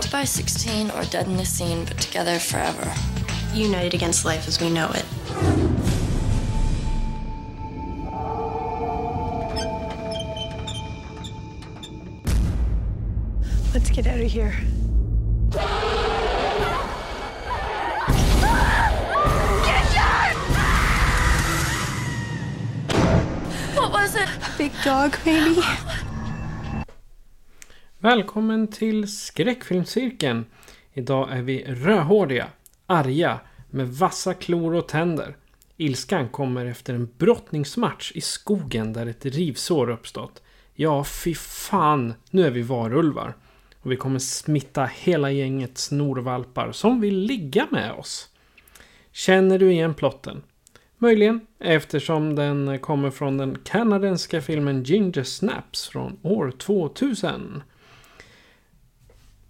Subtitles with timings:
[0.00, 2.90] Out by 16 or dead in the scene, but together forever.
[3.52, 5.04] United against life as we know it.
[13.74, 14.52] Let's get out of here.
[23.74, 24.26] What was it?
[24.26, 25.60] A big dog, maybe?
[28.02, 30.44] Välkommen till Skräckfilmscirkeln.
[30.92, 32.48] Idag är vi rödhåriga,
[32.86, 35.36] arga, med vassa klor och tänder.
[35.76, 40.42] Ilskan kommer efter en brottningsmatch i skogen där ett rivsår uppstått.
[40.74, 43.36] Ja, fy fan, nu är vi varulvar.
[43.82, 48.28] Och vi kommer smitta hela gänget snorvalpar som vill ligga med oss.
[49.12, 50.42] Känner du igen plotten?
[50.98, 57.62] Möjligen eftersom den kommer från den kanadensiska filmen Ginger Snaps från år 2000.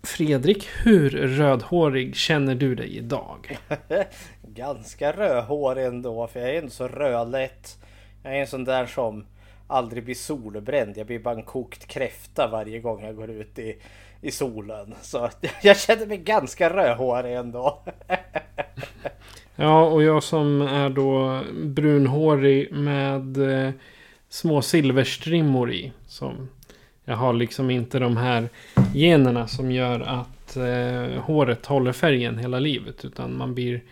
[0.03, 3.59] Fredrik, hur rödhårig känner du dig idag?
[4.43, 7.79] Ganska rödhårig ändå för jag är inte så rödlätt.
[8.23, 9.27] Jag är en sån där som
[9.67, 10.97] aldrig blir solbränd.
[10.97, 13.77] Jag blir bara en kokt kräfta varje gång jag går ut i,
[14.21, 14.95] i solen.
[15.03, 15.31] Så
[15.63, 17.83] jag känner mig ganska rödhårig ändå.
[19.57, 23.73] Ja, och jag som är då brunhårig med eh,
[24.29, 25.93] små silverstrimmor i.
[26.07, 26.49] Som
[27.11, 28.49] jag har liksom inte de här
[28.95, 33.05] generna som gör att eh, håret håller färgen hela livet.
[33.05, 33.83] Utan man blir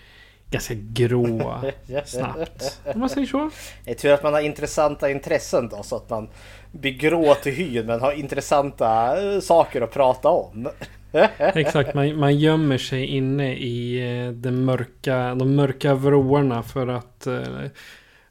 [0.50, 1.62] ganska grå
[2.04, 2.80] snabbt.
[2.94, 3.50] Om man säger så.
[3.84, 6.28] Det är tur att man har intressanta intressen då så att man
[6.72, 10.68] blir grå till hyn men har intressanta eh, saker att prata om.
[11.38, 17.26] Exakt, man, man gömmer sig inne i eh, de mörka, de mörka vråorna för att
[17.26, 17.42] eh,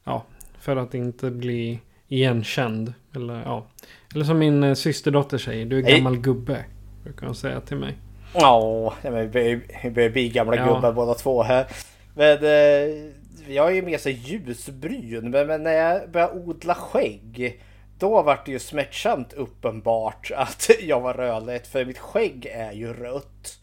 [0.04, 0.24] Ja,
[0.60, 2.94] för att inte bli igenkänd.
[3.14, 3.66] Eller, ja.
[4.14, 6.64] Eller som min eh, systerdotter säger, du är gammal gubbe.
[7.04, 7.96] Brukar hon säga till mig.
[8.34, 9.60] Ja, men vi
[9.90, 10.74] börjar- bli gamla Ja.
[10.74, 11.66] gubbar båda två här.
[12.14, 13.04] Men eh,
[13.54, 15.30] jag är ju mer så ljusbrun.
[15.30, 17.60] Men, men när jag började odla skägg.
[17.98, 21.66] Då var det ju smärtsamt uppenbart att jag var rödlätt.
[21.66, 23.58] För mitt skägg är ju rött.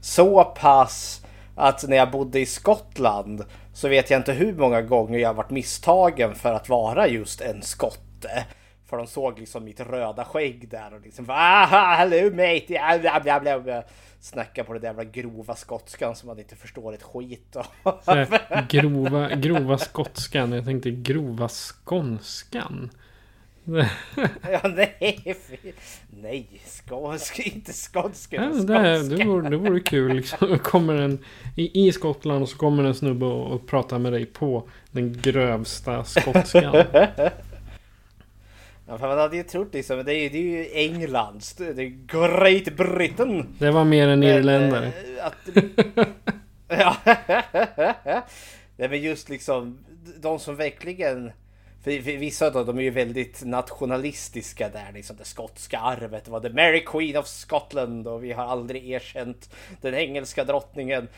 [0.00, 3.44] Så pass att när jag bodde i Skottland
[3.74, 7.62] så vet jag inte hur många gånger jag varit misstagen för att vara just en
[7.62, 8.44] skotte.
[8.88, 13.40] För de såg liksom mitt röda skägg där och liksom ah, hello mate, bla, bla,
[13.40, 13.82] bla, bla.
[14.20, 17.66] Snacka på det där jävla grova skotskan som man inte förstår ett skit av.
[18.68, 20.52] Grova, grova skotskan.
[20.52, 22.90] Jag tänkte grova skånskan.
[24.52, 25.36] ja, nej,
[26.10, 30.16] nej, skånsk, inte skånska, Ja, det, det, vore, det vore kul.
[30.16, 30.58] Liksom.
[30.58, 31.18] Kommer en,
[31.56, 35.12] i, I Skottland och så kommer en snubbe och, och pratar med dig på den
[35.12, 36.84] grövsta skotskan.
[38.88, 42.06] Ja, för man hade ju trott liksom, det är, det är ju Englands, det är
[42.06, 43.46] Great Britain.
[43.58, 44.86] Det var mer än irländare.
[44.86, 46.04] eh,
[46.78, 46.96] ja.
[48.76, 49.78] Nej men just liksom
[50.20, 51.32] de som verkligen
[51.84, 56.28] för, för vissa av dem de är ju väldigt nationalistiska där liksom det skotska arvet
[56.28, 59.50] var the Mary Queen of Scotland och vi har aldrig erkänt
[59.80, 61.08] den engelska drottningen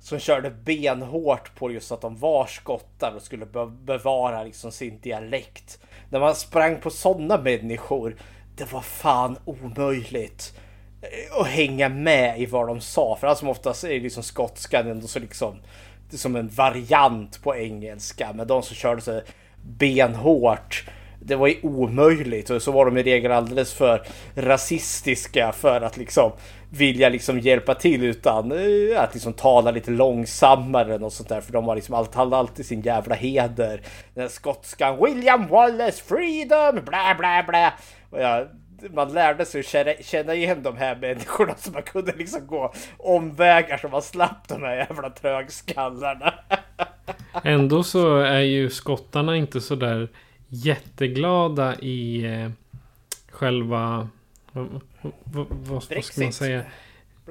[0.00, 5.00] som körde benhårt på just att de var skottar och skulle be- bevara liksom sin
[5.00, 5.78] dialekt.
[6.10, 8.16] När man sprang på sådana människor,
[8.56, 10.54] det var fan omöjligt
[11.02, 13.16] eh, att hänga med i vad de sa.
[13.20, 15.60] För allt som oftast är liksom skotskan ändå så liksom
[16.10, 18.32] som en variant på engelska.
[18.34, 19.20] Men de som körde så
[19.62, 20.84] benhårt.
[21.22, 24.02] Det var ju omöjligt och så var de i regel alldeles för
[24.34, 26.32] rasistiska för att liksom
[26.70, 31.52] vilja liksom hjälpa till utan eh, att liksom tala lite långsammare och sånt där för
[31.52, 33.80] de har liksom allt, hade alltid sin jävla heder.
[34.14, 37.72] Den skotskan William Wallace freedom bla bla bla.
[38.10, 38.48] Och jag,
[38.94, 42.72] man lärde sig att känna, känna igen de här människorna så man kunde liksom gå
[42.98, 46.34] omvägar så man slapp de här jävla trögskallarna.
[47.44, 50.08] Ändå så är ju skottarna inte så där
[50.50, 52.50] jätteglada i eh,
[53.30, 54.08] själva...
[54.52, 56.62] Vad, vad, vad, vad ska man säga?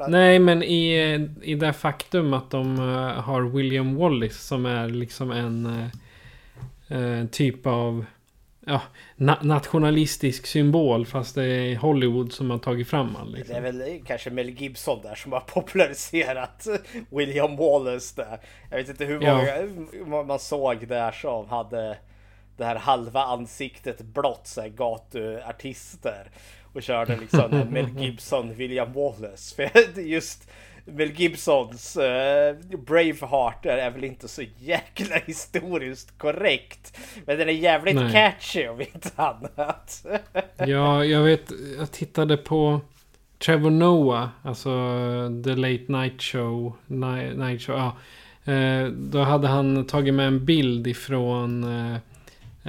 [0.08, 0.94] Nej, men i,
[1.42, 5.66] i det faktum att de eh, har William Wallace som är liksom en
[6.90, 8.06] eh, eh, typ av
[8.66, 8.82] ja,
[9.16, 11.06] na nationalistisk symbol.
[11.06, 13.32] Fast det är Hollywood som har tagit fram han.
[13.32, 13.64] Det är Liksom.
[13.64, 16.68] väl kanske Mel Gibson där som har populariserat
[17.10, 18.40] William Wallace där.
[18.70, 19.38] Jag vet inte hur Ja.
[19.38, 19.54] många
[20.06, 21.98] vad man såg där som hade
[22.60, 26.32] det här halva ansiktet blått, så här gatuartister.
[26.74, 29.56] Och körde liksom Mel Gibson, William Wallace.
[29.56, 30.50] För just
[30.86, 36.98] Mel Gibsons uh, Braveheart är väl inte så jäkla historiskt korrekt.
[37.26, 38.12] Men den är jävligt Nej.
[38.12, 40.06] catchy om inte annat.
[40.58, 41.52] Ja, jag vet.
[41.78, 42.82] Jag tittade på
[43.38, 44.28] Trevor Noah.
[44.44, 44.70] Alltså
[45.44, 46.76] The Late Night Show.
[46.88, 47.98] Night, night show ja.
[48.54, 51.98] Eh, då hade han tagit med en bild ifrån eh,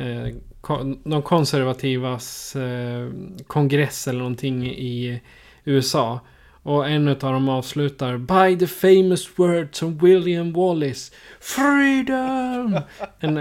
[0.01, 3.09] eh, ko- de konservativas eh,
[3.47, 5.21] kongress eller någonting i
[5.65, 6.21] USA.
[6.63, 12.81] Och en av dem avslutar By the famous words of William Wallace Freedom!
[13.21, 13.37] en,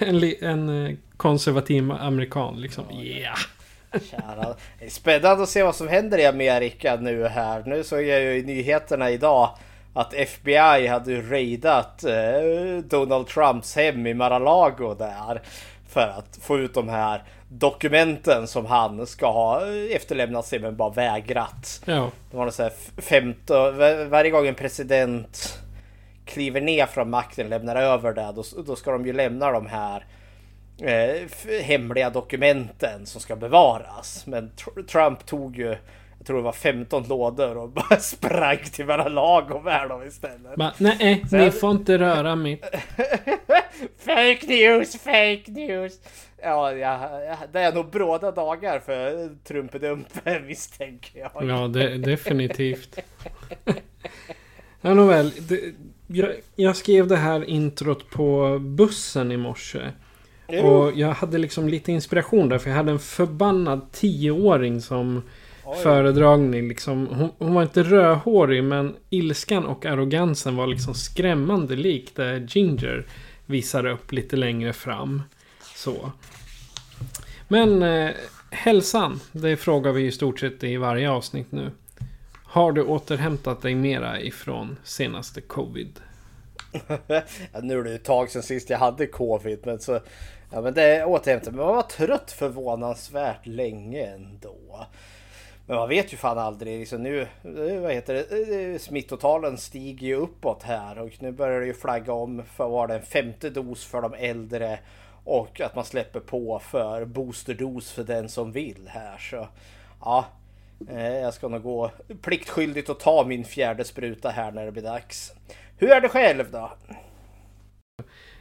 [0.00, 2.84] en, en eh, konservativ amerikan liksom.
[2.90, 3.38] Yeah!
[4.10, 4.54] Kära.
[4.78, 7.62] Det är spännande att se vad som händer i Amerika nu här.
[7.66, 9.50] Nu såg jag ju i nyheterna idag
[9.94, 15.42] att FBI hade raidat eh, Donald Trumps hem i Mar-a-Lago där.
[15.92, 20.90] För att få ut de här dokumenten som han ska ha efterlämnat sig men bara
[20.90, 21.82] vägrat.
[21.84, 22.10] Ja.
[22.30, 25.58] Det var så här 15, var- varje gång en president
[26.24, 30.04] kliver ner från makten lämnar över det, då, då ska de ju lämna de här
[30.82, 34.26] eh, hemliga dokumenten som ska bevaras.
[34.26, 35.76] Men Tr- Trump tog ju,
[36.22, 40.56] jag tror det var 15 lådor och bara sprang till Mar-a-Lago med dem istället.
[40.56, 42.64] Bara, nej, Så ni får inte röra mitt.
[43.98, 46.00] fake news, fake news!
[46.42, 51.48] Ja, ja, ja, det är nog bråda dagar för Trumpedumpen misstänker jag.
[51.48, 52.98] Ja, det, definitivt.
[54.80, 55.32] Ja, nåväl.
[55.38, 55.60] Det,
[56.06, 59.80] jag, jag skrev det här introt på bussen i morse.
[60.46, 62.58] Och jag hade liksom lite inspiration där.
[62.58, 65.22] För jag hade en förbannad tioåring som
[65.82, 66.68] föredragning.
[66.68, 67.06] Liksom.
[67.06, 73.06] Hon, hon var inte rödhårig men ilskan och arrogansen var liksom skrämmande lik det Ginger
[73.46, 75.22] visar upp lite längre fram.
[75.74, 76.12] Så.
[77.48, 78.10] Men eh,
[78.50, 81.70] hälsan, det frågar vi i stort sett i varje avsnitt nu.
[82.44, 86.00] Har du återhämtat dig mera ifrån senaste covid?
[87.52, 90.00] Ja, nu är det ett tag sedan sist jag hade covid men så
[90.52, 94.86] Ja men det återhämtade Men man var trött förvånansvärt länge ändå.
[95.72, 96.78] Men man vet ju fan aldrig.
[96.78, 101.60] Liksom nu, eh, vad heter det, eh, smittotalen stiger ju uppåt här och nu börjar
[101.60, 104.78] det ju flagga om för var det en femte dos för de äldre
[105.24, 109.48] och att man släpper på för boosterdos för den som vill här så
[110.00, 110.26] ja.
[110.90, 111.90] eh, Jag ska nog gå
[112.22, 115.32] pliktskyldigt och ta min fjärde spruta här när det blir dags.
[115.78, 116.72] Hur är det själv då?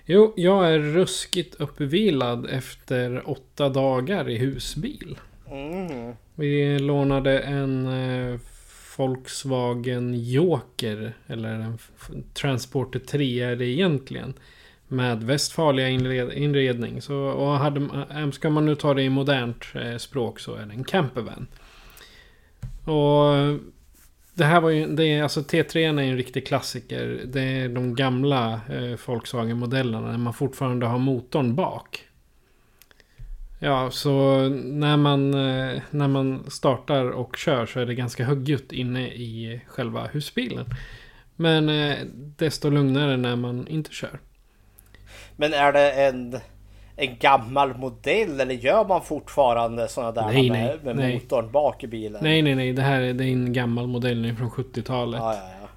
[0.05, 5.19] Jo, jag är ruskigt uppvilad efter åtta dagar i husbil.
[5.51, 6.15] Mm.
[6.35, 8.39] Vi lånade en eh,
[8.97, 11.13] Volkswagen Joker.
[11.27, 11.77] Eller en
[12.33, 14.33] Transporter 3 är det egentligen.
[14.87, 17.01] Med Westfalia inred- inredning.
[17.01, 20.65] Så, och hade, eh, ska man nu ta det i modernt eh, språk så är
[20.65, 21.47] det en campervan.
[22.83, 23.59] Och
[24.33, 27.21] det här var ju, det är, alltså T3 är en riktig klassiker.
[27.25, 32.07] Det är de gamla eh, Volkswagen-modellerna när man fortfarande har motorn bak.
[33.63, 38.71] Ja, så när man, eh, när man startar och kör så är det ganska högljutt
[38.71, 40.65] inne i själva husbilen.
[41.35, 41.97] Men eh,
[42.37, 44.19] desto lugnare när man inte kör.
[45.35, 46.39] Men är det en,
[46.95, 51.13] en gammal modell eller gör man fortfarande sådana där Nej, med, med nej.
[51.13, 52.23] motorn bak i bilen?
[52.23, 52.73] Nej, nej, nej.
[52.73, 55.19] Det här är, det är en gammal modell nu från 70-talet.
[55.19, 55.35] Ja,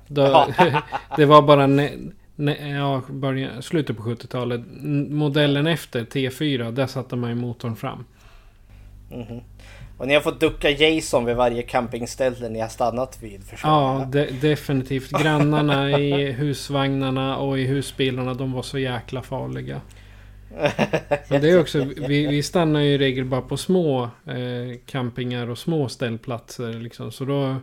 [0.08, 0.82] ja, ja.
[1.16, 1.90] Det var bara ne,
[2.36, 4.60] ja, början, slutet på 70-talet.
[4.82, 8.04] N- Modellen efter T4, där satte man ju motorn fram.
[9.98, 13.44] Och ni har fått ducka Jason vid varje campingställe ni har stannat vid.
[13.44, 15.10] förstår Ja, de, definitivt.
[15.10, 19.80] Grannarna i husvagnarna och i husbilarna, de var så jäkla farliga.
[21.28, 25.50] Men det är också, vi, vi stannar ju i regel bara på små eh, campingar
[25.50, 26.72] och små ställplatser.
[26.72, 27.12] Liksom.
[27.12, 27.56] Så då,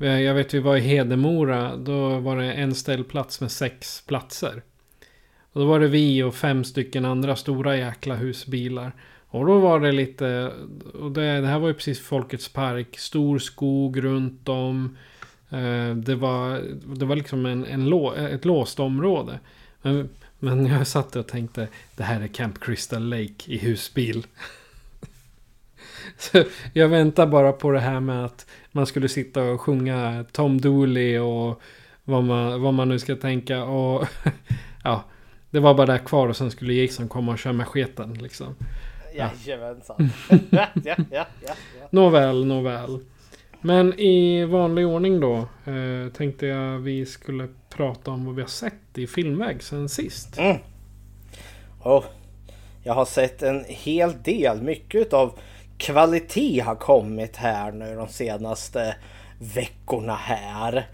[0.00, 4.62] Eh, jag vet vi var i Hedemora, då var det en ställplats med sex platser.
[5.52, 8.92] Och då var det vi och fem stycken andra stora jäkla husbilar.
[9.26, 10.52] Och då var det lite,
[10.94, 14.96] och det, det här var ju precis Folkets Park, stor skog runt om.
[15.50, 16.62] Eh, det, var,
[16.96, 19.38] det var liksom en, en lå, ett låst område.
[19.82, 24.26] Men, men jag satt och tänkte, det här är Camp Crystal Lake i husbil.
[26.18, 30.60] Så jag väntar bara på det här med att man skulle sitta och sjunga Tom
[30.60, 31.60] Dooley och
[32.04, 33.64] vad man, vad man nu ska tänka.
[33.64, 34.06] Och
[34.84, 35.04] ja,
[35.50, 38.54] det var bara där kvar och sen skulle Jason komma och köra med sketen liksom.
[39.14, 40.10] Jajamensan.
[40.50, 41.54] ja, ja, ja, ja.
[41.90, 42.98] Nåväl, nåväl.
[43.60, 48.48] Men i vanlig ordning då eh, tänkte jag vi skulle prata om vad vi har
[48.48, 50.38] sett i filmväg sen sist.
[50.38, 50.56] Mm.
[51.80, 52.04] Och
[52.82, 54.62] jag har sett en hel del.
[54.62, 55.38] Mycket av
[55.80, 58.96] kvalitet har kommit här nu de senaste
[59.38, 60.86] veckorna här.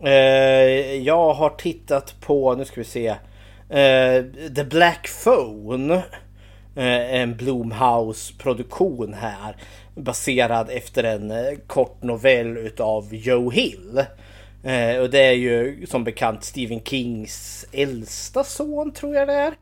[0.00, 3.08] Eh, jag har tittat på, nu ska vi se,
[3.68, 4.24] eh,
[4.56, 5.94] The Black Phone.
[6.76, 9.56] Eh, en Blumhouse produktion här.
[9.94, 14.04] Baserad efter en kort novell utav Joe Hill.
[14.64, 19.52] Eh, och det är ju som bekant Stephen Kings äldsta son tror jag det är.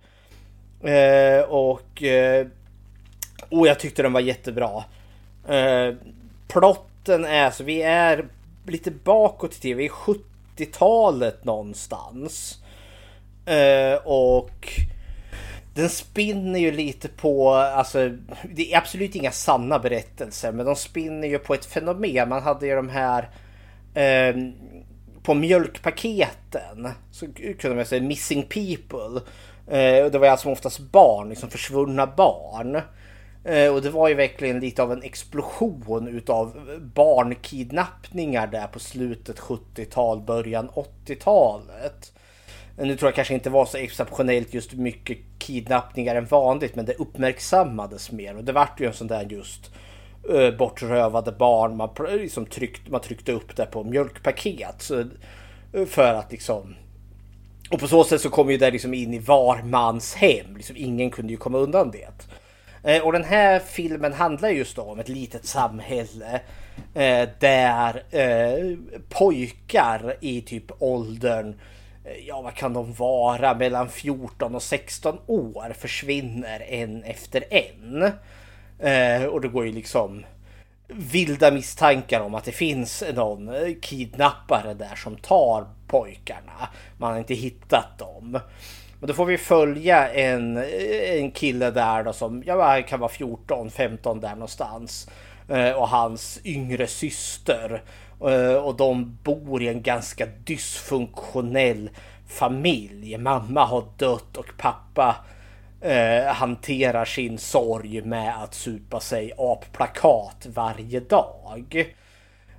[0.82, 2.46] Eh, och, eh,
[3.50, 4.84] och jag tyckte den var jättebra.
[5.48, 5.94] Eh,
[6.48, 8.28] plotten är så vi är
[8.66, 9.78] lite bakåt i tiden.
[9.78, 12.58] Vi är 70-talet någonstans.
[13.46, 14.80] Eh, och
[15.74, 18.10] den spinner ju lite på, alltså
[18.54, 22.28] det är absolut inga sanna berättelser men de spinner ju på ett fenomen.
[22.28, 23.28] Man hade ju de här
[23.94, 24.36] eh,
[25.22, 27.26] på mjölkpaketen så
[27.58, 29.20] kunde man säga missing people.
[29.66, 32.80] Eh, och det var alltså oftast barn, liksom försvunna barn.
[33.44, 39.38] Eh, och det var ju verkligen lite av en explosion utav barnkidnappningar där på slutet
[39.38, 42.12] 70-tal, början 80-talet.
[42.78, 46.84] Eh, nu tror jag kanske inte var så exceptionellt just mycket kidnappningar än vanligt men
[46.84, 49.70] det uppmärksammades mer och det vart ju en sån där just
[50.30, 54.74] uh, bortrövade barn man, liksom tryckt, man tryckte upp det på mjölkpaket.
[54.82, 55.04] Så,
[55.86, 56.74] för att liksom
[57.70, 60.56] och på så sätt så kom ju det liksom in i var mans hem.
[60.56, 62.28] Liksom, ingen kunde ju komma undan det.
[62.84, 66.40] Eh, och den här filmen handlar just då om ett litet samhälle
[66.94, 68.76] eh, där eh,
[69.08, 71.54] pojkar i typ åldern
[72.04, 78.02] Eh, ja vad kan de vara, mellan 14 och 16 år försvinner en efter en.
[78.78, 80.24] Eh, och det går ju liksom
[80.88, 86.68] vilda misstankar om att det finns någon eh, kidnappare där som tar pojkarna.
[86.98, 88.38] Man har inte hittat dem.
[89.00, 90.56] Men då får vi följa en,
[91.16, 95.08] en kille där då som ja, kan vara 14, 15 där någonstans.
[95.48, 97.82] Eh, och hans yngre syster
[98.24, 101.90] Eh, och de bor i en ganska dysfunktionell
[102.26, 103.18] familj.
[103.18, 105.16] Mamma har dött och pappa
[105.80, 111.94] eh, hanterar sin sorg med att supa sig applakat varje dag.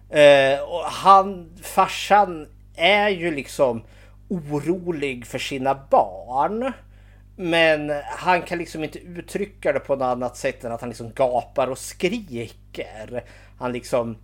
[0.10, 3.82] Eh, och han, farsan är ju liksom
[4.32, 6.72] orolig för sina barn.
[7.36, 11.12] Men han kan liksom inte uttrycka det på något annat sätt än att han liksom
[11.16, 13.24] gapar och skriker.
[13.58, 14.18] Han liksom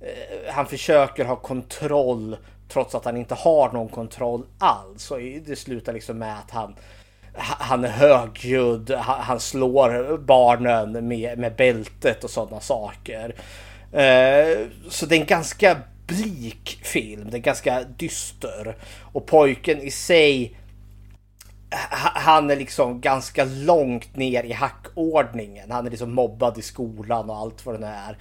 [0.00, 2.36] Eh, han försöker ha kontroll
[2.68, 5.10] trots att han inte har någon kontroll alls.
[5.10, 6.74] Och det slutar liksom med att han
[7.38, 13.34] han är högljudd, han slår barnen med, med bältet och sådana saker.
[13.92, 15.76] Eh, så det är en ganska
[16.06, 18.76] blik film, den är ganska dyster.
[19.12, 20.56] Och pojken i sig,
[22.14, 25.70] han är liksom ganska långt ner i hackordningen.
[25.70, 28.16] Han är liksom mobbad i skolan och allt vad det är.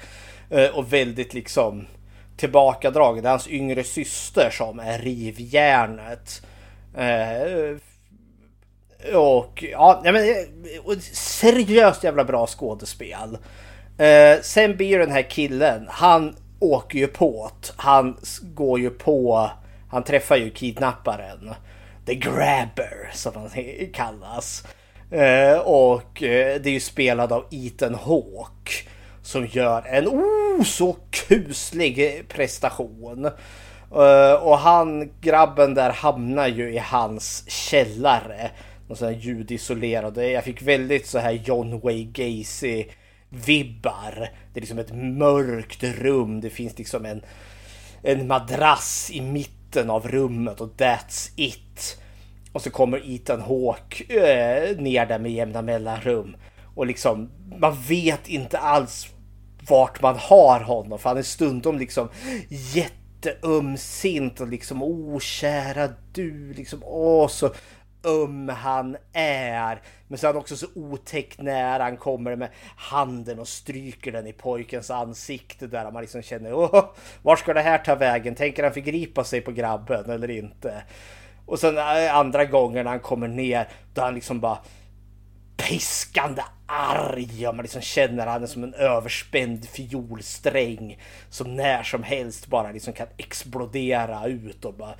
[0.49, 1.87] Eh, och väldigt liksom
[2.37, 3.23] tillbakadragen.
[3.23, 6.41] Det är hans yngre syster som är rivjärnet.
[6.97, 7.77] Eh,
[9.15, 13.37] och ja, men eh, seriöst jävla bra skådespel.
[13.97, 19.49] Eh, sen blir den här killen, han åker ju på Han går ju på,
[19.89, 21.53] han träffar ju kidnapparen.
[22.05, 23.49] The Grabber som han
[23.93, 24.63] kallas.
[25.11, 28.71] Eh, och eh, det är ju spelad av Ethan Hawke
[29.21, 33.25] som gör en oh, så kuslig prestation.
[33.95, 38.51] Eh, och han, grabben där hamnar ju i hans källare.
[38.87, 40.17] Någon sån här ljudisolerad.
[40.17, 42.85] Jag fick väldigt så här John Wayne Gacy
[43.35, 44.29] vibbar.
[44.53, 46.41] Det är liksom ett mörkt rum.
[46.41, 47.21] Det finns liksom en,
[48.01, 51.97] en madrass i mitten av rummet och that's it.
[52.51, 56.35] Och så kommer Ethan Hawke äh, ner där med jämna mellanrum.
[56.75, 59.07] Och liksom, man vet inte alls
[59.69, 60.99] vart man har honom.
[60.99, 62.09] För han är stundom liksom
[62.49, 67.53] jätteömsint och liksom åh kära du, liksom åh så
[68.05, 69.81] öm han är.
[70.07, 74.27] Men så är han också så otäckt när han kommer med handen och stryker den
[74.27, 76.85] i pojkens ansikte där man liksom känner åh,
[77.21, 78.35] var ska det här ta vägen?
[78.35, 80.83] Tänker han förgripa sig på grabben eller inte?
[81.45, 84.57] Och sen eh, andra gången när han kommer ner då han liksom bara
[85.57, 92.47] piskande arg och man liksom känner han som en överspänd fiolsträng som när som helst
[92.47, 94.95] bara liksom kan explodera ut och bara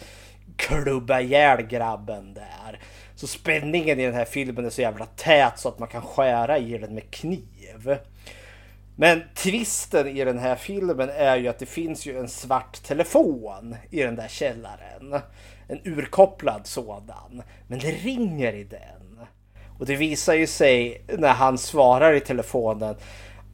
[0.55, 2.79] klubba ihjäl grabben där.
[3.15, 6.57] Så spänningen i den här filmen är så jävla tät så att man kan skära
[6.57, 7.97] i den med kniv.
[8.95, 13.75] Men twisten i den här filmen är ju att det finns ju en svart telefon
[13.89, 15.21] i den där källaren.
[15.67, 17.43] En urkopplad sådan.
[17.67, 19.19] Men det ringer i den.
[19.79, 22.95] Och det visar ju sig när han svarar i telefonen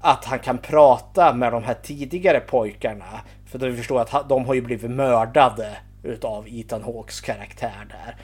[0.02, 3.22] att han kan prata med de här tidigare pojkarna.
[3.46, 8.16] För då vi förstår att de har ju blivit mördade utav Ethan Hawks karaktär där.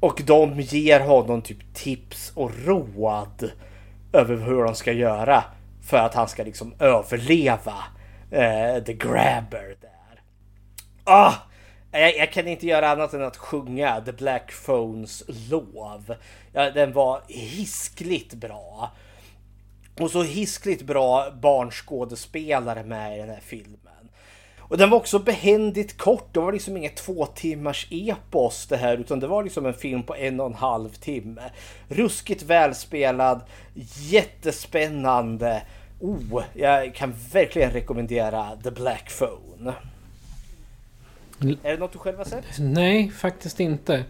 [0.00, 3.50] Och de ger honom typ tips och råd
[4.12, 5.44] över hur de ska göra
[5.82, 7.74] för att han ska liksom överleva
[8.30, 10.22] eh, The Grabber där.
[11.04, 11.34] Ah!
[11.92, 16.14] Jag, jag, kan inte göra annat än att sjunga The Black Phones lov.
[16.52, 18.90] Ja, den var hiskligt bra.
[20.00, 23.89] Och så hiskligt bra barnskådespelare med i den här filmen.
[24.70, 26.28] Och den var också behändigt kort.
[26.32, 30.02] Det var liksom inget två timmars epos det här utan det var liksom en film
[30.02, 31.42] på en och en halv timme.
[31.88, 33.40] Ruskigt välspelad,
[34.10, 35.62] jättespännande.
[36.00, 39.74] Oh, jag kan verkligen rekommendera The Black Phone.
[41.62, 42.44] Är det något du själv har sett?
[42.58, 44.04] Nej, faktiskt inte.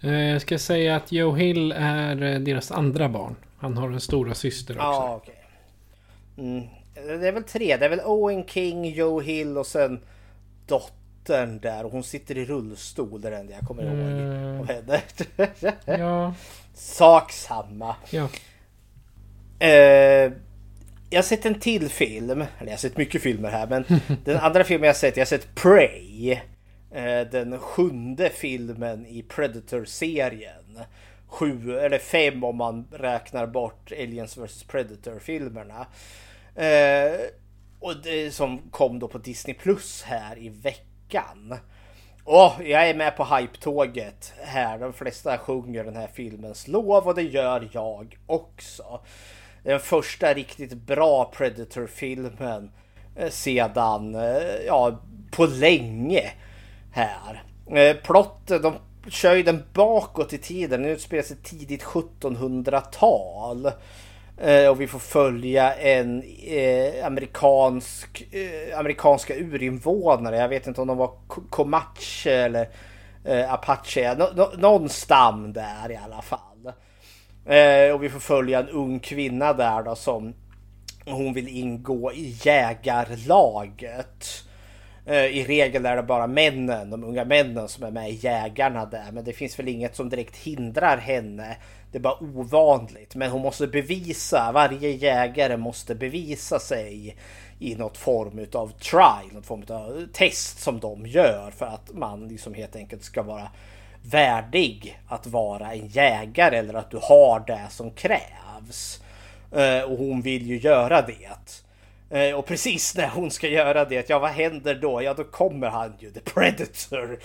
[0.00, 3.36] Eh, jag ska säga att Joe Hill är eh, deras andra barn.
[3.58, 5.00] Han har en stora syster också.
[5.00, 5.34] Okej.
[6.36, 6.46] Okay.
[6.46, 6.75] Mm.
[7.06, 7.76] Det är väl tre.
[7.76, 10.00] Det är väl Owen King, Joe Hill och sen
[10.66, 11.84] dottern där.
[11.84, 13.20] Och hon sitter i rullstol.
[13.20, 14.60] Det är det enda jag kommer ihåg mm.
[14.60, 15.02] av henne.
[16.04, 16.34] ja.
[16.74, 17.96] Sak samma.
[18.10, 18.28] Ja.
[19.58, 20.32] Eh,
[21.10, 22.40] jag har sett en till film.
[22.40, 23.66] Eller jag har sett mycket filmer här.
[23.66, 23.84] Men
[24.24, 25.16] den andra filmen jag har sett.
[25.16, 26.38] Jag har sett Prey.
[26.90, 30.80] Eh, den sjunde filmen i Predator-serien.
[31.26, 35.86] Sju eller fem om man räknar bort Aliens vs Predator-filmerna.
[36.56, 37.20] Eh,
[37.80, 41.58] och det som kom då på Disney Plus här i veckan.
[42.24, 44.78] Oh, jag är med på hype-tåget här.
[44.78, 49.00] De flesta sjunger den här filmens lov och det gör jag också.
[49.62, 52.70] Den första riktigt bra Predator-filmen
[53.16, 56.32] eh, sedan, eh, ja, på länge
[56.92, 57.42] här.
[57.70, 58.74] Eh, plotten, de
[59.10, 60.82] kör ju den bakåt i tiden.
[60.82, 63.70] Den utspelar sig tidigt 1700-tal.
[64.40, 70.36] Eh, och vi får följa en eh, amerikansk, eh, amerikanska urinvånare.
[70.36, 71.10] Jag vet inte om de var
[71.50, 72.68] Comanche eller
[73.24, 74.14] eh, Apache.
[74.18, 76.72] Nå, någon stam där i alla fall.
[77.46, 80.34] Eh, och vi får följa en ung kvinna där då som
[81.06, 84.26] hon vill ingå i jägarlaget.
[85.06, 88.86] Eh, I regel är det bara männen, de unga männen som är med i jägarna
[88.86, 89.12] där.
[89.12, 91.56] Men det finns väl inget som direkt hindrar henne
[91.92, 93.14] det är bara ovanligt.
[93.14, 97.16] Men hon måste bevisa, varje jägare måste bevisa sig
[97.58, 102.28] i något form av trial, något form av test som de gör för att man
[102.28, 103.48] liksom helt enkelt ska vara
[104.02, 109.02] värdig att vara en jägare eller att du har det som krävs.
[109.52, 111.64] Eh, och hon vill ju göra det.
[112.10, 115.02] Eh, och precis när hon ska göra det, ja vad händer då?
[115.02, 117.18] Ja då kommer han ju, The Predator,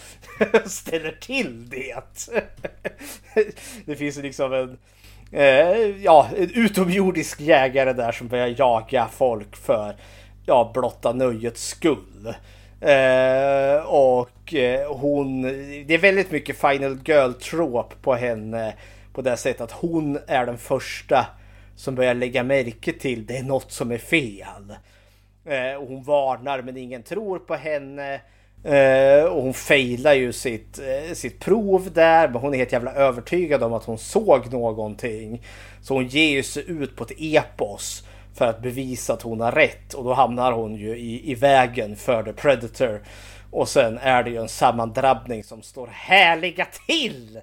[0.70, 2.04] ställer till det.
[3.86, 4.78] det finns liksom en,
[5.32, 9.96] eh, ja, en utomjordisk jägare där som börjar jaga folk för,
[10.46, 12.34] ja, blotta nöjets skull.
[12.82, 15.42] Eh, och eh, hon,
[15.88, 18.74] det är väldigt mycket Final Girl-trop på henne
[19.14, 21.26] på det sättet att hon är den första
[21.76, 24.76] som börjar lägga märke till det är något som är fel.
[25.46, 28.22] Eh, och hon varnar men ingen tror på henne.
[28.64, 32.94] Eh, och hon failar ju sitt, eh, sitt prov där men hon är helt jävla
[32.94, 35.42] övertygad om att hon såg någonting.
[35.82, 38.04] Så hon ger ju sig ut på ett epos
[38.34, 41.96] för att bevisa att hon har rätt och då hamnar hon ju i, i vägen
[41.96, 43.02] för The Predator.
[43.52, 47.40] Och sen är det ju en sammandrabbning som står härliga till!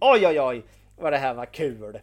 [0.00, 0.62] Oj oj oj
[0.98, 1.98] vad det här var kul!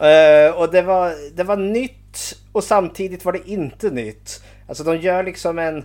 [0.00, 4.42] Uh, och det var, det var nytt och samtidigt var det inte nytt.
[4.68, 5.84] Alltså de gör liksom en...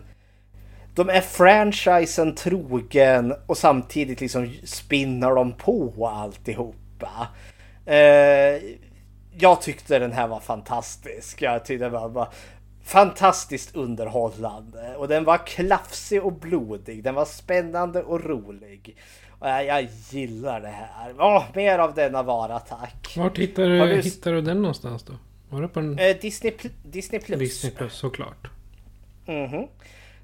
[0.96, 7.28] De är franchisen trogen och samtidigt liksom spinnar de på alltihopa.
[7.88, 8.78] Uh,
[9.38, 11.42] jag tyckte den här var fantastisk.
[11.42, 12.28] Jag tyckte den var, var
[12.84, 14.96] fantastiskt underhållande.
[14.96, 17.04] Och den var klafsig och blodig.
[17.04, 18.96] Den var spännande och rolig.
[19.44, 21.14] Jag, jag gillar det här.
[21.20, 23.14] Åh, mer av denna vara tack.
[23.18, 24.02] Var hittar du, du...
[24.02, 25.14] hittar du den någonstans då?
[25.50, 26.00] Var det på en...
[26.00, 26.54] Eh, Disney,
[26.84, 27.40] Disney Plus.
[27.40, 28.48] Disney Plus såklart.
[29.26, 29.68] Mm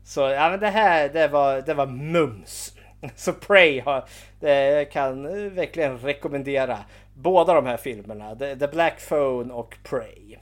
[0.10, 2.74] så ja, men det här det var, det var mums.
[3.16, 4.04] Så Prey har,
[4.40, 5.24] det kan
[5.56, 6.78] verkligen rekommendera
[7.14, 8.36] båda de här filmerna.
[8.36, 10.38] The, The Black Phone och Prey.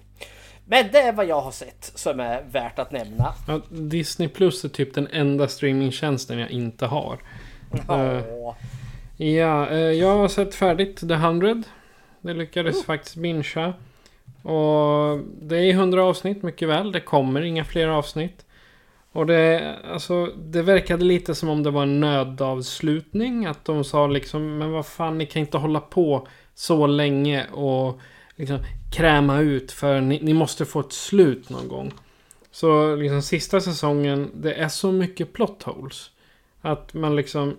[0.65, 3.33] Men det är vad jag har sett som är värt att nämna.
[3.47, 7.17] Ja, Disney Plus är typ den enda streamingtjänsten jag inte har.
[7.87, 8.55] Ja.
[9.17, 11.63] Ja, eh, jag har sett färdigt The 100.
[12.21, 13.73] Det lyckades faktiskt bingea.
[14.43, 16.91] Och det är 100 avsnitt mycket väl.
[16.91, 18.45] Det kommer inga fler avsnitt.
[19.11, 23.45] Och det, alltså, det verkade lite som om det var en nödavslutning.
[23.45, 27.99] Att de sa liksom, men vad fan, ni kan inte hålla på så länge och
[28.35, 28.59] liksom
[28.91, 29.71] kräma ut.
[29.71, 31.93] För ni, ni måste få ett slut någon gång.
[32.51, 36.09] Så liksom sista säsongen, det är så mycket plot holes.
[36.61, 37.57] Att man liksom...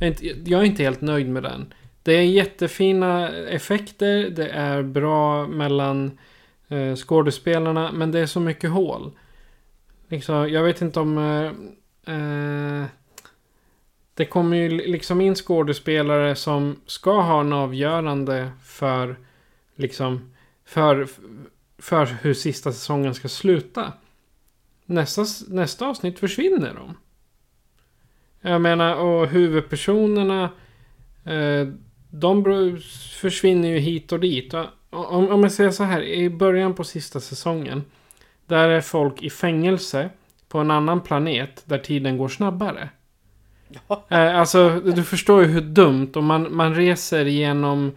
[0.00, 1.74] Jag är inte, jag är inte helt nöjd med den.
[2.02, 6.18] Det är jättefina effekter, det är bra mellan
[6.68, 9.12] eh, skådespelarna, men det är så mycket hål.
[10.08, 11.18] Liksom, jag vet inte om...
[11.18, 12.86] Eh, eh,
[14.14, 19.16] det kommer ju liksom in skådespelare som ska ha en avgörande för
[19.76, 20.32] liksom
[20.64, 21.08] för,
[21.78, 23.92] för hur sista säsongen ska sluta.
[24.84, 26.96] Nästa, nästa avsnitt försvinner de.
[28.42, 30.50] Jag menar, och huvudpersonerna
[31.24, 31.68] eh,
[32.10, 32.44] de
[33.20, 34.54] försvinner ju hit och dit.
[34.90, 37.84] Om, om jag säger så här, i början på sista säsongen.
[38.46, 40.10] Där är folk i fängelse
[40.48, 42.88] på en annan planet där tiden går snabbare.
[44.08, 46.12] Eh, alltså, du förstår ju hur dumt.
[46.14, 47.92] Och man, man reser genom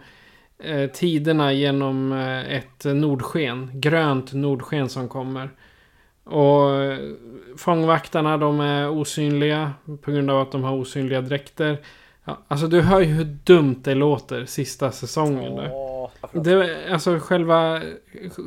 [0.58, 2.12] eh, tiderna genom
[2.48, 3.70] ett nordsken.
[3.74, 5.50] Grönt nordsken som kommer.
[6.26, 6.70] Och
[7.56, 11.78] fångvaktarna de är osynliga på grund av att de har osynliga dräkter.
[12.24, 15.70] Ja, alltså du hör ju hur dumt det låter sista säsongen.
[15.72, 17.82] Åh, Det, alltså själva,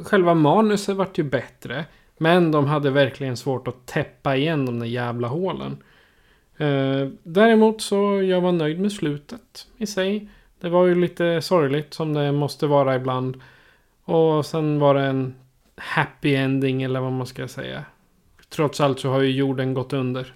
[0.05, 1.85] själva manuset vart ju bättre.
[2.17, 5.83] Men de hade verkligen svårt att täppa igen de där jävla hålen.
[6.57, 10.29] Eh, däremot så jag var nöjd med slutet i sig.
[10.59, 13.41] Det var ju lite sorgligt som det måste vara ibland.
[14.05, 15.35] Och sen var det en
[15.79, 17.83] happy ending eller vad man ska säga.
[18.49, 20.33] Trots allt så har ju jorden gått under.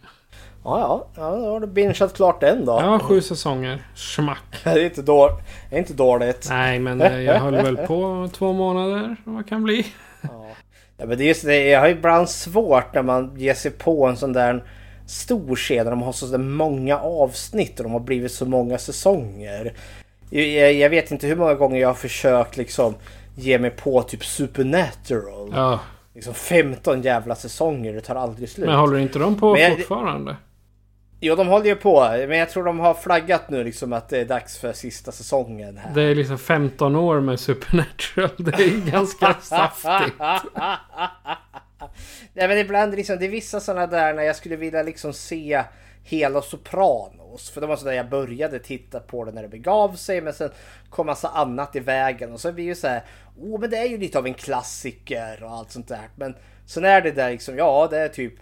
[0.63, 2.71] Ja, ja, ja, då har du bingeat klart den då.
[2.71, 3.83] Ja, sju säsonger.
[3.95, 4.43] Schmack.
[4.63, 5.29] Det är inte, då,
[5.71, 6.47] är inte dåligt.
[6.49, 9.15] Nej, men eh, jag höll väl på två månader.
[9.23, 9.85] Vad kan bli.
[10.97, 14.07] Ja, men det är just det, jag har ibland svårt när man ger sig på
[14.07, 14.63] en sån där
[15.05, 15.83] stor serie.
[15.83, 19.73] De har så många avsnitt och de har blivit så många säsonger.
[20.29, 22.95] Jag, jag vet inte hur många gånger jag har försökt liksom
[23.35, 25.51] ge mig på typ Supernatural.
[25.55, 25.79] Ja,
[26.15, 28.65] Liksom 15 jävla säsonger, det tar aldrig slut.
[28.67, 30.35] men håller inte de på jag- fortfarande?
[31.19, 31.99] Jo, de håller ju på.
[32.27, 35.77] Men jag tror de har flaggat nu liksom att det är dags för sista säsongen
[35.77, 35.91] här.
[35.95, 38.29] Det är liksom 15 år med Supernatural.
[38.37, 40.15] Det är ganska saftigt.
[42.33, 45.63] Nej men ibland liksom, det är vissa sådana där när jag skulle vilja liksom se
[46.03, 47.49] hela Sopranos.
[47.49, 50.21] För det var sådär jag började titta på det när det begav sig.
[50.21, 50.49] Men sen
[50.89, 52.33] kom massa annat i vägen.
[52.33, 53.03] Och så blir ju så här.
[53.35, 56.09] Oh men det är ju lite av en klassiker och allt sånt där.
[56.15, 58.33] Men sen är det där liksom, ja det är typ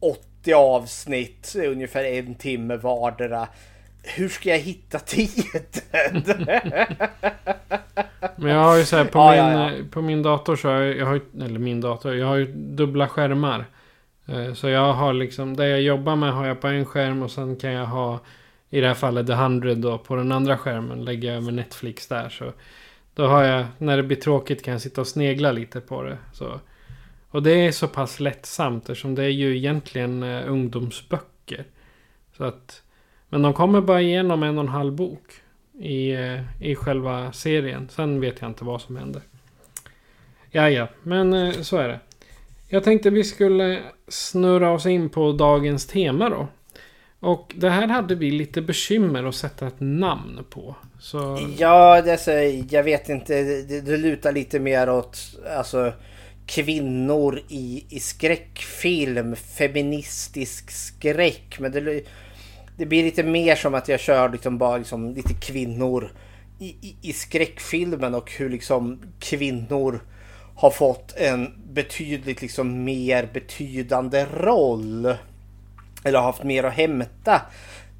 [0.00, 3.48] 80 avsnitt, ungefär en timme vardera.
[4.02, 5.62] Hur ska jag hitta tiden?
[8.36, 9.84] Men jag har ju så här på, Ja, min, ja, ja.
[9.90, 13.08] på min dator så har jag, jag har eller min dator, jag har ju dubbla
[13.08, 13.64] skärmar.
[14.28, 17.30] Eh, Så jag har liksom, det jag jobbar med har jag på en skärm och
[17.30, 18.20] sen kan jag ha
[18.70, 21.04] i det här fallet The 100 då på den andra skärmen.
[21.04, 22.52] Lägger jag över Netflix där så.
[23.16, 26.18] Då har jag, när det blir tråkigt kan jag sitta och snegla lite på det.
[26.32, 26.60] Så.
[27.28, 31.64] Och det är så pass lättsamt eftersom det är ju egentligen eh, ungdomsböcker.
[32.36, 32.82] Så att,
[33.28, 35.32] men de kommer bara igenom en och en halv bok
[35.78, 37.88] i, eh, i själva serien.
[37.90, 39.22] Sen vet jag inte vad som händer.
[40.50, 42.00] Ja, ja, men eh, så är det.
[42.68, 46.48] Jag tänkte vi skulle snurra oss in på dagens tema då.
[47.20, 50.76] Och det här hade vi lite bekymmer att sätta ett namn på.
[50.98, 52.32] Så Ja, alltså,
[52.70, 53.42] jag vet inte.
[53.42, 55.18] Det, det lutar lite mer åt
[55.56, 55.92] alltså,
[56.46, 59.36] kvinnor i, i skräckfilm.
[59.36, 61.56] Feministisk skräck.
[61.60, 62.02] Men det,
[62.76, 66.12] det blir lite mer som att jag kör liksom bara liksom lite kvinnor
[66.58, 70.00] i, i, i skräckfilmen och hur liksom kvinnor
[70.56, 75.14] har fått en betydligt liksom mer betydande roll.
[76.04, 77.42] Eller har haft mer att hämta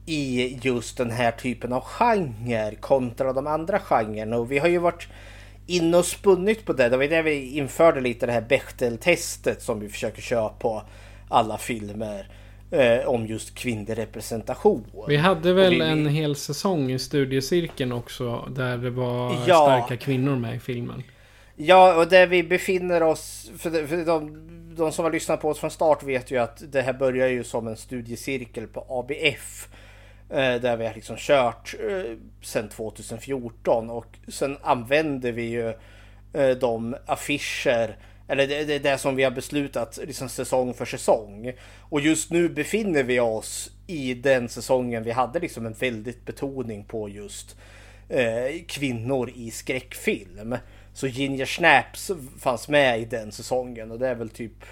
[0.07, 4.37] i just den här typen av genre kontra de andra genrerna.
[4.37, 5.09] Och vi har ju varit
[5.67, 6.89] inne och spunnit på det.
[6.89, 10.83] Det var ju där vi införde lite det här Bechdel-testet som vi försöker köra på
[11.29, 12.29] alla filmer
[12.71, 14.85] eh, om just kvinnlig representation.
[15.09, 18.49] vi hade väl vi- en hel säsong i studiecirkeln också.
[18.57, 19.85] Där det var Ja.
[19.87, 21.03] starka kvinnor med i filmen.
[21.57, 25.59] Ja, och där vi befinner oss, för, för de, de som har lyssnat på oss
[25.59, 29.69] från start vet ju att det här börjar ju som en studiecirkel på ABF.
[30.31, 35.69] Eh, där vi har liksom kört eh, sedan 2014 och sen använder vi ju
[36.33, 37.97] eh, de affischer
[38.29, 41.53] eller det, det, det som vi har beslutat liksom säsong för säsong.
[41.81, 46.85] Och just nu befinner vi oss i den säsongen vi hade liksom en väldigt betoning
[46.85, 47.57] på just
[48.09, 50.57] eh, kvinnor i skräckfilm.
[50.93, 54.65] Så Ginger Snaps fanns med i den säsongen och det är väl typ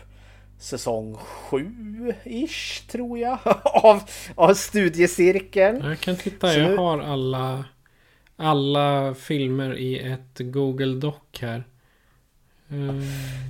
[0.58, 1.16] säsong
[1.50, 4.02] 7-ish tror jag av,
[4.34, 5.84] av studiecirkeln.
[5.84, 7.64] Jag kan titta, Så jag har alla,
[8.36, 11.64] alla filmer i ett Google Doc här.
[12.72, 13.02] Uh,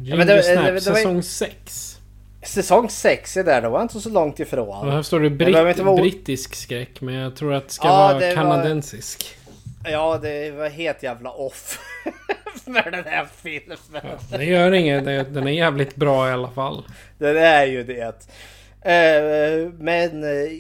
[0.04, 1.98] Ja, men det- Snap, det- det säsong 6.
[2.42, 4.90] Säsong 6 är där, det var inte så långt Och ifrån.
[4.90, 8.18] här står det britt, vara- brittisk skräck, men jag tror att det ska Ja, vara
[8.18, 9.36] det var- kanadensisk.
[9.84, 11.78] Ja, det var helt jävla off
[12.66, 13.78] med den här filmen.
[14.30, 16.84] Det gör inget, den är jävligt bra i alla fall.
[17.18, 18.28] Den är ju det.
[18.80, 20.52] Eh, Men eh,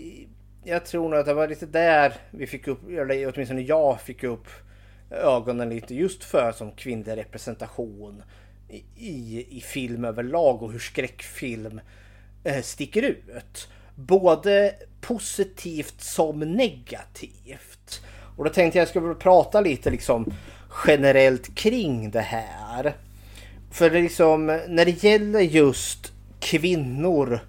[0.64, 4.24] jag tror nog att det var lite där vi fick upp, eller åtminstone jag fick
[4.24, 4.48] upp
[5.10, 8.22] ögonen lite just för som kvinnlig representation
[8.96, 11.80] i, i, film överlag och hur skräckfilm
[12.44, 13.68] eh, sticker ut.
[13.94, 18.02] Både positivt som negativt.
[18.36, 20.32] Och då tänkte jag skulle prata lite liksom
[20.86, 22.94] generellt kring det här.
[23.70, 27.40] För det liksom, när det gäller just kvinnor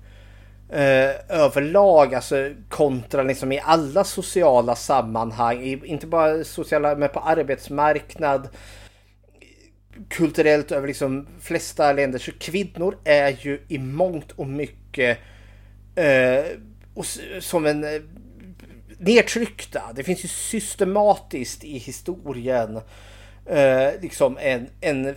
[0.69, 7.19] eh, överlag, alltså kontra liksom i alla sociala sammanhang, i, inte bara sociala, men på
[7.19, 8.49] arbetsmarknad,
[10.09, 15.17] kulturellt över liksom flesta länder, så kvinnor är ju i mångt och mycket
[15.95, 16.45] eh,
[16.93, 17.05] och,
[17.39, 18.01] som en eh,
[18.97, 19.81] nedtryckta.
[19.95, 22.79] Det finns ju systematiskt i historien
[23.45, 25.15] eh, liksom en, en eh,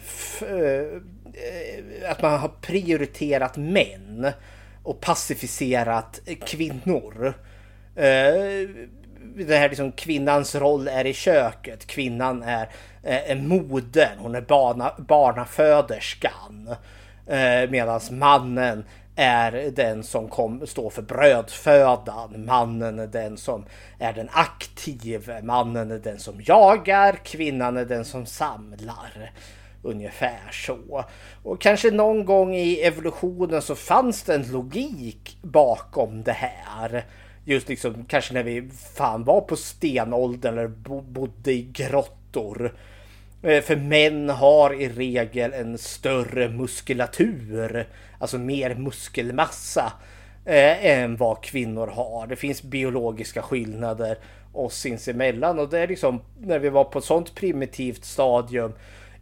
[2.11, 4.33] att man har prioriterat män
[4.83, 7.35] och pacificerat kvinnor.
[7.97, 8.69] Eh,
[9.37, 11.87] det här liksom kvinnans roll är i köket.
[11.87, 12.69] Kvinnan är,
[13.03, 14.19] eh, modern.
[14.19, 16.69] Hon är barna, barnaföderskan.
[17.27, 18.85] Eh, Medan mannen
[19.19, 22.45] är den som kom, står för brödfödan.
[22.45, 23.65] Mannen är den som
[23.99, 25.43] är den aktive.
[25.43, 27.19] Mannen är den som jagar.
[27.25, 29.33] Kvinnan är den som samlar.
[29.83, 31.05] Ungefär så.
[31.43, 37.05] Och kanske någon gång i evolutionen så fanns det en logik bakom det här.
[37.45, 42.75] Just liksom kanske när vi fan var på stenåldern eller bodde i grottor.
[43.43, 47.87] Eh, för män har i regel en större muskulatur,
[48.19, 49.93] alltså mer muskelmassa
[50.45, 52.27] eh, än vad kvinnor har.
[52.27, 54.19] Det finns biologiska skillnader
[54.53, 58.73] oss sinsemellan och det är liksom när vi var på ett sånt primitivt stadium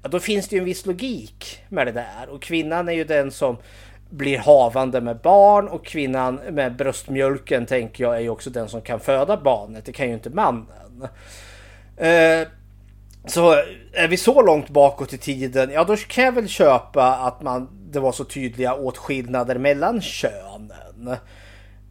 [0.07, 3.05] Ja, då finns det ju en viss logik med det där och kvinnan är ju
[3.05, 3.57] den som
[4.11, 8.81] blir havande med barn och kvinnan med bröstmjölken tänker jag är ju också den som
[8.81, 9.85] kan föda barnet.
[9.85, 11.09] Det kan ju inte mannen.
[11.97, 12.49] Eh,
[13.25, 13.53] så
[13.93, 17.69] är vi så långt bakåt i tiden, ja då kan jag väl köpa att man,
[17.90, 21.16] det var så tydliga åtskillnader mellan könen.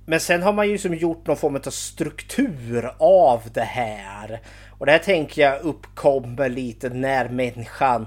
[0.06, 4.42] Men sen har man ju som gjort någon form av struktur av det här.
[4.78, 8.06] Och det här tänker jag uppkommer lite när människan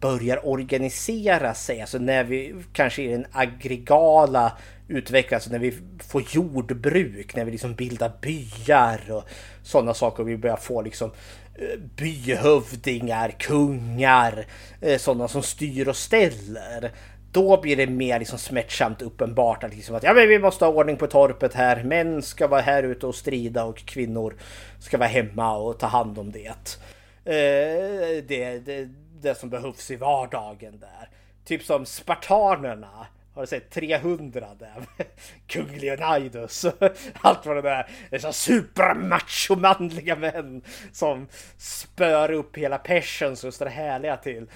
[0.00, 1.80] börjar organisera sig.
[1.80, 4.52] Alltså när vi kanske i den aggregala
[4.88, 9.24] utvecklingen, alltså när vi får jordbruk, när vi liksom bildar byar och
[9.62, 10.22] sådana saker.
[10.22, 11.10] Och vi börjar få liksom
[11.54, 14.46] eh, byhövdingar, kungar,
[14.80, 16.92] eh, sådana som styr och ställer.
[17.34, 20.72] Då blir det mer liksom smärtsamt uppenbart att, liksom att ja, men vi måste ha
[20.72, 21.84] ordning på torpet här.
[21.84, 24.34] Män ska vara här ute och strida och kvinnor
[24.80, 26.78] ska vara hemma och ta hand om det.
[27.24, 28.88] Eh, det, det,
[29.20, 31.08] det som behövs i vardagen där.
[31.44, 33.06] Typ som spartanerna.
[33.34, 34.86] Har du sett 300 där?
[35.46, 36.66] Kung Leonidas.
[37.20, 37.90] Allt vad det där.
[38.10, 44.46] Det är så supermachomanliga män som spör upp hela persen så står härliga till.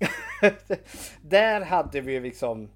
[1.22, 2.70] Där hade vi liksom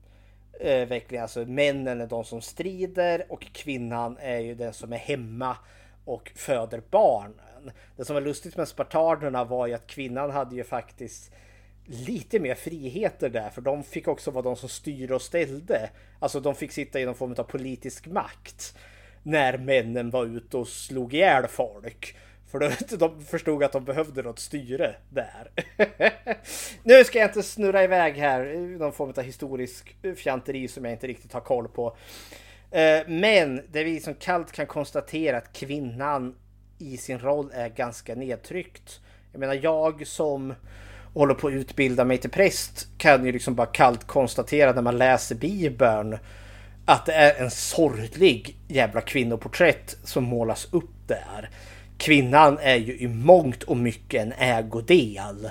[0.61, 4.96] eh, verkligen alltså männen är de som strider och kvinnan är ju den som är
[4.96, 5.57] hemma
[6.04, 7.70] och föder barnen.
[7.96, 11.33] Det som var lustigt med spartanerna var ju att kvinnan hade ju faktiskt
[11.85, 15.90] lite mer friheter där för de fick också vara de som styrde och ställde.
[16.18, 18.76] Alltså de fick sitta i någon form av politisk makt
[19.22, 22.16] när männen var ute och slog ihjäl folk.
[22.50, 25.50] För då, de förstod att de behövde något styre där.
[26.82, 28.44] nu ska jag inte snurra iväg här,
[28.78, 31.96] någon form av historisk fjanteri som jag inte riktigt har koll på.
[32.70, 36.34] Eh, men det vi som kallt kan konstatera att kvinnan
[36.78, 39.00] i sin roll är ganska nedtryckt.
[39.32, 40.54] Jag menar jag som
[41.14, 44.98] håller på att utbilda mig till präst kan ju liksom bara kallt konstatera när man
[44.98, 46.18] läser bibeln
[46.84, 51.50] att det är en sorglig jävla kvinnoporträtt som målas upp där.
[51.98, 55.50] Kvinnan är ju i mångt och mycket en ägodel.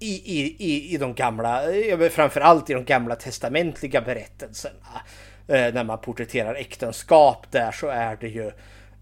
[0.00, 1.62] I, i, i, i de gamla,
[2.10, 5.02] framförallt i de gamla testamentliga berättelserna.
[5.48, 8.46] Eh, när man porträtterar äktenskap där så är det ju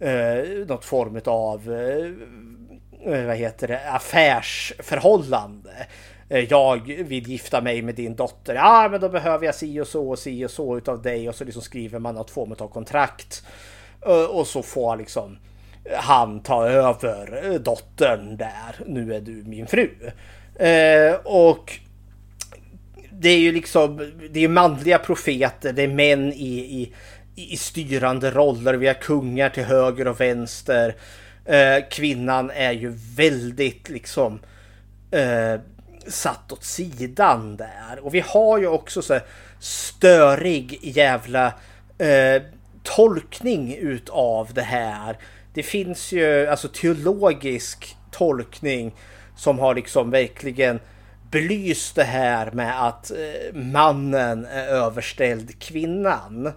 [0.00, 5.86] eh, något form av eh, eh vad heter det, affärsförhållande.
[6.28, 8.54] Eh, jag vill gifta mig med din dotter.
[8.54, 11.34] Ja, men då behöver jag si och så och si och så utav dig och
[11.34, 13.46] så liksom skriver man något form av kontrakt.
[14.06, 15.38] Eh, och så får liksom
[15.94, 18.76] han tar över eh, dottern där.
[18.86, 19.90] Nu är du min fru.
[20.54, 21.72] Eh, och
[23.10, 26.92] det är ju liksom, det är manliga profeter, det är män i, i,
[27.52, 28.74] i styrande roller.
[28.74, 30.94] Vi har kungar till höger och vänster.
[31.44, 34.40] Eh, kvinnan är ju väldigt liksom
[36.08, 37.98] satt åt sidan där.
[38.00, 39.18] Och vi har ju också så
[39.60, 41.46] störig jävla
[41.98, 42.42] eh,
[42.82, 45.16] tolkning utav det här.
[45.56, 48.94] Det finns ju alltså teologisk tolkning
[49.36, 50.80] som har liksom verkligen
[51.30, 56.52] belyst det här med att eh, mannen är överställd kvinnan.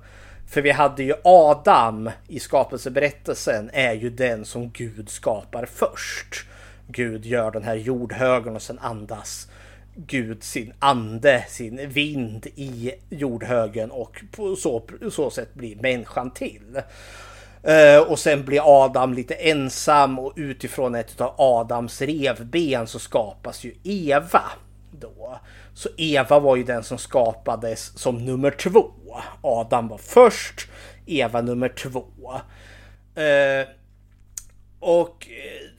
[0.47, 6.45] För vi hade ju Adam i skapelseberättelsen är ju den som Gud skapar först.
[6.87, 9.47] Gud gör den här jordhögen och sen andas
[9.95, 16.81] Gud sin ande, sin vind i jordhögen och på så, så sätt blir människan till.
[17.63, 23.63] Eh, och sen blir Adam lite ensam och utifrån ett av Adams revben så skapas
[23.63, 24.43] ju Eva.
[24.91, 25.39] Då.
[25.73, 28.91] Så Eva var ju den som skapades som nummer två.
[29.41, 30.67] Adam var först,
[31.05, 32.33] Eva nummer två.
[33.21, 33.67] Eh,
[34.79, 35.69] och eh,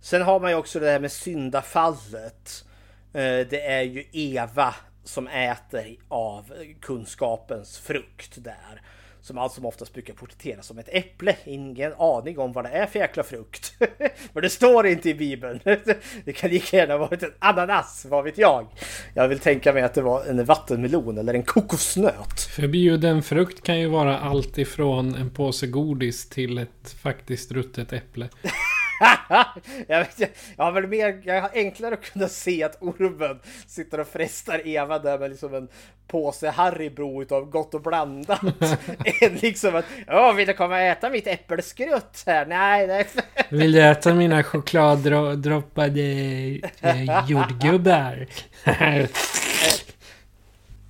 [0.00, 2.64] Sen har man ju också det här med syndafallet.
[3.12, 8.82] Eh, det är ju Eva som äter av kunskapens frukt där.
[9.22, 11.36] Som allt som oftast brukar porträtteras som ett äpple.
[11.44, 13.74] Ingen aning om vad det är för jäkla frukt.
[14.32, 15.60] Men det står inte i Bibeln.
[16.24, 18.66] det kan lika gärna ha varit en ananas, vad vet jag.
[19.14, 22.40] Jag vill tänka mig att det var en vattenmelon eller en kokosnöt.
[22.40, 28.28] Förbjuden frukt kan ju vara allt ifrån en påse godis till ett faktiskt ruttet äpple.
[29.86, 30.20] jag, vet,
[30.56, 34.66] jag, har väl mer, jag har enklare att kunna se att ormen sitter och frestar
[34.66, 35.68] Eva där med liksom en
[36.06, 38.40] påse Harrybro utav gott och blandat.
[39.22, 42.46] än liksom att, ja vill du komma och äta mitt äppelskrutt här?
[42.46, 43.06] Nej, nej.
[43.48, 46.00] vill du äta mina chokladdroppade
[46.80, 48.26] eh, jordgubbar?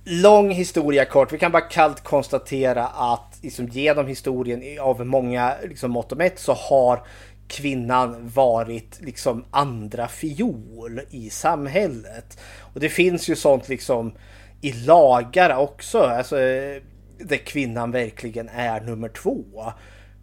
[0.03, 1.33] Lång historia kort.
[1.33, 6.39] Vi kan bara kallt konstatera att liksom, genom historien av många liksom, mått och mätt
[6.39, 7.03] så har
[7.51, 12.39] kvinnan varit liksom andra fiol i samhället.
[12.73, 14.13] Och det finns ju sånt liksom
[14.61, 16.81] i lagar också, alltså eh,
[17.17, 19.43] där kvinnan verkligen är nummer två.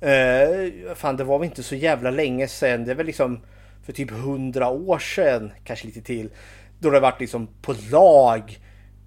[0.03, 3.41] Uh, fan, det var väl inte så jävla länge sedan, det är väl liksom
[3.85, 6.31] för typ hundra år sedan, kanske lite till,
[6.79, 8.59] då det varit liksom på lag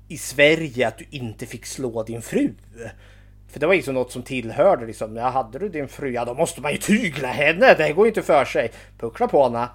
[0.07, 2.53] i Sverige att du inte fick slå din fru.
[3.51, 5.15] För det var liksom något som tillhörde liksom.
[5.15, 7.73] Ja, hade du din fru, ja då måste man ju tygla henne.
[7.73, 8.71] Det går ju inte för sig.
[8.99, 9.67] Puckla på henne.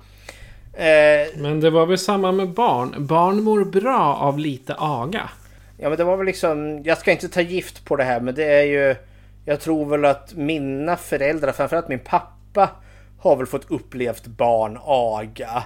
[0.73, 3.07] Eh, men det var väl samma med barn.
[3.07, 5.31] Barn mår bra av lite aga.
[5.79, 6.83] Ja men det var väl liksom.
[6.85, 8.97] Jag ska inte ta gift på det här men det är ju.
[9.45, 12.71] Jag tror väl att mina föräldrar, framförallt min pappa.
[13.19, 15.65] Har väl fått upplevt barn aga.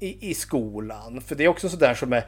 [0.00, 1.20] I, i skolan.
[1.26, 2.24] För det är också sådär som är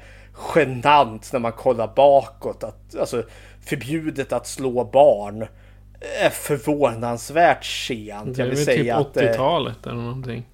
[0.54, 2.64] genant när man kollar bakåt.
[2.64, 3.22] Att, alltså,
[3.64, 5.46] förbjudet att slå barn
[6.20, 8.36] är förvånansvärt sent.
[8.36, 10.44] Det är väl typ 80-talet eller någonting.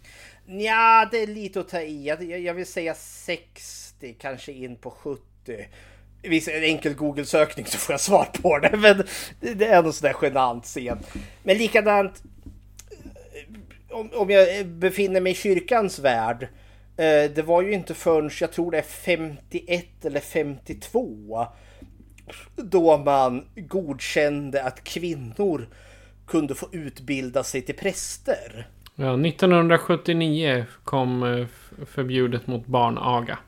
[0.46, 2.06] Ja, det är lite att ta i.
[2.44, 5.20] Jag vill säga 60, kanske in på 70.
[6.22, 8.76] Visst, en enkel Google-sökning så får jag svar på det.
[8.76, 9.02] Men
[9.40, 11.06] det är nog sådär genant sent.
[11.42, 12.22] Men likadant.
[14.12, 16.48] Om jag befinner mig i kyrkans värld.
[16.96, 21.46] Eh, det var ju inte förrän, jag tror det är 51 eller 52
[22.56, 25.68] då man godkände att kvinnor
[26.26, 28.66] kunde få utbilda sig till präster.
[28.94, 31.46] Ja, 1979 kom eh,
[31.86, 33.38] förbjudet mot barnaga.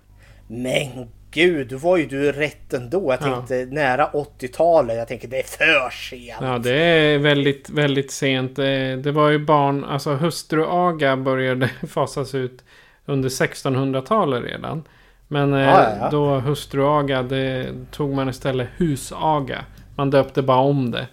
[0.47, 3.13] Men gud, då var ju du rätt ändå.
[3.13, 3.67] Jag tänkte ja.
[3.67, 4.97] nära 80-talet.
[4.97, 6.39] Jag tänker det är för sent.
[6.41, 8.57] Ja, det är väldigt, väldigt sent.
[8.57, 12.65] Det, det var ju barn, alltså hustruaga började fasas ut
[13.07, 14.85] under 1600-talet redan.
[15.33, 16.11] Men eh, ja, ja.
[16.11, 19.65] då hustruaga, det tog man istället husaga.
[19.97, 21.07] Man döpte bara om det.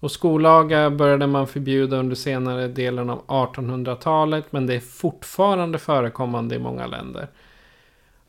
[0.00, 4.44] Och skolaga började man förbjuda under senare delen av 1800-talet.
[4.50, 7.28] Men det är fortfarande förekommande i många länder.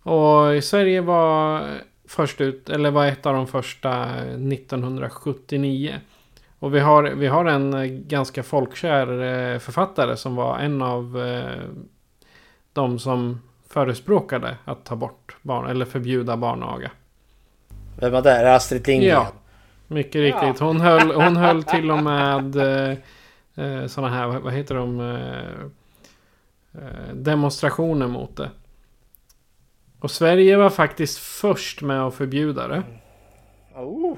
[0.04, 1.64] Och i Sverige var
[2.08, 5.96] först ut, eller var ett av de första 1979.
[6.60, 11.64] Och vi har, vi har en ganska folkkär eh, författare som var en av eh,
[12.74, 13.40] de som
[13.78, 16.92] förespråkade att ta bort barn eller förbjuda barnaga.
[18.00, 18.56] Vem var det?
[18.56, 19.10] Astrid Lindgren?
[19.12, 19.32] Ja,
[19.88, 20.60] mycket riktigt.
[20.60, 22.98] Hon höll, hon höll till och med eh,
[23.56, 25.62] eh, sådana här, vad heter de, eh,
[26.84, 28.50] eh, demonstrationer mot det.
[30.00, 32.84] Och Sverige var faktiskt först med att förbjuda det.
[33.76, 34.18] Oh.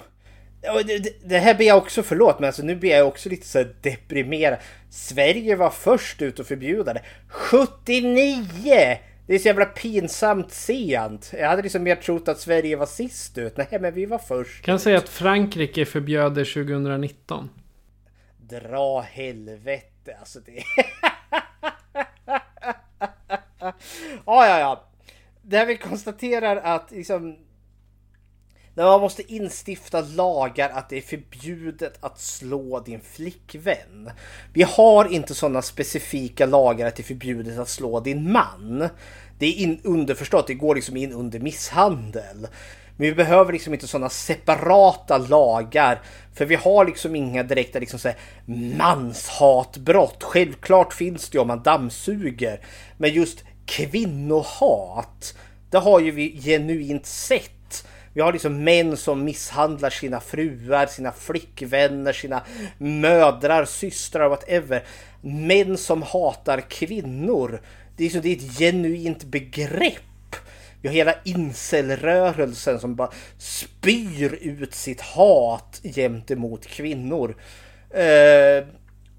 [1.24, 3.76] Det, här blir jag också, förlåt, men alltså nu blir jag också lite så här
[3.82, 4.60] deprimerad.
[4.90, 7.02] Sverige var först ut att förbjuda det.
[7.28, 9.00] 79!
[9.30, 11.34] Det är så jävla pinsamt sent.
[11.38, 13.58] Jag hade liksom mer trott att Sverige var sist ut.
[13.58, 14.66] Nej, men vi var först.
[14.66, 17.50] Kan säga att Frankrike förbjöd det 2019.
[18.38, 20.52] Dra helvete, alltså det...
[24.26, 24.90] ja, ja, ja.
[25.42, 27.38] Där vi konstaterar att liksom...
[28.80, 34.12] När man måste instifta lagar att det är förbjudet att slå din flickvän.
[34.54, 38.90] Vi har inte sådana specifika lagar att det är förbjudet att slå din man.
[39.40, 42.48] Det är in, underförstått, det går liksom in under misshandel.
[42.98, 46.02] Men vi behöver liksom inte sådana separata lagar.
[46.34, 48.18] För vi har liksom inga direkta liksom så här,
[48.78, 50.24] manshatbrott.
[50.24, 52.62] Självklart finns det om man dammsuger.
[52.98, 55.36] Men just kvinnohat,
[55.70, 57.59] det har ju vi genuint sett.
[58.20, 62.44] Vi har liksom män som misshandlar sina fruar, sina flickvänner, sina
[62.78, 64.84] mödrar, systrar, whatever.
[65.22, 67.62] Män som hatar kvinnor.
[67.96, 70.36] Det är, liksom, det är ett genuint begrepp.
[70.82, 77.36] Vi har hela incelrörelsen som bara spyr ut sitt hat gentemot kvinnor.
[77.90, 78.68] Eh,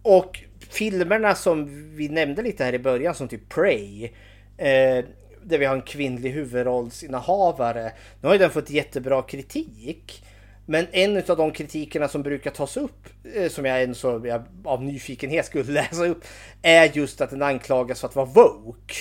[0.02, 0.40] och
[0.70, 4.10] filmerna som vi nämnde lite här i början som typ Prey.
[4.58, 5.04] Eh,
[5.50, 7.92] där vi har en kvinnlig huvudrollsinnehavare.
[8.20, 10.24] Nu har ju den fått jättebra kritik.
[10.66, 14.82] Men en av de kritikerna som brukar tas upp, eh, som jag så jag, av
[14.82, 16.24] nyfikenhet skulle läsa upp,
[16.62, 18.94] är just att den anklagas för att vara woke.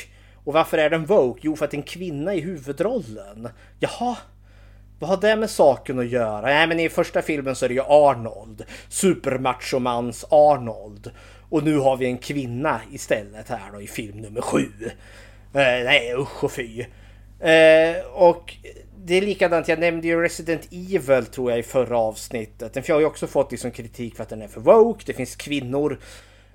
[0.43, 1.39] Och varför är den woke?
[1.43, 3.49] Jo, för att det är en kvinna i huvudrollen.
[3.79, 4.17] Jaha,
[4.99, 6.41] vad har det med saken att göra?
[6.41, 8.65] Nej, men i första filmen så är det ju Arnold.
[8.89, 11.11] Supermachomans Arnold.
[11.49, 14.71] Och nu har vi en kvinna istället här då i film nummer sju.
[15.53, 16.85] Eh, nej, usch och fy.
[17.39, 18.55] Eh, och
[18.97, 22.87] det är likadant, jag nämnde ju Resident Evil tror jag i förra avsnittet.
[22.87, 25.03] Jag har ju också fått liksom kritik för att den är för woke.
[25.05, 25.99] Det finns kvinnor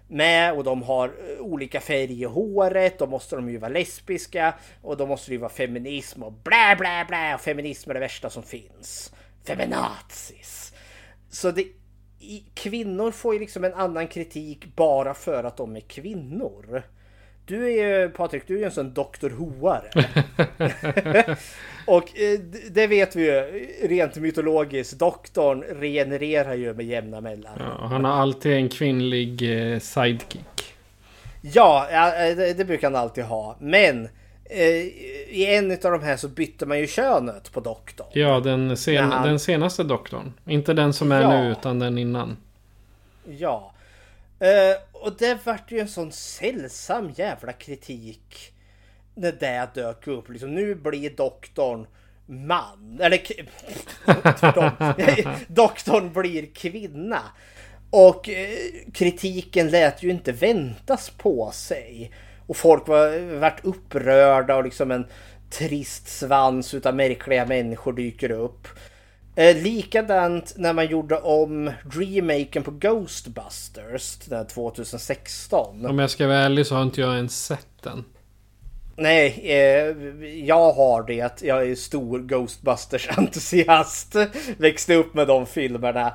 [0.08, 2.98] med och de har eh, olika färg i håret.
[2.98, 6.76] Då måste de ju vara lesbiska och då måste det ju vara feminism och blä
[6.78, 7.34] blä blä.
[7.34, 9.12] Och feminism är det värsta som finns.
[9.44, 10.72] Feminazis.
[11.30, 11.62] Så det,
[12.20, 16.82] i, kvinnor får ju liksom en annan kritik bara för att de är kvinnor.
[17.46, 19.30] Du är ju, Patrik, du är ju en sån Dr.
[19.30, 19.90] Hoare.
[21.86, 22.38] och eh,
[22.70, 24.98] det vet vi ju rent mytologiskt.
[24.98, 27.66] Doktorn regenererar ju med jämna mellanrum.
[27.80, 30.74] Ja, han har alltid en kvinnlig eh, sidekick.
[31.42, 33.56] Ja, eh, det, brukar han alltid ha.
[33.60, 34.08] Men
[35.28, 38.06] i en av de här så bytte man ju könet på doktorn.
[38.12, 40.32] Ja, den, sen, han- den senaste doktorn.
[40.46, 41.30] Inte den som är Ja.
[41.42, 42.36] nu, utan den innan.
[43.38, 43.72] Ja.
[44.40, 48.52] Eh, och det vart ju en sån sällsam jävla kritik.
[49.14, 50.28] När det dök upp.
[50.28, 51.86] Liksom, nu blir doktorn
[52.26, 52.98] man.
[53.00, 53.18] Eller
[54.40, 54.70] tvärtom.
[55.48, 57.20] doktorn blir kvinna.
[57.90, 58.58] Och eh,
[58.92, 62.12] kritiken lät ju inte väntas på sig.
[62.46, 65.06] Och folk var vart upprörda och liksom en
[65.50, 68.68] trist svans utav märkliga människor dyker upp.
[69.36, 75.86] Eh, likadant när man gjorde om remaken på Ghostbusters den här 2016.
[75.86, 78.04] Om jag ska vara ärlig så har inte jag ens sett den.
[78.96, 79.96] Nej, eh,
[80.44, 81.42] jag har det.
[81.42, 84.16] Jag är stor Ghostbusters-entusiast.
[84.58, 86.14] Växte upp med de filmerna.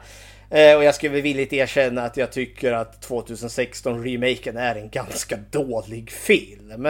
[0.50, 5.38] Eh, och jag skulle villigt erkänna att jag tycker att 2016 remaken är en ganska
[5.52, 6.88] dålig film.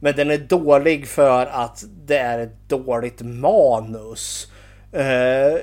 [0.00, 4.51] Men den är dålig för att det är ett dåligt manus.
[4.92, 5.60] Eh,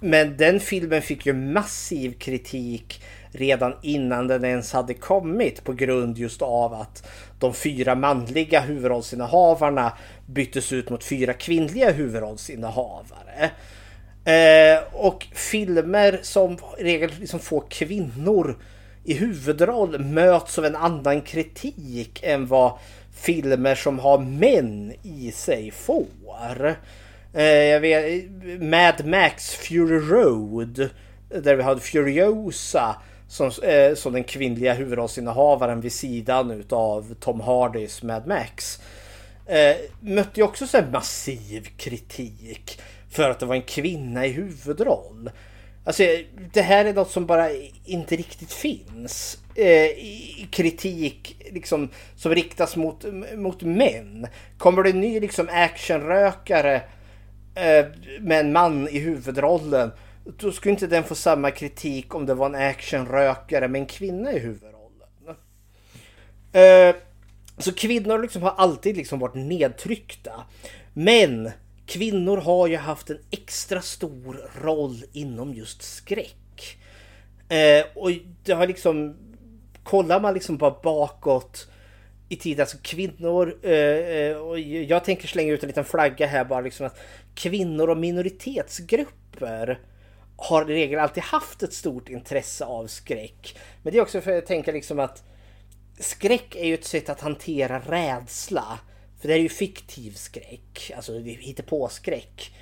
[0.00, 3.02] men den filmen fick ju massiv kritik
[3.32, 7.08] redan innan den ens hade kommit på grund just av att
[7.38, 9.92] de fyra manliga huvudrollsinnehavarna
[10.26, 13.50] byttes ut mot fyra kvinnliga huvudrollsinnehavare.
[14.24, 18.58] Eh, och filmer som i regel liksom får kvinnor
[19.04, 22.72] i huvudroll möts av en annan kritik än vad
[23.12, 26.76] filmer som har män i sig får.
[27.32, 30.90] Eh, jag vet, Mad Max Fury Road
[31.28, 32.96] där vi hade Furiosa
[33.28, 38.80] som, eh, som den kvinnliga huvudrollsinnehavaren vid sidan utav Tom Hardys Mad Max.
[39.46, 44.28] Eh, mötte ju också så här massiv kritik för att det var en kvinna i
[44.28, 45.30] huvudroll.
[45.84, 46.02] Alltså
[46.52, 47.48] det här är något som bara
[47.84, 49.38] inte riktigt finns.
[49.54, 49.90] Eh,
[50.50, 53.04] kritik liksom, som riktas mot,
[53.36, 54.26] mot män.
[54.58, 56.82] Kommer det en ny liksom, actionrökare
[57.54, 57.86] Eh,
[58.20, 59.90] med en man i huvudrollen.
[60.24, 64.32] Då skulle inte den få samma kritik om det var en actionrökare med en kvinna
[64.32, 64.80] i huvudrollen.
[66.52, 66.94] Eh,
[67.58, 70.32] så kvinnor liksom har alltid liksom varit nedtryckta.
[70.92, 71.50] Men
[71.86, 76.78] kvinnor har ju haft en extra stor roll inom just skräck.
[77.48, 78.10] Eh, och
[78.44, 79.16] det har liksom,
[79.82, 81.68] kollar man liksom bara bakåt
[82.28, 86.60] i tiden, alltså kvinnor, eh, och jag tänker slänga ut en liten flagga här bara
[86.60, 86.98] liksom att
[87.40, 89.80] kvinnor och minoritetsgrupper
[90.36, 93.58] har i regel alltid haft ett stort intresse av skräck.
[93.82, 95.22] Men det är också för att tänka liksom att
[95.98, 98.78] skräck är ju ett sätt att hantera rädsla.
[99.20, 102.54] För det är ju fiktiv skräck, alltså hittepåskräck.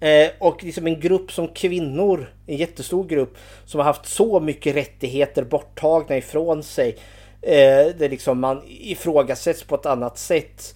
[0.00, 4.76] Eh, och liksom en grupp som kvinnor, en jättestor grupp, som har haft så mycket
[4.76, 6.98] rättigheter borttagna ifrån sig.
[7.42, 10.74] Eh, där liksom man ifrågasätts på ett annat sätt.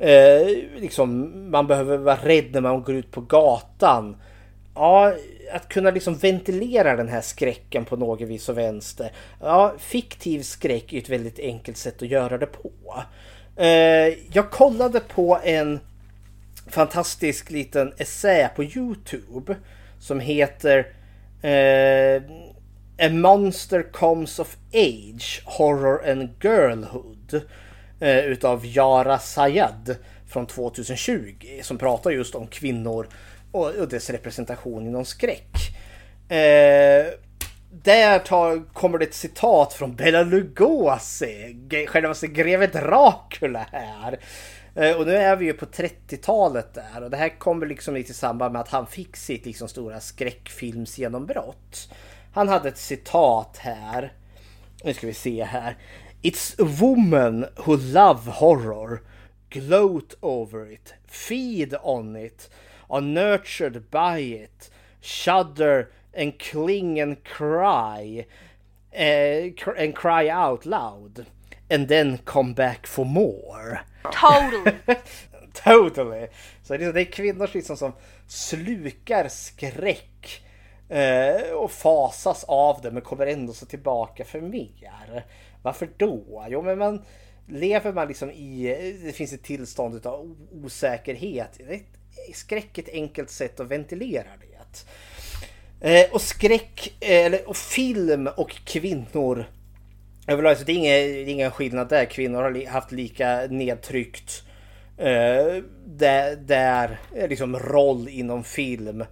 [0.00, 0.46] Eh,
[0.76, 4.16] liksom, man behöver vara rädd när man går ut på gatan.
[4.74, 5.14] Ja,
[5.52, 9.12] att kunna liksom ventilera den här skräcken på något vis och vänster.
[9.40, 12.70] Ja, fiktiv skräck är ett väldigt enkelt sätt att göra det på.
[13.56, 15.80] Eh, jag kollade på en
[16.66, 19.56] fantastisk liten essä på Youtube
[19.98, 20.86] som heter
[21.42, 22.22] eh,
[23.06, 27.42] A Monster Comes of Age Horror and Girlhood
[28.00, 29.96] eh, utav Yara Sayad
[30.26, 33.08] från 2020 som pratar just om kvinnor
[33.52, 35.52] och, och dess representation inom skräck.
[36.28, 37.06] Eh,
[37.72, 41.56] där tar, kommer det ett citat från Bela Lugosi,
[41.88, 44.20] självaste greve Dracula här.
[44.74, 48.10] Eh, och nu är vi ju på 30-talet där och det här kommer liksom lite
[48.10, 51.92] i samband med att han fick sitt liksom stora skräckfilmsgenombrott.
[52.32, 54.12] Han hade ett citat här.
[54.84, 55.76] Nu ska vi se här.
[56.22, 59.02] It's a woman who love horror.
[59.50, 60.94] Gloat over it.
[61.06, 62.48] Feed on it.
[62.90, 64.68] Are nurtured by it.
[65.00, 68.26] Shudder and cling and cry.
[68.92, 71.26] Uh, and cry out loud.
[71.70, 73.80] And then come back for more.
[74.12, 74.76] Totally.
[75.54, 76.28] totally.
[76.62, 77.92] Så det är kvinnor liksom som
[78.26, 80.42] slukar skräck
[80.88, 85.24] eh, och fasas av det men kommer ändå så tillbaka för mer.
[85.62, 86.46] Varför då?
[86.48, 87.02] Jo men man
[87.46, 91.60] lever man liksom i, det finns ett tillstånd av osäkerhet.
[92.34, 94.50] Skräck är ett enkelt sätt att ventilera det.
[95.80, 99.44] Eh, och skräck, eh, eller och film och kvinnor
[100.26, 102.04] överlag, så det är, ingen, det är ingen skillnad där.
[102.04, 104.42] Kvinnor har haft lika nedtryckt
[104.98, 109.04] eh, där, där eh, liksom roll inom film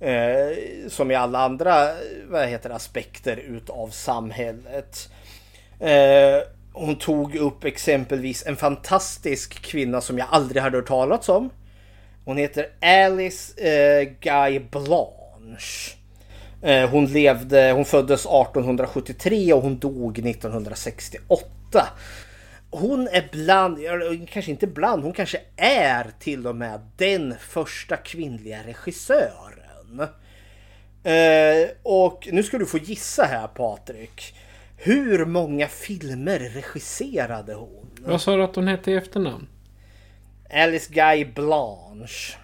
[0.00, 0.56] eh,
[0.88, 1.88] som i alla andra
[2.28, 5.08] vad heter aspekter utav samhället.
[5.82, 11.50] Eh, hon tog upp exempelvis en fantastisk kvinna som jag aldrig hade hört talas om.
[12.24, 15.96] Hon heter Alice eh, Guy Blanche.
[16.62, 21.86] Eh, hon levde, hon föddes 1873 och hon dog 1968.
[22.70, 23.78] Hon är bland,
[24.28, 30.00] kanske inte bland, hon kanske är till och med den första kvinnliga regissören.
[31.04, 34.34] Eh, och nu ska du få gissa här Patrik.
[34.84, 37.90] Hur många filmer regisserade hon?
[38.00, 39.46] Vad sa du att hon hette i efternamn?
[40.50, 42.36] Alice Guy Blanche.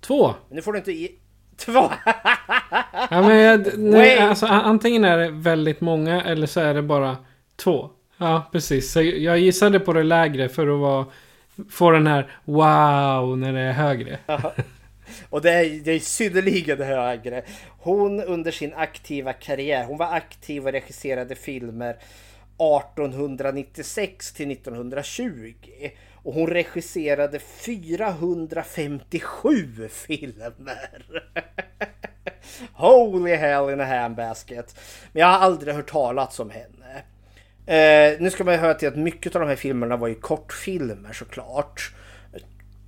[0.00, 0.34] Två.
[0.50, 1.08] Nu får du inte ge...
[1.56, 1.90] Två!
[3.10, 7.16] ja, men jag, nej, alltså, antingen är det väldigt många eller så är det bara
[7.56, 7.90] två.
[8.18, 8.92] Ja, precis.
[8.92, 11.06] Så jag gissade på det lägre för att vara,
[11.70, 14.18] få den här wow när det är högre.
[15.30, 17.42] Och det är, det är synnerligen högre.
[17.78, 25.54] Hon under sin aktiva karriär, hon var aktiv och regisserade filmer 1896 till 1920.
[26.12, 31.24] Och hon regisserade 457 filmer.
[32.72, 34.80] Holy hell in a handbasket.
[35.12, 37.02] Men jag har aldrig hört talas om henne.
[37.66, 40.14] Eh, nu ska man ju höra till att mycket av de här filmerna var ju
[40.14, 41.94] kortfilmer såklart.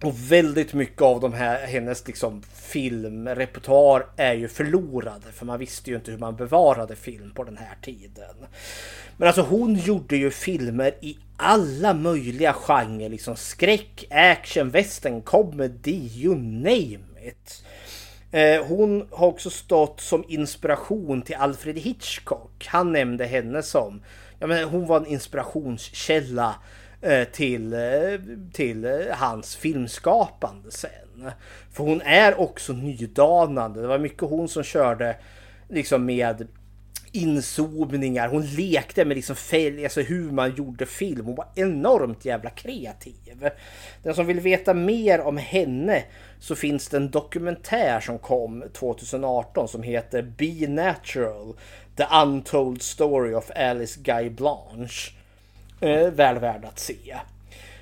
[0.03, 5.33] Och väldigt mycket av de här, hennes liksom filmrepertoar är ju förlorade.
[5.33, 8.35] För man visste ju inte hur man bevarade film på den här tiden.
[9.17, 13.09] Men alltså hon gjorde ju filmer i alla möjliga genrer.
[13.09, 17.65] Liksom skräck, action, western, comedy, you name it.
[18.31, 22.67] Eh, hon har också stått som inspiration till Alfred Hitchcock.
[22.67, 24.03] Han nämnde henne som,
[24.39, 26.55] ja men hon var en inspirationskälla
[27.01, 27.81] Eh, till, eh,
[28.53, 31.31] till eh, hans filmskapande sen.
[31.73, 33.81] För hon är också nydanande.
[33.81, 35.17] Det var mycket hon som körde
[35.69, 36.47] liksom med
[37.13, 38.29] inzoomningar.
[38.29, 41.27] Hon lekte med liksom färg, alltså hur man gjorde film.
[41.27, 43.51] Hon var enormt jävla kreativ.
[44.03, 46.05] Den som vill veta mer om henne
[46.39, 51.57] så finns det en dokumentär som kom 2018 som heter Be Natural.
[51.97, 55.17] The Untold Story of Alice Guy Blanche.
[55.81, 57.17] Eh, väl värd att se.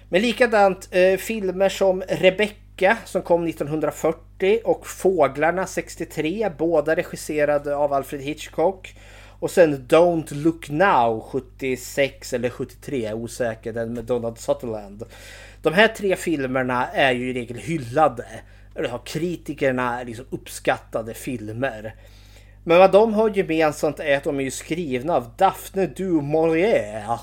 [0.08, 7.92] Men likadant eh, filmer som Rebecca som kom 1940 och Fåglarna 63, båda regisserade av
[7.92, 8.96] Alfred Hitchcock.
[9.40, 15.02] Och sen Don't Look Now 76 eller 73, jag är osäker, den med Donald Sutherland.
[15.62, 18.26] De här tre filmerna är ju i regel hyllade.
[18.74, 21.94] Eller har kritikerna liksom uppskattade filmer.
[22.64, 27.18] Men vad de har gemensamt är att de är ju skrivna av Daphne du Maurier.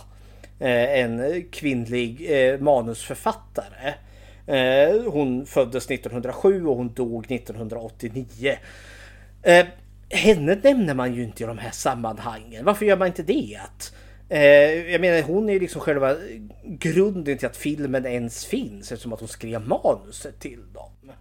[0.62, 3.94] Eh, en kvinnlig eh, manusförfattare.
[4.48, 8.58] Eh, hon föddes 1907 och hon dog 1989
[10.10, 12.66] henne nämner man ju inte i de här sammanhangen.
[12.66, 13.58] Varför gör man inte det?
[14.92, 16.16] Jag menar hon är ju liksom själva
[16.64, 21.12] grunden till att filmen ens finns eftersom att hon skrev manuset till dem.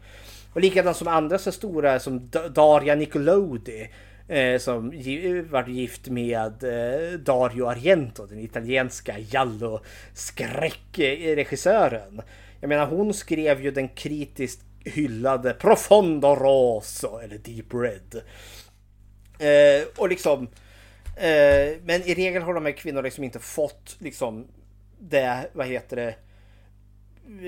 [0.52, 3.90] Och likadant som andra så stora som Daria Nicolodi
[4.30, 4.90] eh, som
[5.50, 9.80] var gift med eh, Dario Argento, den italienska Jallo
[10.14, 12.22] skräckregissören.
[12.60, 18.22] Jag menar hon skrev ju den kritiskt hyllade Profondo Rosso eller Deep Red.
[19.38, 20.42] Eh, och liksom
[21.16, 24.46] eh, Men i regel har de här kvinnorna liksom inte fått liksom
[24.98, 26.14] det, vad heter det,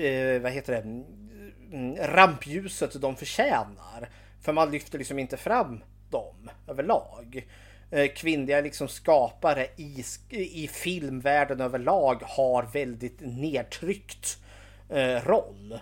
[0.07, 4.09] eh, vad heter det, mm, rampljuset de förtjänar.
[4.41, 5.79] För man lyfter liksom inte fram
[6.13, 7.47] dem överlag.
[7.91, 14.37] Eh, kvinnliga liksom skapare i, i filmvärlden överlag har väldigt nedtryckt
[14.89, 15.79] eh, roll.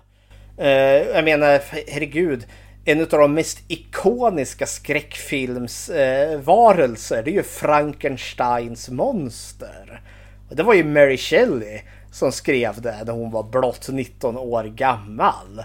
[0.58, 0.68] Eh,
[1.16, 2.48] jag menar, herregud,
[2.86, 10.02] en av de mest ikoniska skräckfilmsvarelser eh, det är ju Frankensteins monster.
[10.50, 14.64] Och det var ju Mary Shelley som skrev det när hon var blott 19 år
[14.64, 15.64] gammal.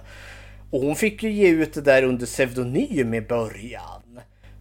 [0.70, 4.02] Och hon fick ju ge ut det där under pseudonym i början.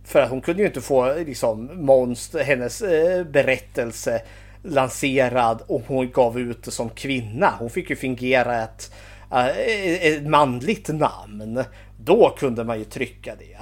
[0.05, 4.21] För att hon kunde ju inte få liksom monster, hennes eh, berättelse
[4.63, 7.53] lanserad om hon gav ut det som kvinna.
[7.59, 8.91] Hon fick ju fingera ett,
[9.31, 9.47] äh,
[10.07, 11.63] ett manligt namn.
[11.99, 13.57] Då kunde man ju trycka det.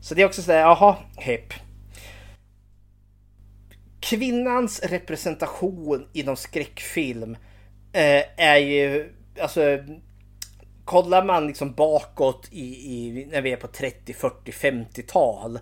[0.00, 1.52] Så det är också sådär, jaha, hepp.
[4.00, 7.36] Kvinnans representation inom skräckfilm
[7.92, 9.78] eh, är ju, alltså
[10.88, 15.58] kollar man liksom bakåt i, i, när vi är på 30, 40, 50-tal.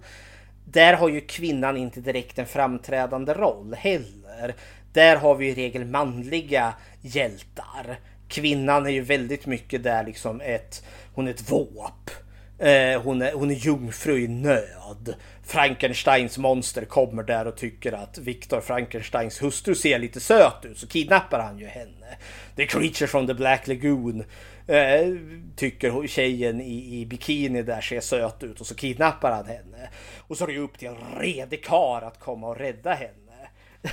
[0.65, 4.55] Där har ju kvinnan inte direkt en framträdande roll heller.
[4.93, 7.99] Där har vi i regel manliga hjältar.
[8.29, 12.11] Kvinnan är ju väldigt mycket där liksom ett hon är ett våp.
[12.59, 15.15] Eh, hon, är, hon är jungfru i nöd.
[15.43, 20.87] Frankensteins monster kommer där och tycker att Viktor Frankensteins hustru ser lite söt ut så
[20.87, 22.17] kidnappar han ju henne.
[22.57, 24.25] The creature from the Black Lagoon
[24.67, 25.15] eh,
[25.57, 29.89] tycker tjejen i, i bikini där ser söt ut och så kidnappar han henne.
[30.19, 33.26] Och så är det upp till en redig kar att komma och rädda henne.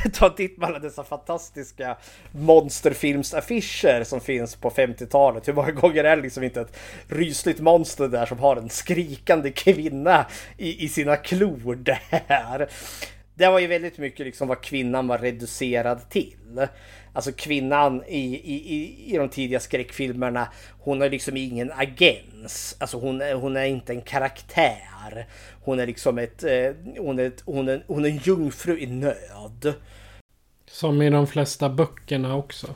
[0.13, 1.97] ta en titt på alla dessa fantastiska
[2.31, 5.47] monsterfilmsaffischer som finns på 50-talet.
[5.47, 6.77] Hur många gånger är det liksom inte ett
[7.07, 10.25] rysligt monster där som har en skrikande kvinna
[10.57, 12.69] i, i sina klor där?
[13.35, 16.67] Det var ju väldigt mycket liksom vad kvinnan var reducerad till.
[17.13, 20.47] Alltså kvinnan i, i, i de tidiga skräckfilmerna,
[20.79, 22.75] hon har liksom ingen agens.
[22.79, 25.27] Alltså hon, hon är inte en karaktär.
[25.63, 28.85] Hon är liksom ett, eh, hon är, ett, hon är, hon är en jungfru i
[28.85, 29.73] nöd.
[30.65, 32.67] Som i de flesta böckerna också.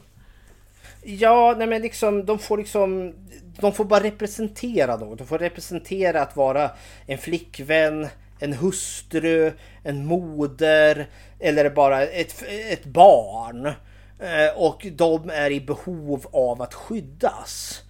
[1.04, 3.14] Ja, nej men liksom de får liksom
[3.60, 5.18] De får bara representera något.
[5.18, 6.72] De får representera att vara
[7.06, 8.08] en flickvän,
[8.40, 9.52] en hustru,
[9.84, 11.08] en moder
[11.40, 13.72] eller bara ett, ett barn.
[14.20, 17.82] Eh, och de är i behov av att skyddas.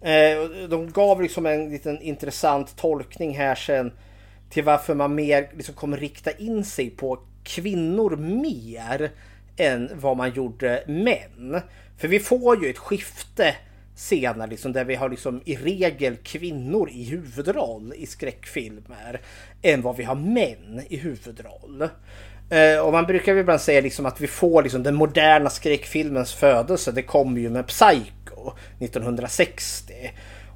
[0.00, 3.92] Eh, de gav liksom en liten intressant tolkning här sen
[4.50, 9.10] till varför man mer liksom kommer rikta in sig på kvinnor mer
[9.56, 11.60] än vad man gjorde män.
[11.98, 13.54] För vi får ju ett skifte
[13.94, 19.20] senare liksom, där vi har liksom i regel kvinnor i huvudroll i skräckfilmer
[19.62, 21.88] än vad vi har män i huvudroll.
[22.50, 26.34] Eh, och man brukar ju ibland säga liksom att vi får liksom den moderna skräckfilmens
[26.34, 26.92] födelse.
[26.92, 29.92] Det kommer ju med Psycho 1960.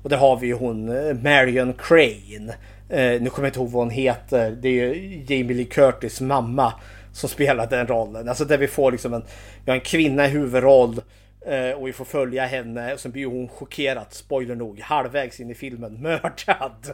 [0.03, 2.55] Och där har vi ju hon eh, Marion Crane.
[2.89, 4.51] Eh, nu kommer jag inte ihåg vad hon heter.
[4.51, 6.73] Det är ju Jamie Lee Curtis mamma
[7.13, 8.29] som spelar den rollen.
[8.29, 9.25] Alltså där vi får liksom en,
[9.65, 11.01] vi har en kvinna i huvudroll Eh,
[11.47, 15.51] Eh, och vi får följa henne och sen blir hon chockerad, spoiler nog, halvvägs in
[15.51, 16.91] i filmen mördad.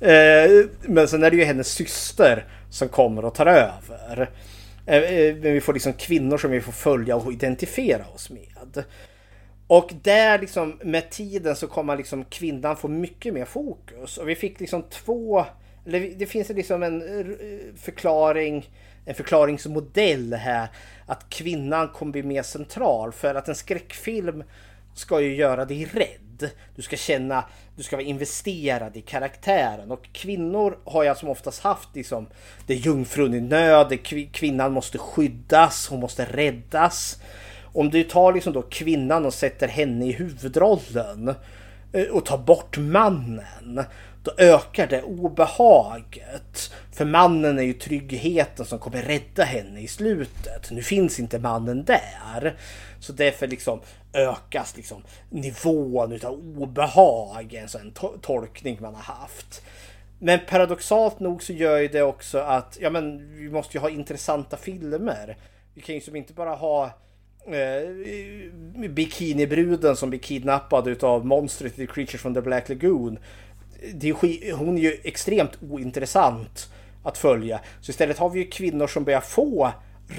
[0.00, 4.30] Eh, men sen är det ju hennes syster som kommer och tar över.
[4.86, 8.84] Eh, men vi får liksom kvinnor som vi får följa och identifiera oss med.
[9.66, 14.18] Och där liksom med tiden så kommer liksom kvinnan få mycket mer fokus.
[14.18, 15.44] Och vi fick liksom två,
[15.86, 17.02] eller det finns liksom en
[17.76, 18.70] förklaring,
[19.04, 20.68] en förklaringsmodell här.
[21.08, 24.44] Att kvinnan kommer bli mer central för att en skräckfilm
[24.94, 26.50] ska ju göra dig rädd.
[26.76, 27.44] Du ska känna,
[27.76, 32.26] du ska vara investerad i karaktären och kvinnor har jag som oftast haft liksom
[32.66, 33.98] det är jungfrun i nöd,
[34.32, 37.18] kvinnan måste skyddas, hon måste räddas.
[37.72, 41.34] Om du tar liksom då kvinnan och sätter henne i huvudrollen
[41.92, 43.84] eh, och tar bort mannen
[44.22, 46.72] då ökar det obehaget.
[46.92, 50.70] För mannen är ju tryggheten som kommer rädda henne i slutet.
[50.70, 52.56] Nu finns inte mannen där.
[53.00, 53.80] Så därför liksom
[54.12, 59.62] ökas liksom nivån utav obehag, en sån tolkning man har haft.
[60.18, 63.90] Men paradoxalt nog så gör ju det också att ja, men vi måste ju ha
[63.90, 65.36] intressanta filmer.
[65.74, 66.84] Vi kan ju liksom inte bara ha
[67.46, 73.18] eh, bikinibruden som blir kidnappad utav monstret i Creatures from the Black Lagoon
[73.94, 76.70] det är, hon är ju extremt ointressant
[77.02, 77.60] att följa.
[77.80, 79.72] Så istället har vi ju kvinnor som börjar få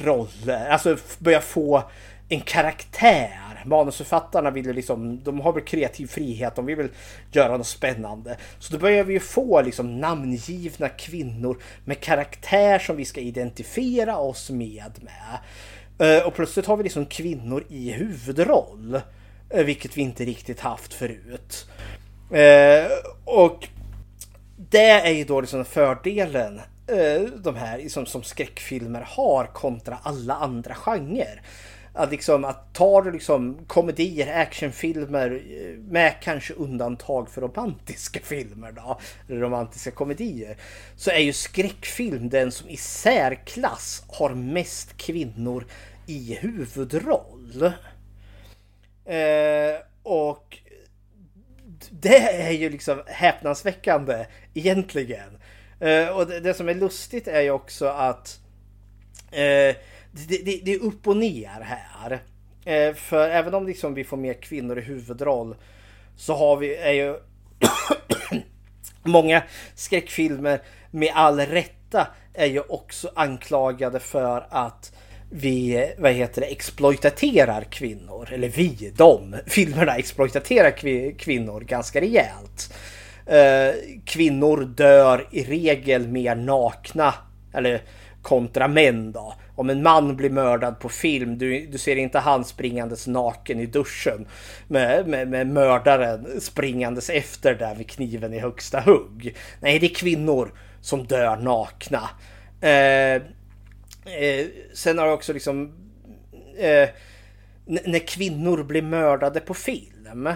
[0.04, 1.84] roller, alltså börjar få
[2.30, 3.64] en karaktär.
[3.66, 6.90] Manusförfattarna vill ju liksom, de har väl kreativ frihet, de vill väl
[7.32, 8.38] göra något spännande.
[8.60, 14.18] Så då börjar vi ju få liksom namngivna kvinnor med karaktär som vi ska identifiera
[14.18, 14.92] oss med.
[15.02, 15.40] med.
[16.18, 19.02] Eh, och plötsligt har vi liksom kvinnor i huvudroll.
[19.50, 21.68] Eh, vilket vi inte riktigt haft förut.
[22.32, 22.92] Eh,
[23.26, 23.68] och
[24.56, 30.34] det är ju då liksom fördelen eh, de här liksom, som skräckfilmer har kontra alla
[30.34, 31.42] andra genrer.
[31.94, 38.72] Att liksom att tar du liksom komedier, actionfilmer eh, med kanske undantag för romantiska filmer
[38.72, 40.58] då, romantiska komedier.
[40.96, 45.66] Så är ju skräckfilm den som i särklass har mest kvinnor
[46.08, 47.72] i huvudroll.
[49.06, 50.58] Eh, och
[51.92, 55.38] det är ju liksom häpnadsväckande egentligen.
[55.80, 58.40] Eh, och det, det, som är lustigt är ju också att
[59.32, 59.76] eh,
[60.12, 62.20] det, det, det, är upp och ner här.
[62.66, 65.56] Eh, för även om liksom vi får mer kvinnor i huvudroll
[66.16, 67.16] så har vi, är ju
[69.04, 69.44] många
[69.76, 70.62] skräckfilmer
[70.92, 74.96] med all rätta är ju också anklagade för att
[75.30, 78.30] vi, vad heter det, exploitaterar kvinnor.
[78.32, 80.72] Eller vi, de, filmerna exploitaterar
[81.18, 82.74] kvinnor ganska rejält.
[83.26, 83.76] Eh,
[84.06, 87.14] kvinnor dör i regel mer nakna.
[87.54, 87.82] Eller
[88.22, 89.34] kontra män då.
[89.56, 93.66] Om en man blir mördad på film, du, du ser inte han springandes naken i
[93.66, 94.28] duschen
[94.68, 99.36] med, med, med mördaren springandes efter där med kniven i högsta hugg.
[99.60, 102.10] Nej, det är kvinnor som dör nakna.
[102.62, 103.22] Eh,
[104.06, 105.74] Eh, sen har jag också liksom...
[106.58, 106.90] Eh,
[107.66, 110.28] när kvinnor blir mördade på film.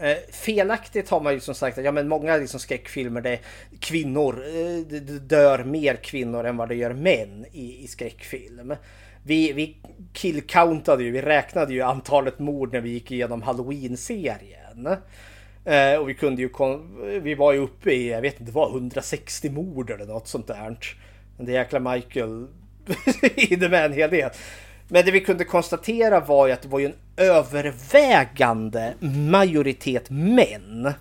[0.00, 3.40] Eh, felaktigt har man ju som sagt att ja, men många liksom skräckfilmer där
[3.80, 8.74] kvinnor eh, dör mer kvinnor än vad det gör män i, i skräckfilm.
[9.22, 9.76] Vi, vi
[10.12, 14.88] killcountade ju, vi räknade ju antalet mord när vi gick igenom Halloween-serien.
[15.64, 16.50] Eh, och vi kunde ju,
[17.20, 20.78] vi var ju uppe i, jag vet inte vad, 160 mord eller något sånt där.
[21.36, 22.46] Men det jäkla Michael
[23.36, 24.30] innebär med en hel del.
[24.88, 28.94] Men det vi kunde konstatera var ju att det var ju en övervägande
[29.30, 30.92] majoritet män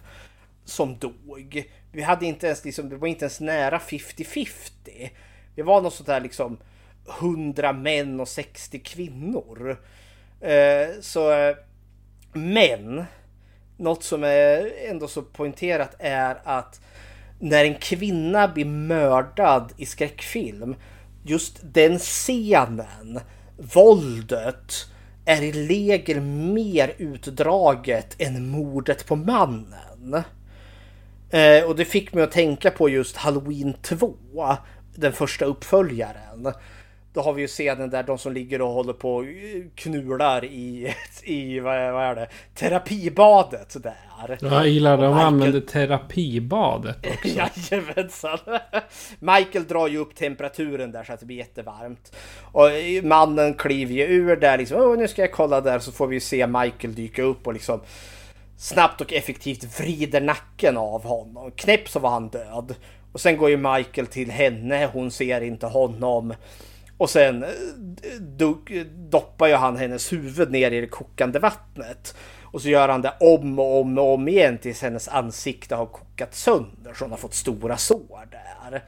[0.66, 1.70] som dog.
[1.92, 5.10] Vi hade inte ens liksom, det var inte ens nära 50-50.
[5.56, 6.58] Det var något sånt där liksom
[7.20, 9.78] 100 män och 60 kvinnor.
[10.42, 11.56] Eh, så eh,
[12.34, 13.06] men
[13.78, 16.82] något som är ändå så poängterat är att
[17.40, 20.76] när en kvinna blir mördad i skräckfilm
[21.28, 23.20] just den scenen,
[23.74, 24.86] våldet,
[25.26, 30.24] är i regel mer utdraget än mordet på mannen.
[31.30, 34.16] Eh, och det fick mig att tänka på just Halloween 2,
[34.96, 36.54] den första uppföljaren.
[37.18, 39.26] Då har vi ju scenen där de som ligger och håller på och
[39.76, 40.94] knular i,
[41.24, 44.38] i vad är det, terapibadet där.
[44.42, 45.28] Jag gillar att de Michael...
[45.28, 47.28] använder terapibadet också.
[47.28, 48.40] Jajamensan.
[49.20, 52.16] Michael drar ju upp temperaturen där så att det blir jättevarmt.
[52.52, 52.70] Och
[53.04, 56.20] mannen kliver ju ur där liksom, Åh, nu ska jag kolla där så får vi
[56.20, 57.82] se Michael dyka upp och liksom
[58.58, 61.52] snabbt och effektivt vrider nacken av honom.
[61.52, 62.76] Knäpp så var han död.
[63.12, 66.34] Och sen går ju Michael till henne, hon ser inte honom.
[66.98, 67.50] Och sen eh,
[68.20, 72.16] do- doppar ju han hennes huvud ner i det kokande vattnet.
[72.44, 75.86] Och så gör han det om och om och om igen tills hennes ansikte har
[75.86, 78.84] kokat sönder så hon har fått stora sår där.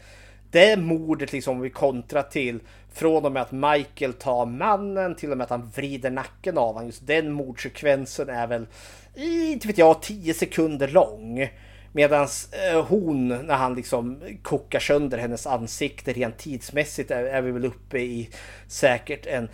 [0.52, 2.60] Det mordet liksom vi kontrar till
[2.94, 6.74] från och med att Michael tar mannen till och med att han vrider nacken av
[6.74, 6.86] honom.
[6.86, 8.68] Just den mordsekvensen är väl,
[9.16, 11.50] inte vet jag, 10 sekunder lång.
[11.92, 12.28] Medan
[12.72, 17.66] eh, hon, när han liksom kokar sönder hennes ansikte rent tidsmässigt, är, är vi väl
[17.66, 18.30] uppe i
[18.68, 19.50] säkert en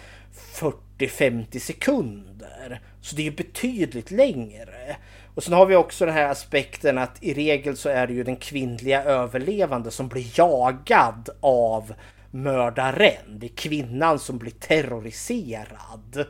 [0.54, 2.82] 40-50 sekunder.
[3.02, 4.96] Så det är ju betydligt längre.
[5.36, 8.24] Och sen har vi också den här aspekten att i regel så är det ju
[8.24, 11.94] den kvinnliga överlevande som blir jagad av
[12.32, 13.40] mördaren.
[13.40, 16.26] Det är kvinnan som blir terroriserad.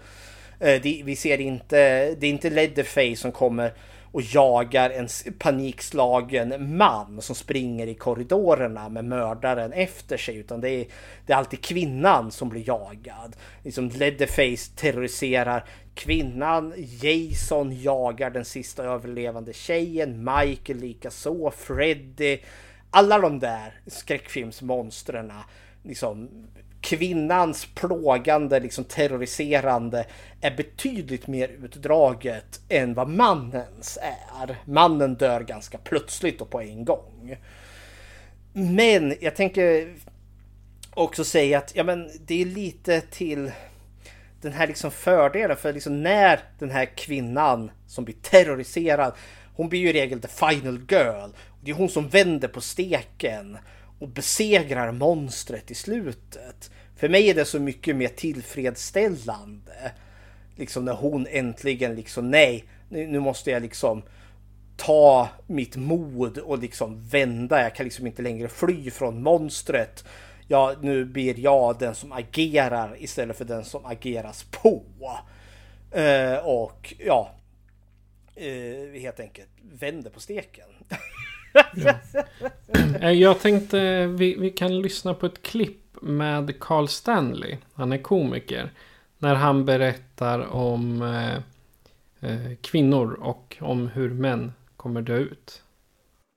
[0.59, 1.77] Eh, det, vi ser inte,
[2.15, 3.73] det är inte Leatherface som kommer
[4.15, 5.07] och jagar en
[5.39, 10.37] panikslagen man som springer i korridorerna med mördaren efter sig.
[10.37, 10.85] Utan det är,
[11.25, 13.35] det är alltid kvinnan som blir jagad.
[13.63, 16.73] Liksom Leatherface terroriserar kvinnan.
[16.77, 20.17] Jason jagar den sista överlevande tjejen.
[20.17, 21.51] Michael likaså.
[21.51, 22.37] Freddy.
[22.89, 25.31] Alla de där skräckfilmsmonstren.
[25.83, 26.29] Liksom
[26.85, 30.05] kvinnans plågande, liksom terroriserande
[30.41, 34.57] är betydligt mer utdraget än vad mannens är.
[34.65, 37.37] Mannen dör ganska plötsligt och på en gång.
[38.53, 39.95] Men jag tänker
[40.93, 43.51] också säga att ja, men det är lite till
[44.41, 49.13] den här liksom fördelen för liksom när den här kvinnan som blir terroriserad
[49.55, 51.29] hon blir ju i regel the final girl.
[51.61, 53.57] Det är hon som vänder på steken
[53.99, 56.71] och besegrar monstret i slutet.
[56.95, 59.91] För mig är det så mycket mer tillfredsställande.
[60.55, 64.03] Liksom när hon äntligen liksom nej, nu måste jag liksom
[64.77, 67.61] ta mitt mod och liksom vända.
[67.61, 70.05] Jag kan liksom inte längre fly från monstret.
[70.47, 74.83] Ja, nu blir jag den som agerar istället för den som ageras på.
[75.91, 77.31] Eh, och ja,
[78.35, 80.67] eh, helt enkelt vänder på steken.
[81.75, 81.93] ja.
[83.01, 87.57] Eh, jag tänkte vi, vi kan lyssna på ett klipp med Carl Stanley.
[87.73, 88.71] Han är komiker.
[89.17, 91.35] När han berättar om eh,
[92.31, 95.61] eh, kvinnor och om hur män kommer dö ut.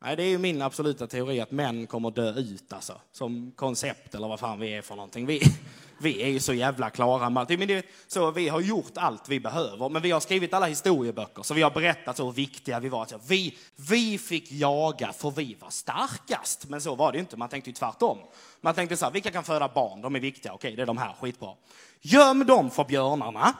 [0.00, 3.00] Nej, det är ju min absoluta teori att män kommer dö ut alltså.
[3.12, 5.26] Som koncept eller vad fan vi är för någonting.
[5.26, 5.40] Vi,
[5.98, 7.58] vi är ju så jävla klara med allt.
[7.58, 11.42] Men det, så vi har gjort allt vi behöver, men vi har skrivit alla historieböcker.
[11.42, 13.00] Så vi har berättat så hur viktiga vi var.
[13.00, 16.68] Alltså, vi, vi fick jaga för vi var starkast.
[16.68, 17.36] Men så var det inte.
[17.36, 18.18] Man tänkte ju tvärtom.
[18.60, 20.00] Man tänkte så här, vilka kan föda barn?
[20.00, 20.52] De är viktiga.
[20.52, 21.14] Okej, det är de här.
[21.20, 21.54] Skitbra.
[22.00, 23.54] Göm dem för björnarna.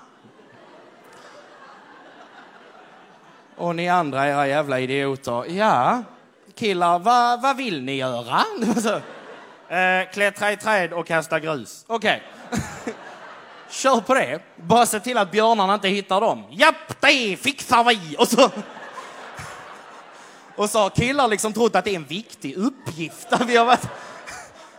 [3.56, 5.44] Och ni andra era jävla idioter.
[5.50, 6.02] Ja,
[6.58, 8.44] killar, vad, vad vill ni göra?
[9.70, 11.84] Eh, klättra i träd och kasta grus.
[11.86, 12.22] Okej.
[12.50, 12.94] Okay.
[13.70, 14.40] Kör på det.
[14.56, 16.44] Bara se till att björnarna inte hittar dem.
[16.50, 18.16] Japp, det fixar vi!
[18.18, 18.50] Och så...
[20.56, 23.28] Och så har killar liksom trott att det är en viktig uppgift.
[23.46, 23.88] Vi har varit,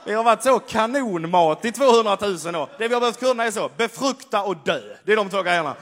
[0.06, 2.70] vi har varit så kanonmat i 200 000 år.
[2.78, 4.82] Det vi har behövt kunna är så, befrukta och dö.
[5.04, 5.76] Det är de två grejerna.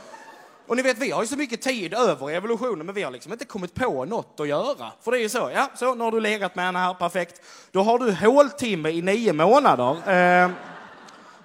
[0.68, 3.12] Och ni vet, vi har ju så mycket tid över i evolutionen, men vi har
[3.12, 4.92] liksom inte kommit på något att göra.
[5.02, 7.42] För det är ju så, ja, så nu har du legat med henne här, perfekt.
[7.72, 10.12] Då har du håltimme i nio månader.
[10.12, 10.52] Eh,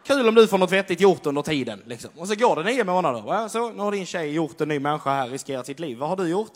[0.04, 1.82] kul om du får något vettigt gjort under tiden.
[1.86, 2.10] Liksom.
[2.16, 3.20] Och så går det nio månader.
[3.20, 3.48] Va?
[3.48, 5.98] så, nu har din tjej gjort en ny människa här, riskerat sitt liv.
[5.98, 6.52] Vad har du gjort?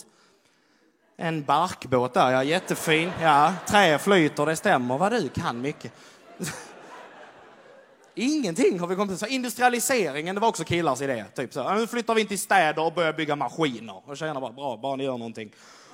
[1.16, 3.12] En barkbåt där, ja, jättefin.
[3.22, 4.98] Ja, trä flyter, det stämmer.
[4.98, 5.92] Vad du kan mycket.
[8.18, 9.28] Ingenting har vi kommit till.
[9.28, 11.24] Industrialiseringen, det var också killars idé.
[11.36, 11.74] Typ så.
[11.74, 14.02] Nu flyttar vi in till städer och börjar bygga maskiner.
[14.04, 15.50] Och tjejerna bara, bra, bara ni gör någonting.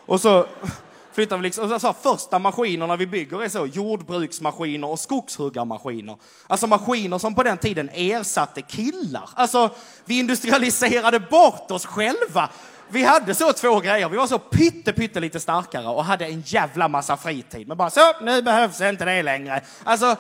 [0.07, 0.47] Och så
[1.13, 6.17] flyttar vi liksom, och så, första maskinerna vi bygger är så jordbruksmaskiner och skogshuggarmaskiner.
[6.47, 9.29] Alltså maskiner som på den tiden ersatte killar.
[9.35, 9.71] Alltså,
[10.05, 12.51] vi industrialiserade bort oss själva.
[12.89, 14.09] Vi hade så två grejer.
[14.09, 17.69] Vi var så pytte, pytte lite starkare och hade en jävla massa fritid.
[17.69, 19.61] Men bara så, nu behövs inte det längre.
[19.85, 20.17] Alltså,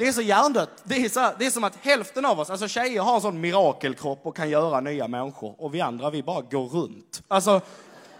[0.00, 0.70] det är så hjärndött.
[0.84, 3.40] Det är, så, det är som att hälften av oss, alltså tjejer har en sån
[3.40, 5.54] mirakelkropp och kan göra nya människor.
[5.58, 7.22] Och vi andra, vi bara går runt.
[7.28, 7.60] Alltså,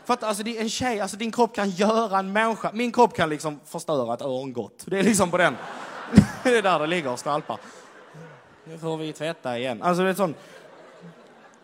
[0.04, 2.70] för att, alltså, det är en tjej, alltså din kropp kan göra en människa.
[2.72, 4.84] Min kropp kan liksom förstöra ett örngott.
[4.86, 5.56] Det är liksom på den.
[6.42, 7.58] det är där det ligger och skvalpar.
[8.64, 9.82] Nu får vi tvätta igen.
[9.82, 10.34] Alltså det är sån...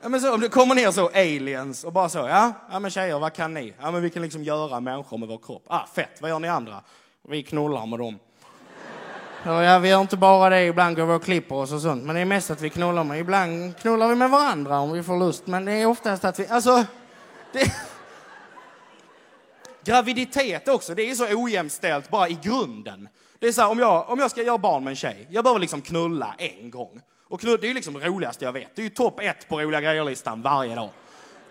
[0.03, 2.91] Ja, men så, om det kommer ner så aliens och bara så, ja, ja men
[2.91, 3.75] tjejer, vad kan ni?
[3.81, 5.65] Ja men vi kan liksom göra människor med vår kropp.
[5.67, 6.83] Ah, fett, vad gör ni andra?
[7.29, 8.19] Vi knullar med dem.
[9.47, 12.05] Ja, vi gör inte bara det, ibland går vi och klipper oss och sånt.
[12.05, 13.21] Men det är mest att vi knullar med.
[13.21, 15.47] Ibland knullar vi med varandra om vi får lust.
[15.47, 16.85] Men det är oftast att vi, alltså.
[17.53, 17.73] Det,
[19.85, 23.09] Graviditet också, det är så ojämställt bara i grunden.
[23.39, 25.45] Det är så här, om jag, om jag ska göra barn med en tjej, jag
[25.45, 27.01] behöver liksom knulla en gång.
[27.29, 28.77] Och knull, det är ju liksom det roligaste jag vet.
[28.77, 30.91] Det är ju topp ett på roliga grejer-listan varje dag.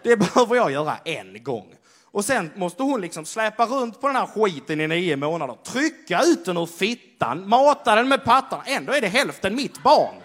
[0.03, 1.75] Det behöver jag göra en gång.
[2.15, 6.21] Och sen måste hon liksom släpa runt på den här skiten i nio månader, trycka
[6.21, 8.63] ut den ur fittan, mata den med pattarna.
[8.65, 10.15] Ändå är det hälften mitt barn.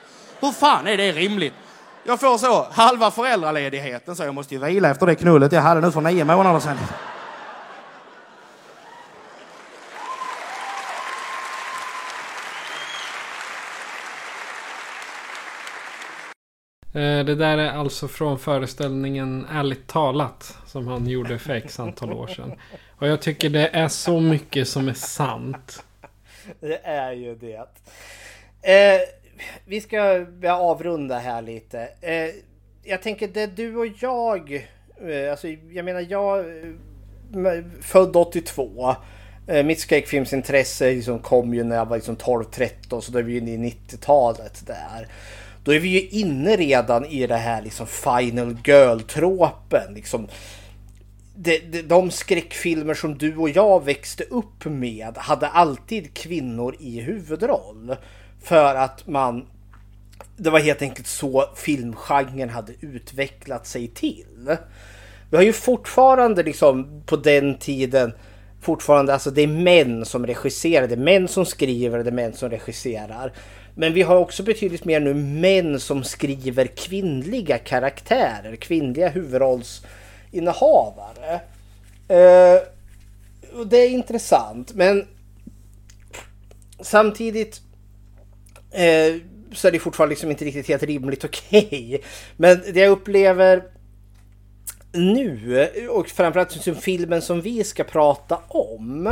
[0.40, 1.52] Hur fan är det rimligt?
[2.04, 5.80] Jag får så halva föräldraledigheten så jag måste ju vila efter det knullet jag hade
[5.80, 6.78] nu för nio månader sedan.
[16.94, 20.56] Eh, det där är alltså från föreställningen Ärligt talat.
[20.66, 22.52] Som han gjorde för x antal år sedan.
[22.98, 25.84] Och jag tycker det är så mycket som är sant.
[26.60, 27.66] Det är ju det.
[28.62, 29.00] Eh,
[29.64, 31.88] vi ska börja avrunda här lite.
[32.00, 32.30] Eh,
[32.82, 34.52] jag tänker det du och jag,
[35.08, 38.96] eh, alltså jag menar jag, eh, född 82.
[39.46, 43.36] Eh, mitt skräckfilmsintresse liksom kom ju när jag var liksom 12-13 så då är vi
[43.38, 45.08] inne i 90-talet där.
[45.64, 49.94] Då är vi ju inne redan i det här liksom final girl-tråpen.
[49.94, 50.28] Liksom,
[51.34, 57.00] de, de, de skräckfilmer som du och jag växte upp med hade alltid kvinnor i
[57.00, 57.96] huvudroll.
[58.42, 59.46] För att man...
[60.36, 64.56] Det var helt enkelt så filmgenren hade utvecklat sig till.
[65.30, 68.12] Vi har ju fortfarande liksom på den tiden
[68.60, 72.32] fortfarande, alltså det är män som regisserar, det är män som skriver, det är män
[72.32, 73.32] som regisserar.
[73.80, 81.40] Men vi har också betydligt mer nu män som skriver kvinnliga karaktärer, kvinnliga huvudrollsinnehavare.
[82.08, 82.58] Eh,
[83.58, 85.06] och det är intressant, men
[86.80, 87.60] samtidigt
[88.70, 89.14] eh,
[89.52, 91.66] så är det fortfarande liksom inte riktigt helt rimligt okej.
[91.66, 91.98] Okay.
[92.36, 93.62] Men det jag upplever
[94.92, 99.06] nu och framförallt som filmen som vi ska prata om.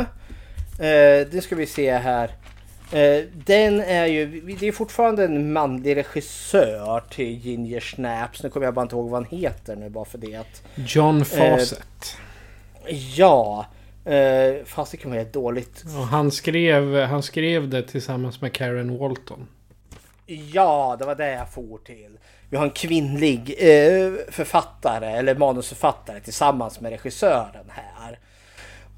[0.79, 2.31] Eh, det ska vi se här.
[2.91, 8.43] Eh, den är ju, det är fortfarande en manlig regissör till Ginger Snaps.
[8.43, 10.35] Nu kommer jag bara inte ihåg vad han heter nu bara för det.
[10.35, 12.17] Att, John Fawcett.
[12.85, 13.65] Eh, ja.
[14.05, 15.83] Eh, fast det kan vara dåligt.
[15.83, 19.47] Och han skrev, han skrev det tillsammans med Karen Walton.
[20.25, 22.17] Ja, det var det jag for till.
[22.49, 28.19] Vi har en kvinnlig eh, författare eller manusförfattare tillsammans med regissören här.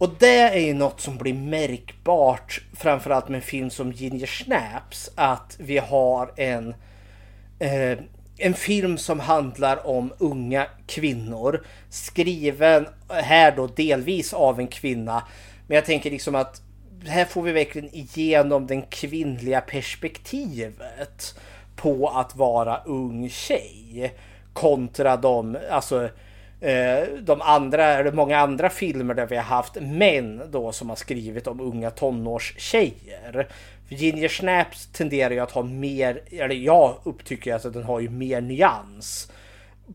[0.02, 5.12] Och det är ju något som blir märkbart framförallt med en film som Ginger Snaps.
[5.16, 6.76] Att vi har en,
[7.60, 7.98] eh,
[8.38, 11.66] en film som handlar om unga kvinnor.
[11.90, 15.24] Skriven här då delvis av en kvinna.
[15.68, 16.62] Men jag tänker liksom att
[17.06, 21.36] här får vi verkligen igenom den kvinnliga perspektivet
[21.76, 24.14] på att vara ung tjej.
[24.54, 26.10] Kontra de, alltså
[26.62, 30.96] Eh, de andra, eller många andra filmer där vi har haft män då som har
[30.96, 33.48] skrivit om unga tonårstjejer.
[33.90, 38.42] Ginger Snaps tenderar ju att ha mer, eller jag upptycker att den har ju mer
[38.42, 39.32] nyans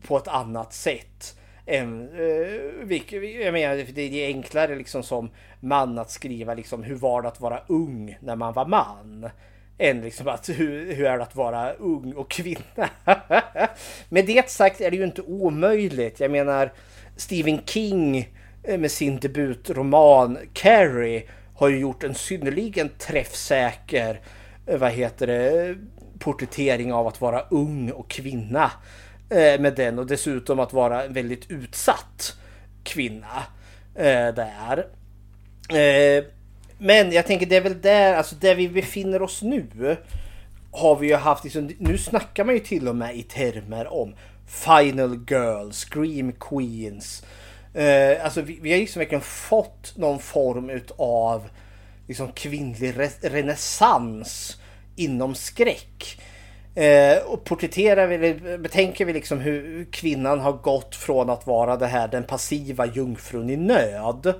[0.07, 1.37] på ett annat sätt.
[1.65, 2.97] Än, eh,
[3.41, 7.41] jag menar, det är enklare liksom som man att skriva liksom hur var det att
[7.41, 9.29] vara ung när man var man
[9.77, 12.89] än liksom att hur, hur är det att vara ung och kvinna?
[14.09, 16.19] med det sagt är det ju inte omöjligt.
[16.19, 16.73] Jag menar
[17.15, 21.23] Stephen King eh, med sin debutroman Carrie
[21.55, 24.21] har ju gjort en synnerligen träffsäker
[24.67, 25.75] eh, vad heter det,
[26.19, 28.71] porträttering av att vara ung och kvinna
[29.29, 32.37] eh, med den och dessutom att vara en väldigt utsatt
[32.83, 33.43] kvinna
[34.35, 34.87] där.
[36.77, 39.97] Men jag tänker det är väl där, alltså där vi befinner oss nu.
[40.71, 44.13] Har vi ju haft, liksom, nu snackar man ju till och med i termer om
[44.47, 47.23] Final Girl, Scream Queens.
[47.73, 51.49] Eh, alltså vi, vi har liksom verkligen fått någon form utav
[52.07, 54.57] liksom kvinnlig re renässans
[54.95, 56.21] inom skräck.
[56.75, 61.87] Eh, och porträtterar vi, betänker vi liksom hur kvinnan har gått från att vara det
[61.87, 64.33] här den passiva jungfrun i nöd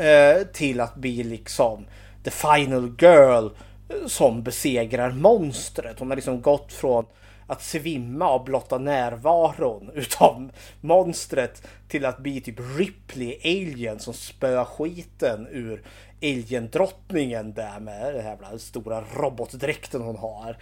[0.00, 1.86] Eh, till att bli liksom
[2.24, 3.48] the final girl
[3.88, 5.98] eh, som besegrar monstret.
[5.98, 7.06] Hon har liksom gått från
[7.46, 14.64] att svimma av blotta närvaron utav monstret till att bli typ Ripley Alien som spöar
[14.64, 15.82] skiten ur
[16.22, 20.56] Alien-drottningen där med den här stora robotdräkten hon har.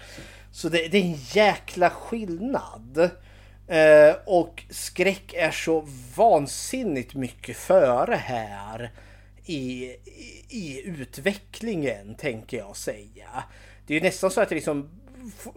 [0.53, 3.11] Så det, det är en jäkla skillnad.
[3.69, 5.85] Eh, och skräck är så
[6.17, 8.91] vansinnigt mycket före här
[9.49, 9.97] i,
[10.49, 13.45] i, utvecklingen tänker jag säga.
[13.87, 14.91] Det är ju nästan så att jag liksom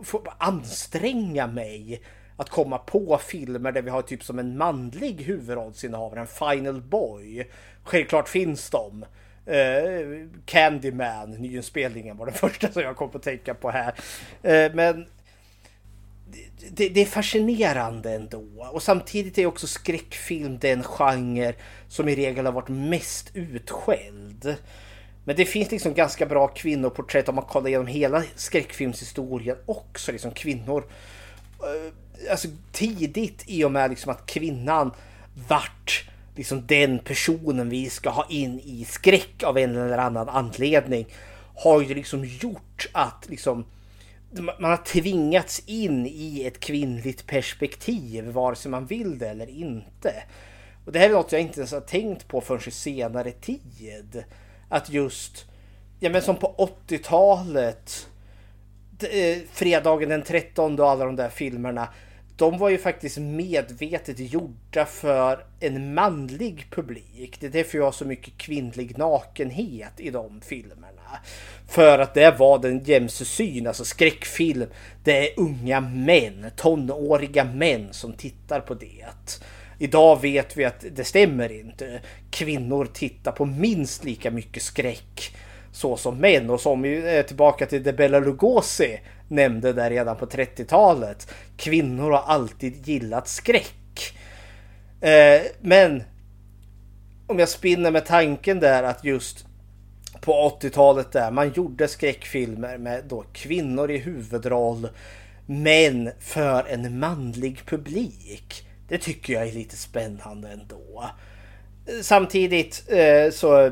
[0.04, 2.02] får anstränga mig
[2.36, 7.48] att komma på filmer där vi har typ som en manlig huvudrollsinnehavare, en final boy.
[7.84, 9.06] Självklart finns de.
[9.48, 13.94] Uh, Candyman, nyinspelningen var den första som jag kom att tänka på här.
[14.46, 15.06] Uh, men
[16.70, 18.70] det, det, är fascinerande ändå.
[18.72, 21.54] Och samtidigt är också skräckfilm den genre
[21.88, 24.56] som i regel har varit mest utskälld.
[25.24, 30.12] Men det finns liksom ganska bra kvinnoporträtt om man kollar igenom hela skräckfilmshistorien också.
[30.12, 30.84] Liksom kvinnor.
[31.60, 34.92] Eh, alltså tidigt i och med liksom att kvinnan
[35.48, 36.06] vart
[36.36, 41.06] liksom den personen vi ska ha in i skräck av en eller annan anledning.
[41.56, 43.66] Har ju liksom gjort att liksom
[44.40, 50.14] man har tvingats in i ett kvinnligt perspektiv vare sig man vill det eller inte.
[50.86, 54.24] Och det här är något jag inte ens har tänkt på förrän i senare tid.
[54.70, 55.46] Att just,
[56.00, 58.08] ja men som på 80-talet,
[59.12, 61.90] eh, fredagen den 13 och alla de där filmerna.
[62.36, 67.38] De var ju faktiskt medvetet gjorda för en manlig publik.
[67.40, 70.91] Det är därför jag har så mycket kvinnlig nakenhet i de filmerna.
[71.68, 74.66] För att det var den jämse syn, alltså skräckfilm.
[75.04, 79.06] Det är unga män, tonåriga män som tittar på det.
[79.80, 82.02] Idag vet vi att det stämmer inte.
[82.30, 85.36] Kvinnor tittar på minst lika mycket skräck
[85.72, 90.26] så som män och som är tillbaka till det Bela Lugosi nämnde där redan på
[90.26, 91.34] 30-talet.
[91.58, 94.16] Kvinnor har alltid gillat skräck.
[95.02, 96.04] Eh, men
[97.28, 99.46] om jag spinner med tanken där att just
[100.22, 104.88] på 80-talet där man gjorde skräckfilmer med då kvinnor i huvudroll
[105.46, 108.68] men för en manlig publik.
[108.88, 111.06] Det tycker jag är lite spännande ändå.
[112.02, 113.72] Samtidigt eh, så eh,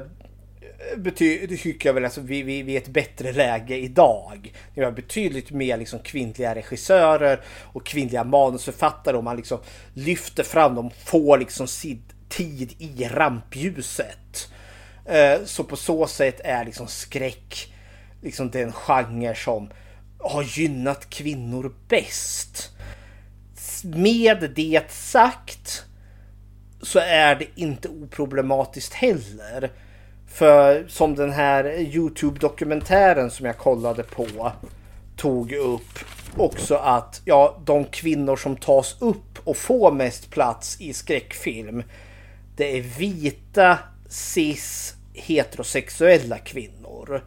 [1.62, 4.54] tycker jag väl att alltså, vi, vi, vi är ett bättre läge idag.
[4.76, 7.40] Vi har betydligt mer liksom kvinnliga regissörer
[7.74, 9.60] och kvinnliga manusförfattare och man liksom
[9.94, 14.50] lyfter fram dem, får liksom sin tid i rampljuset.
[15.06, 17.74] Eh, så på så sätt är liksom skräck
[18.22, 19.70] liksom den genre som
[20.20, 22.70] har gynnat kvinnor bäst.
[23.84, 25.84] Med det sagt
[26.82, 29.72] så är det inte oproblematiskt heller.
[30.28, 34.52] För som den här Youtube-dokumentären som jag kollade på
[35.16, 36.00] tog upp
[36.38, 41.84] också att ja, de kvinnor som tas upp och får mest plats i skräckfilm
[42.60, 43.78] det är vita,
[44.10, 47.24] cis, heterosexuella kvinnor.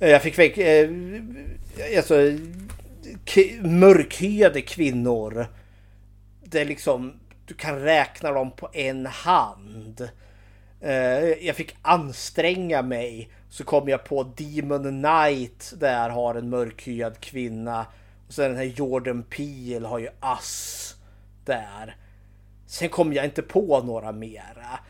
[0.00, 0.90] Eh, jag fick väck, Eh,
[1.96, 2.14] alltså,
[3.62, 5.46] mörkhyade kvinnor.
[6.44, 7.12] Det är liksom...
[7.46, 10.08] Du kan räkna dem på en hand.
[10.80, 13.30] Eh, jag fick anstränga mig.
[13.48, 15.72] Så kom jag på Demon Knight.
[15.76, 17.86] Där har en mörkhyad kvinna.
[18.26, 20.96] Och sen den här Jordan Peele har ju Ass.
[21.44, 21.96] Där.
[22.66, 24.80] Sen kom jag inte på några mera.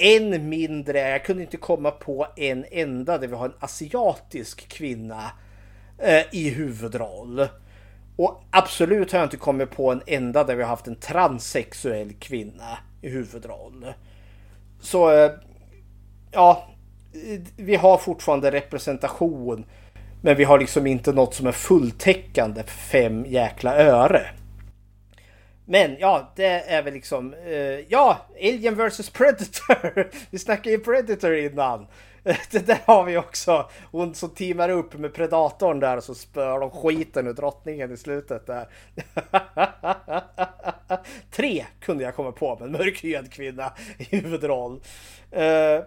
[0.00, 5.32] Än mindre, jag kunde inte komma på en enda där vi har en asiatisk kvinna
[5.98, 7.48] eh, i huvudroll.
[8.16, 12.12] Och absolut har jag inte kommit på en enda där vi har haft en transsexuell
[12.12, 13.86] kvinna i huvudroll.
[14.80, 15.30] Så eh,
[16.30, 16.68] ja,
[17.56, 19.64] vi har fortfarande representation.
[20.22, 24.30] Men vi har liksom inte något som är fulltäckande för fem jäkla öre.
[25.70, 27.34] Men ja, det är väl liksom...
[27.34, 30.10] Uh, ja, Alien vs Predator!
[30.30, 31.86] Vi snackade ju Predator innan.
[32.50, 33.70] Det där har vi också.
[33.90, 37.96] Hon som teamar upp med Predatorn där och så spör de skiten ur drottningen i
[37.96, 38.68] slutet där.
[41.30, 44.80] Tre kunde jag komma på med en mörkhyad kvinna i huvudroll.
[45.36, 45.84] Uh,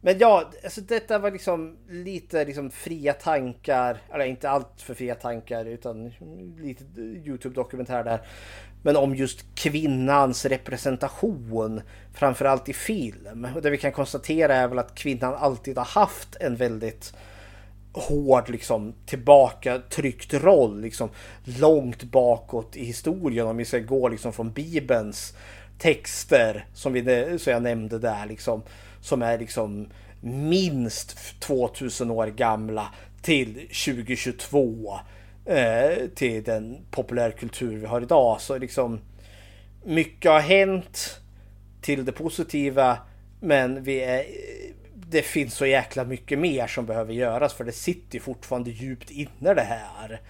[0.00, 3.98] men ja, alltså detta var liksom lite liksom fria tankar.
[4.12, 6.12] Eller inte allt för fria tankar utan
[6.58, 8.20] lite Youtube-dokumentär där.
[8.86, 11.80] Men om just kvinnans representation,
[12.12, 13.48] framförallt i film.
[13.62, 17.14] Det vi kan konstatera är väl att kvinnan alltid har haft en väldigt
[17.92, 21.08] hård, liksom tillbakatryckt roll, liksom
[21.44, 23.46] långt bakåt i historien.
[23.46, 25.36] Om vi ska gå liksom från Bibelns
[25.78, 28.62] texter som vi, som jag nämnde där, liksom
[29.00, 29.88] som är liksom
[30.20, 32.88] minst 2000 år gamla
[33.22, 34.98] till 2022
[35.46, 38.40] eh, till den populärkultur vi har idag.
[38.40, 39.00] Så liksom
[39.84, 41.20] mycket har hänt
[41.80, 42.98] till det positiva
[43.44, 44.24] men vi är,
[44.94, 49.54] det finns så jäkla mycket mer som behöver göras för det sitter fortfarande djupt inne
[49.54, 50.20] det här.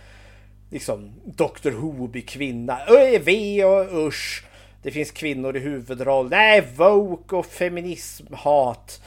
[0.70, 3.28] Liksom Dr Who blir kvinna, ÖV
[3.64, 4.44] och usch.
[4.82, 6.28] Det finns kvinnor i huvudroll.
[6.28, 9.02] Nej, woke och feminism, hat.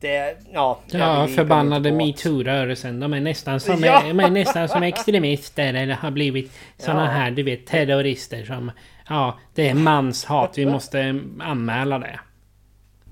[0.00, 3.00] Det, ja, ja förbannade metoo-rörelsen.
[3.00, 4.02] De är nästan som, ja.
[4.02, 7.10] är, är nästan som extremister eller har blivit såna ja.
[7.10, 8.70] här, du vet, terrorister som
[9.08, 10.58] Ja, det är manshat.
[10.58, 12.20] Vi måste anmäla det.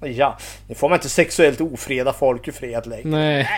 [0.00, 0.38] Ja,
[0.68, 3.08] nu får man inte sexuellt ofreda folk i fred längre.
[3.08, 3.48] Nej.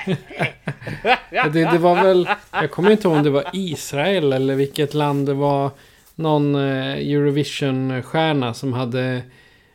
[1.52, 2.28] det, det var väl...
[2.52, 5.70] Jag kommer inte ihåg om det var Israel eller vilket land det var.
[6.14, 9.22] Någon eh, Eurovision-stjärna som hade...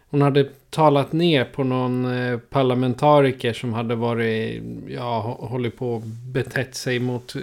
[0.09, 4.63] Hon hade talat ner på någon eh, parlamentariker som hade varit...
[4.87, 6.01] Ja, hållit på och
[6.33, 7.41] betett sig mot eh,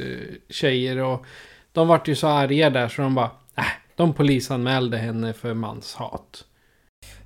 [0.48, 1.24] tjejer och...
[1.72, 3.30] De vart ju så arga där så de bara...
[3.56, 3.64] Äh,
[3.96, 6.44] de polisanmälde henne för manshat.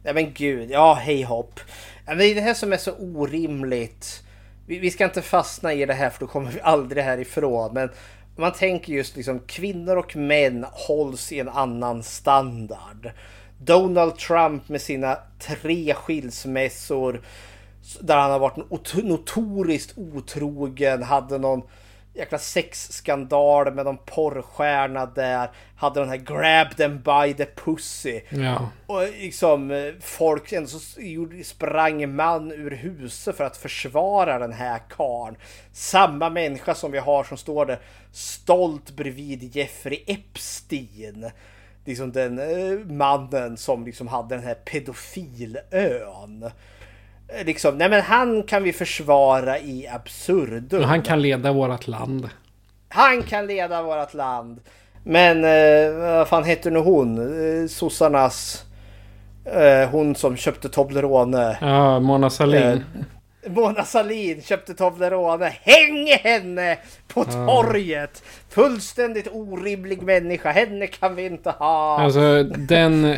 [0.02, 1.60] Nej men gud, ja hej hopp.
[2.06, 4.22] Det är det här som är så orimligt.
[4.66, 7.74] Vi, vi ska inte fastna i det här för då kommer vi aldrig härifrån.
[7.74, 7.90] Men
[8.36, 13.10] man tänker just liksom kvinnor och män hålls i en annan standard.
[13.58, 17.22] Donald Trump med sina tre skilsmässor.
[18.00, 21.02] Där han har varit not- notoriskt otrogen.
[21.02, 21.62] Hade någon
[22.14, 25.50] jäkla sexskandal med någon porrstjärna där.
[25.76, 28.20] Hade den här grab them by the pussy.
[28.30, 28.68] Ja.
[28.86, 31.00] Och liksom folk ändå så
[31.44, 35.36] sprang man ur huset för att försvara den här karn.
[35.72, 37.78] Samma människa som vi har som står där
[38.12, 41.30] stolt bredvid Jeffrey Epstein.
[41.84, 46.42] Liksom den eh, mannen som liksom hade den här pedofilön.
[46.42, 46.50] Eh,
[47.44, 50.82] Liksom, nej men han kan vi försvara i absurdum.
[50.82, 52.28] Han kan leda vårat land.
[52.88, 54.60] Han kan leda vårt land.
[55.02, 57.18] Men eh, vad fan heter nu hon?
[57.18, 58.64] Eh, sossarnas...
[59.44, 61.58] Eh, hon som köpte Toblerone.
[61.60, 62.62] Ja, Mona Sahlin.
[62.62, 62.78] Eh,
[63.46, 65.52] Mona Sahlin köpte Toblerone.
[65.62, 68.22] Häng henne på torget!
[68.48, 70.50] Fullständigt orimlig människa.
[70.50, 72.00] Henne kan vi inte ha.
[72.00, 73.16] Alltså den,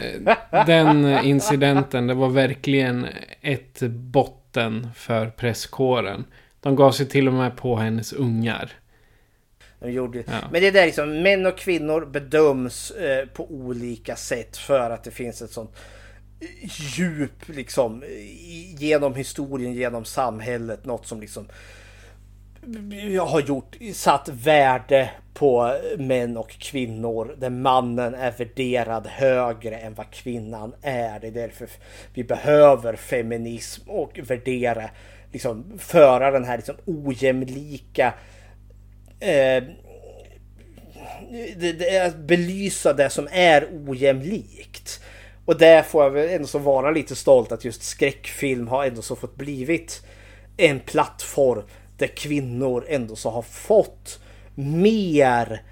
[0.67, 3.07] den incidenten, det var verkligen
[3.41, 6.25] ett botten för presskåren.
[6.61, 8.73] De gav sig till och med på hennes ungar.
[9.79, 10.19] De gjorde.
[10.19, 10.49] Ja.
[10.53, 15.05] Men det är där liksom, män och kvinnor bedöms eh, på olika sätt för att
[15.05, 15.77] det finns ett sånt
[16.97, 18.05] djup liksom
[18.79, 20.85] genom historien, genom samhället.
[20.85, 21.49] Något som liksom
[23.11, 29.95] jag har gjort, satt värde på män och kvinnor där mannen är värderad högre än
[29.95, 31.21] vad kvinnan är.
[31.21, 31.69] Det är därför
[32.15, 34.91] vi behöver feminism och värdera,
[35.33, 38.15] liksom föra den här liksom ojämlika
[39.21, 39.65] eh,
[41.57, 45.01] det, det att belysa det som är ojämlikt.
[45.47, 49.03] Och där får jag väl ändå så vara lite stolt att just skräckfilm har ändå
[49.03, 50.03] så fått blivit
[50.57, 51.63] en plattform
[51.97, 54.21] där kvinnor ändå så har fått
[54.55, 55.63] mer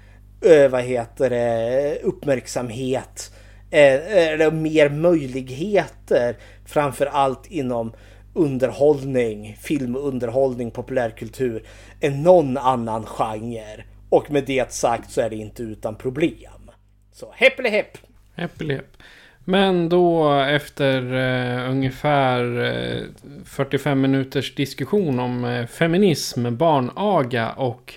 [0.41, 3.31] eh, vad heter det, uppmärksamhet
[3.71, 7.93] eh, eh, eller mer möjligheter framför allt inom
[8.33, 11.67] underhållning, filmunderhållning, populärkultur
[12.01, 13.83] än någon annan genre.
[14.09, 16.71] Och med det sagt så är det inte utan problem.
[17.11, 17.97] Så häppelihäpp!
[18.35, 18.85] Häppelihäpp!
[18.85, 19.03] hepp!
[19.47, 23.03] Men då efter eh, ungefär eh,
[23.45, 27.93] 45 minuters diskussion om eh, feminism, barnaga och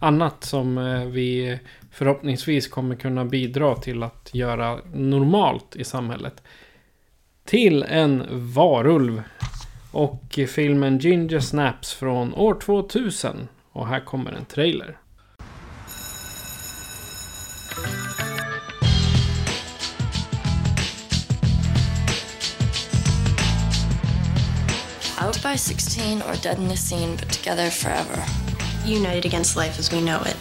[0.00, 1.58] annat som eh, vi
[1.90, 6.42] förhoppningsvis kommer kunna bidra till att göra normalt i samhället.
[7.44, 9.22] Till en varulv.
[9.92, 13.48] Och filmen Ginger Snaps från år 2000.
[13.72, 14.96] Och här kommer en trailer.
[25.34, 28.24] Out by 16 or dead in the scene, but together forever.
[28.84, 30.36] United against life as we know it.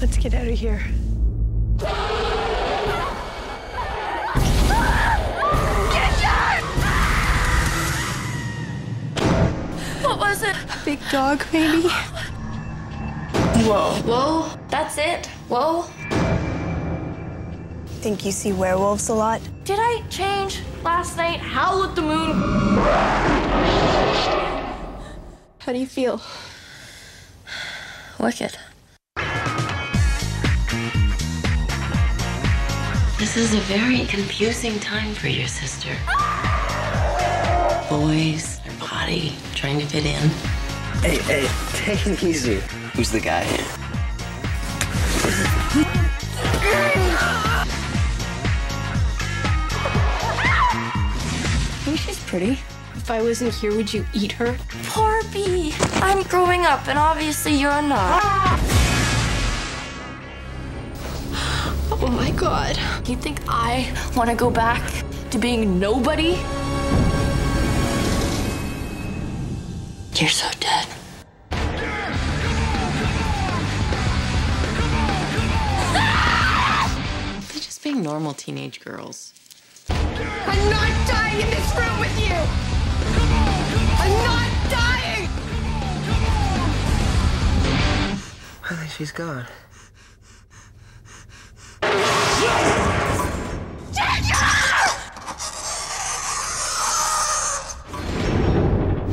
[0.00, 0.78] Let's get out of here.
[10.02, 10.54] What was it?
[10.54, 11.88] A big dog, maybe?
[13.66, 13.94] Whoa.
[14.04, 14.58] Whoa.
[14.68, 15.26] That's it.
[15.48, 15.86] Whoa.
[18.00, 19.42] Think you see werewolves a lot?
[19.64, 21.38] Did I change last night?
[21.38, 22.32] Howl at the moon.
[25.58, 26.22] How do you feel?
[28.18, 28.56] Wicked.
[33.18, 35.94] This is a very confusing time for your sister.
[37.90, 40.30] Boys, her body, trying to fit in.
[41.02, 42.62] Hey, hey, take it easy.
[42.94, 43.44] Who's the guy?
[52.30, 52.52] pretty.
[52.94, 54.56] If I wasn't here, would you eat her?
[54.84, 55.74] Poor Bee!
[55.94, 58.22] I'm growing up, and obviously you're not.
[62.02, 62.78] Oh my god.
[63.06, 64.80] You think I want to go back
[65.32, 66.38] to being nobody?
[70.14, 70.86] You're so dead.
[77.48, 79.34] They're just being normal teenage girls.
[80.46, 82.34] I'm not dying in this room with you!
[84.02, 85.28] I'm not dying!
[88.64, 89.46] I think she's gone.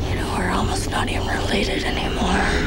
[0.10, 2.67] You know, we're almost not even related anymore.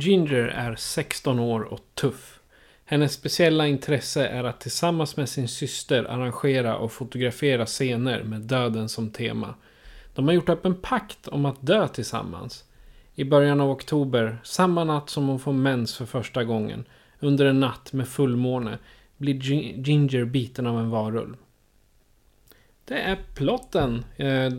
[0.00, 2.40] Ginger är 16 år och tuff.
[2.84, 8.88] Hennes speciella intresse är att tillsammans med sin syster arrangera och fotografera scener med döden
[8.88, 9.54] som tema.
[10.14, 12.64] De har gjort upp en pakt om att dö tillsammans.
[13.14, 16.84] I början av oktober, samma natt som hon får mens för första gången,
[17.20, 18.78] under en natt med fullmåne,
[19.16, 21.36] blir Ginger biten av en varulv.
[22.84, 24.04] Det är plotten.
[24.16, 24.52] Eh,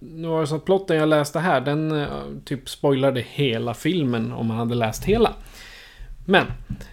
[0.00, 2.08] nu var det så att plotten jag läste här, den eh,
[2.44, 5.34] typ spoilade hela filmen om man hade läst hela.
[6.26, 6.46] Men,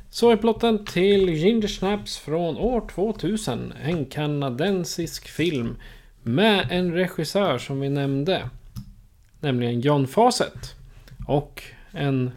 [0.10, 3.74] så är plotten till Ginger Snaps från år 2000.
[3.84, 5.76] En kanadensisk film
[6.24, 8.50] med en regissör som vi nämnde.
[9.40, 10.76] Nämligen John Fawcett.
[11.28, 12.32] Och en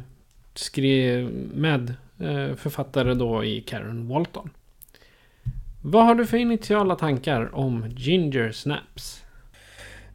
[0.54, 4.50] skrev med eh, författare då i Karen Walton.
[5.82, 9.22] Vad har du för initiala tankar om Ginger Snaps?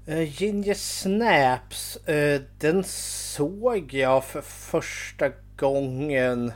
[0.09, 6.51] Uh, Ginger Snaps, eh, den såg jag för första gången.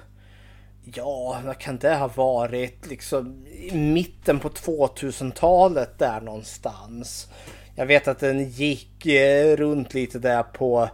[0.84, 2.88] Ja, vad kan det ha varit?
[2.89, 7.27] Liksom i mitten på 2000-talet där någonstans.
[7.76, 10.89] Jag vet att den gick eh, runt lite där på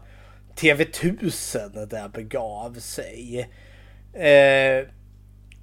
[0.56, 3.49] TV1000 där begav sig.
[4.14, 4.88] Eh,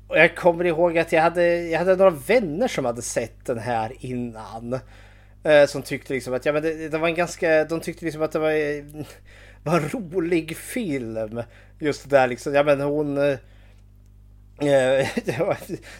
[0.09, 3.59] och jag kommer ihåg att jag hade, jag hade några vänner som hade sett den
[3.59, 4.79] här innan.
[5.45, 8.23] Eh, som tyckte liksom att ja, men det, det var en ganska, de tyckte liksom
[8.23, 8.53] att det var,
[9.65, 11.43] var en rolig film.
[11.79, 13.19] Just det där liksom, ja men hon...
[13.19, 13.39] eh,
[14.61, 15.09] eh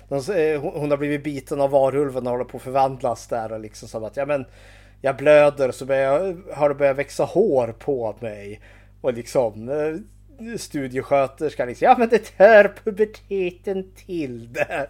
[0.09, 3.53] de, eh, hon hon har blivit biten av varulven och håller på att förvandlas där
[3.53, 4.45] och liksom som att ja men
[5.01, 8.61] jag blöder så jag, har det börjat växa hår på mig.
[9.01, 14.89] Och liksom eh, studiesköterskan liksom, ja men det hör puberteten till där.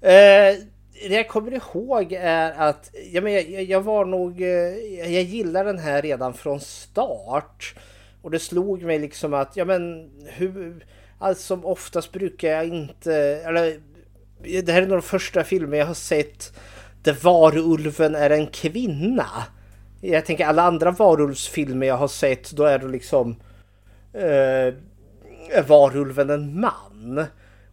[1.08, 5.68] det jag kommer ihåg är att ja, men jag, jag var nog, eh, jag gillade
[5.68, 7.74] den här redan från start.
[8.22, 10.86] Och det slog mig liksom att, ja men hur,
[11.18, 13.14] allt som oftast brukar jag inte,
[13.46, 13.80] eller
[14.62, 16.52] det här är nog de första filmer jag har sett
[17.02, 19.26] där varulven är en kvinna.
[20.00, 23.36] Jag tänker alla andra varulvsfilmer jag har sett då är det liksom
[24.12, 24.74] eh,
[25.50, 27.26] är varulven en man.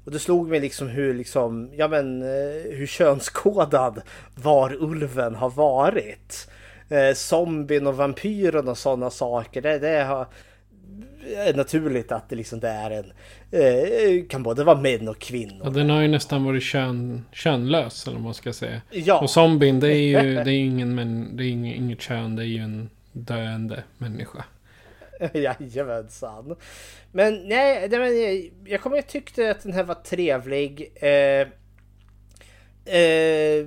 [0.06, 4.02] Och det slog mig liksom hur liksom, ja men eh, hur könskodad
[4.36, 6.50] varulven har varit.
[6.90, 9.62] Eh, zombien och vampyren och sådana saker.
[9.62, 10.28] Det, det har,
[11.36, 13.12] är naturligt att det liksom det är en,
[13.52, 15.62] eh, kan både vara män och kvinnor.
[15.64, 18.82] Ja, den har ju nästan varit kön, könlös eller vad man ska säga.
[18.92, 19.20] Ja.
[19.20, 22.44] Och zombien det är ju det är ingen men, det är inget, inget kön, det
[22.44, 24.44] är ju en döende människa.
[25.34, 26.56] Jajamensan.
[27.12, 30.92] Men nej, nej men, jag- jag kommer jag tyckte att den här var trevlig.
[30.96, 31.48] Eh,
[32.96, 33.66] eh,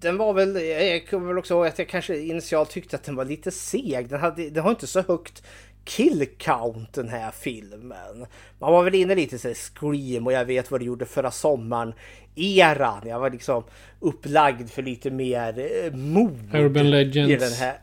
[0.00, 3.16] den var väl, jag kommer väl också ihåg att jag kanske initialt tyckte att den
[3.16, 4.08] var lite seg.
[4.08, 5.42] Den, hade, den har inte så högt
[5.84, 8.26] kill count den här filmen.
[8.58, 11.92] Man var väl inne lite så Scream och jag vet vad det gjorde förra sommaren.
[12.36, 13.64] Eran, jag var liksom
[14.00, 17.44] upplagd för lite mer eh, mod Urban i Legends.
[17.44, 17.78] den här.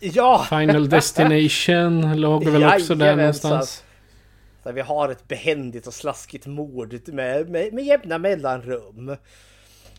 [0.00, 0.46] Ja!
[0.48, 3.84] Final Destination låg väl också där någonstans.
[4.62, 9.16] Där vi har ett behändigt och slaskigt mord med, med, med jämna mellanrum.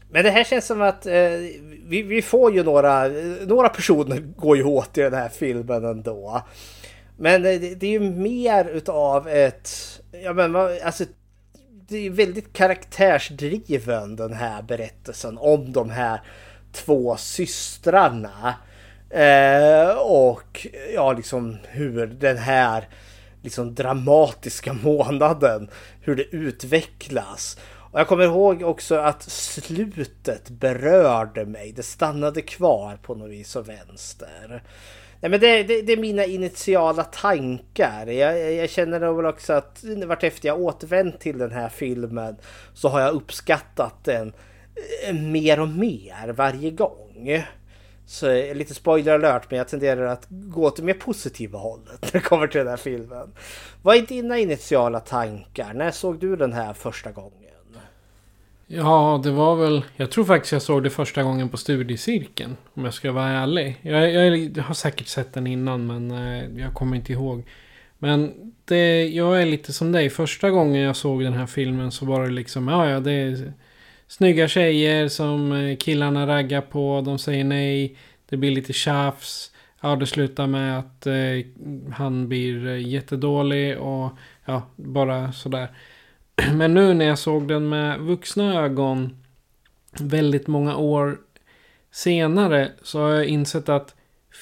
[0.09, 1.13] Men det här känns som att eh,
[1.83, 3.07] vi, vi, får ju några,
[3.47, 6.41] några personer går ju åt i den här filmen ändå.
[7.17, 9.69] Men eh, det, det är ju mer utav ett,
[10.23, 11.05] ja men alltså
[11.87, 16.21] det är väldigt karaktärsdriven den här berättelsen om de här
[16.71, 18.55] två systrarna.
[19.09, 22.87] Eh, och ja, liksom hur den här
[23.41, 25.69] liksom dramatiska månaden,
[26.01, 27.57] hur det utvecklas.
[27.91, 31.71] Och jag kommer ihåg också att slutet berörde mig.
[31.71, 34.63] Det stannade kvar på något vis och vänster.
[35.21, 38.07] Nej, men det, det, det, är mina initiala tankar.
[38.07, 42.35] Jag, jag känner väl också att vartefter jag återvänt till den här filmen
[42.73, 44.33] så har jag uppskattat den
[45.07, 47.43] eh, mer och mer varje gång.
[48.11, 52.11] Så eh, lite spoiler alert men jag tenderar att gå till mer positiva hållet när
[52.11, 53.31] det kommer till den här filmen.
[53.81, 55.73] Vad är dina initiala tankar?
[55.73, 57.31] När såg du den här första gången?
[58.67, 59.83] Ja, det var väl...
[59.95, 62.57] Jag tror faktiskt jag såg det första gången på studiecirkeln.
[62.73, 63.79] Om jag ska vara ärlig.
[63.81, 67.43] Jag, jag, jag har säkert sett den innan men eh, jag kommer inte ihåg.
[67.97, 68.33] Men
[68.65, 70.09] det, jag är lite som dig.
[70.09, 72.67] Första gången jag såg den här filmen så var det liksom...
[72.67, 73.53] Ja, ja, det är
[74.11, 77.01] snygga tjejer som eh, killarna raggar på.
[77.05, 77.95] De säger nej.
[78.29, 79.51] Det blir lite tjafs.
[79.81, 81.13] Ja, det slutar med att eh,
[81.93, 84.11] han blir eh, jättedålig och
[84.45, 85.67] ja, bara sådär.
[86.53, 89.23] Men nu när jag såg den med vuxna ögon
[89.99, 91.17] väldigt många år
[91.91, 93.95] senare så har jag insett att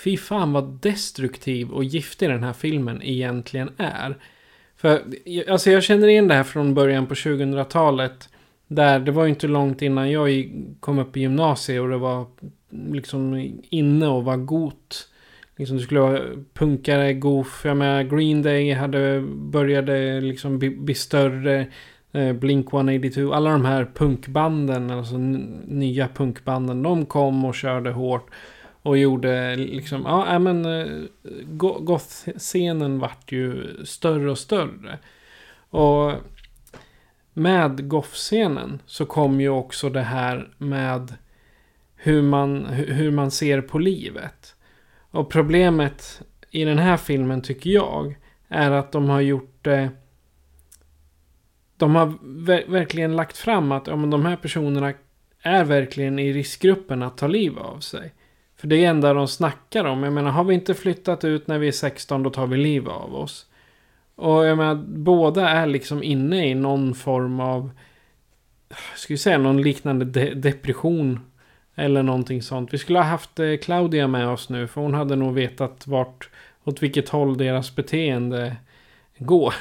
[0.03, 4.17] fy fan vad destruktiv och giftig den här filmen egentligen är.
[4.75, 5.03] För
[5.47, 8.29] alltså jag känner igen det här från början på 2000-talet.
[8.71, 12.25] Där det var ju inte långt innan jag kom upp i gymnasiet och det var
[12.69, 15.09] liksom inne och var gott.
[15.55, 16.21] Liksom det skulle vara
[16.53, 17.61] punkare, goof.
[17.65, 21.67] Jag menar Green Day hade började liksom bli, bli större.
[22.11, 28.29] Eh, Blink 182, alla de här punkbanden, alltså nya punkbanden, de kom och körde hårt.
[28.81, 30.87] Och gjorde liksom, ja men eh,
[31.57, 34.99] goth-scenen vart ju större och större.
[35.69, 36.13] Och
[37.39, 41.13] med goth-scenen så kom ju också det här med
[41.95, 44.55] hur man, hur man ser på livet.
[45.11, 46.21] Och problemet
[46.51, 48.15] i den här filmen tycker jag
[48.47, 49.89] är att de har gjort det
[51.79, 54.93] de har ver verkligen lagt fram att ja, men de här personerna
[55.41, 58.13] är verkligen i riskgruppen att ta liv av sig.
[58.55, 60.03] För det är det enda de snackar om.
[60.03, 62.89] Jag menar, har vi inte flyttat ut när vi är 16 då tar vi liv
[62.89, 63.45] av oss.
[64.19, 67.69] Och jag menar, båda är liksom inne i någon form av,
[68.95, 71.19] ska vi säga någon liknande de depression.
[71.75, 72.73] Eller någonting sånt.
[72.73, 76.29] Vi skulle ha haft eh, Claudia med oss nu, för hon hade nog vetat vart,
[76.63, 78.55] åt vilket håll deras beteende
[79.17, 79.53] går.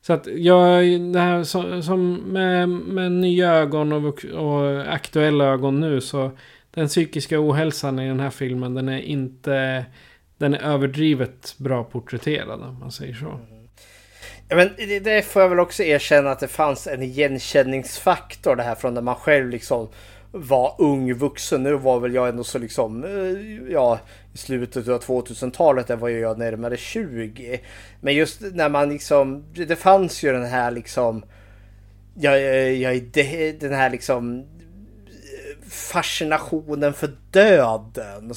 [0.00, 5.80] Så att jag, det här som, som med, med nya ögon och, och aktuella ögon
[5.80, 6.30] nu så
[6.70, 9.84] den psykiska ohälsan i den här filmen den är inte
[10.38, 13.40] den är överdrivet bra porträtterad om man säger så.
[14.48, 14.70] Ja, men
[15.02, 19.00] det får jag väl också erkänna att det fanns en igenkänningsfaktor det här från när
[19.00, 19.88] man själv liksom
[20.32, 21.62] var ung vuxen.
[21.62, 23.98] Nu var väl jag ändå så liksom, eh, ja,
[24.32, 27.60] i slutet av 2000-talet där var jag närmare 20.
[28.00, 31.24] Men just när man liksom, det fanns ju den här liksom,
[32.14, 33.00] ja, eh, ja,
[33.60, 38.32] den här liksom eh, fascinationen för döden.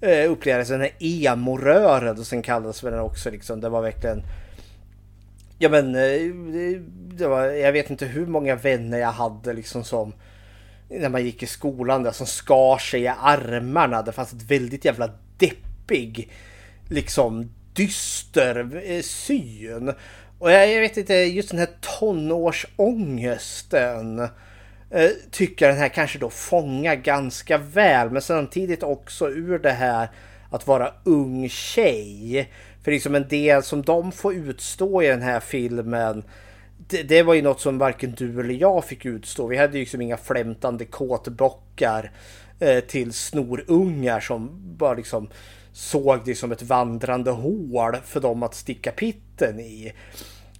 [0.00, 3.60] Eh, den här emo-rörelsen kallades den också liksom.
[3.60, 4.22] Det var verkligen
[5.58, 6.80] Ja men eh,
[7.18, 10.12] det var, jag vet inte hur många vänner jag hade liksom som
[10.88, 14.02] när man gick i skolan där som skar sig i armarna.
[14.02, 16.32] Det fanns ett väldigt jävla deppig,
[16.88, 19.92] liksom dyster eh, syn.
[20.38, 24.20] Och jag, jag vet inte, just den här tonårsångesten
[24.90, 28.10] eh, tycker jag den här kanske då fångar ganska väl.
[28.10, 30.08] Men samtidigt också ur det här
[30.50, 32.52] att vara ung tjej.
[32.88, 36.24] För liksom en del som de får utstå i den här filmen
[36.76, 39.46] det, det, var ju något som varken du eller jag fick utstå.
[39.46, 42.10] Vi hade ju liksom inga flämtande kåtbockar
[42.60, 45.28] eh, till snorungar som bara liksom
[45.72, 49.92] såg det som ett vandrande hål för dem att sticka pitten i.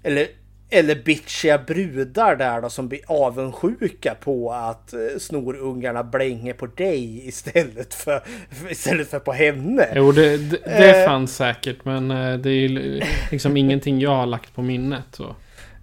[0.02, 0.26] Eller,
[0.70, 7.28] eller bitchiga brudar där då som blir avundsjuka på att eh, snorungarna blänger på dig
[7.28, 8.22] istället för,
[8.70, 9.88] istället för på henne.
[9.94, 11.06] Jo, det, det, det eh.
[11.06, 15.04] fanns säkert men eh, det är ju liksom ingenting jag har lagt på minnet.
[15.12, 15.36] Så.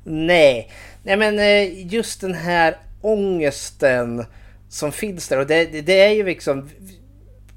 [0.03, 0.71] Nej,
[1.03, 1.39] nej men
[1.89, 4.25] just den här ångesten
[4.69, 6.69] som finns där och det, det är ju liksom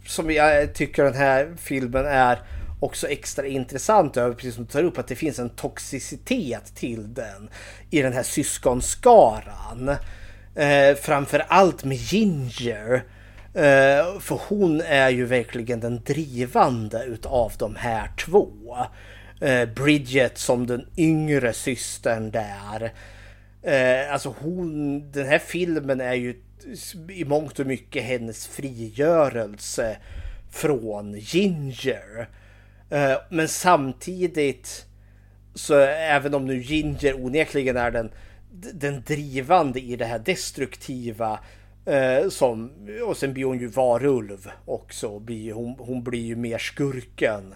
[0.07, 2.39] som jag tycker den här filmen är
[2.81, 7.15] också extra intressant över, precis som du tar upp, att det finns en toxicitet till
[7.15, 7.51] den
[7.91, 9.89] i den här syskonskaran.
[10.55, 13.05] Eh, framför allt med Ginger.
[13.55, 18.77] Eh, för hon är ju verkligen den drivande utav de här två.
[19.41, 22.93] Eh, Bridget som den yngre systern där.
[23.63, 26.43] Eh, alltså hon, den här filmen är ju
[27.11, 29.97] i mångt och mycket hennes frigörelse
[30.51, 32.29] från Ginger.
[32.91, 34.87] Eh, men samtidigt
[35.55, 38.11] så även om nu Ginger onekligen är den,
[38.75, 41.41] den drivande i det här destruktiva
[41.87, 42.71] eh, som,
[43.07, 45.19] och sen blir hon ju varulv också.
[45.19, 47.55] Blir, hon, hon blir ju mer skurken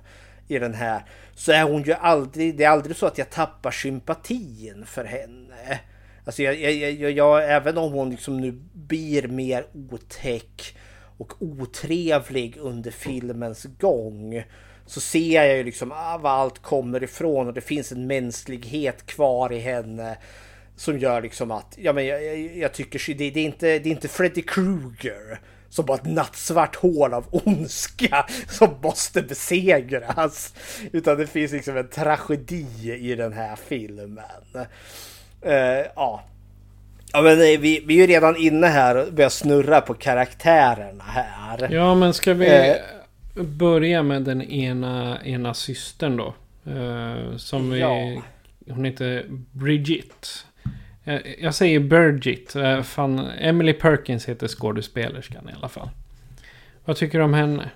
[0.48, 1.04] i den här.
[1.34, 5.80] Så är hon ju aldrig, det är aldrig så att jag tappar sympatin för henne.
[6.24, 10.76] Alltså jag, jag, jag, jag även om hon liksom nu blir mer otäck
[11.18, 14.44] och otrevlig under filmens gång
[14.86, 19.06] så ser jag ju liksom ah, var allt kommer ifrån och det finns en mänsklighet
[19.06, 20.16] kvar i henne
[20.76, 23.88] som gör liksom att ja, men jag, jag, jag tycker det, det, är inte, det
[23.88, 30.54] är inte Freddy Krueger som bara ett nattsvart hål av ondska som måste besegras.
[30.92, 34.20] Utan det finns liksom en tragedi i den här filmen.
[35.46, 35.52] Uh,
[35.96, 36.24] ja.
[37.12, 41.68] Ja men vi, vi är ju redan inne här och börjar snurra på karaktärerna här.
[41.70, 42.76] Ja men ska vi uh,
[43.34, 46.34] börja med den ena, ena systern då?
[46.70, 47.80] Uh, som vi...
[47.80, 48.22] Ja.
[48.68, 50.46] Hon heter Bridget.
[51.38, 52.54] Jag säger Birgit.
[52.84, 55.90] Fan, Emily Perkins heter skådespelerskan i alla fall.
[56.84, 57.70] Vad tycker du om henne?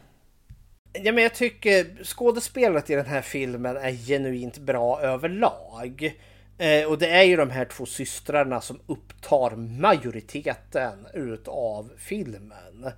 [0.93, 6.17] Ja, men jag tycker skådespelet i den här filmen är genuint bra överlag.
[6.59, 12.91] Eh, och det är ju de här två systrarna som upptar majoriteten utav filmen.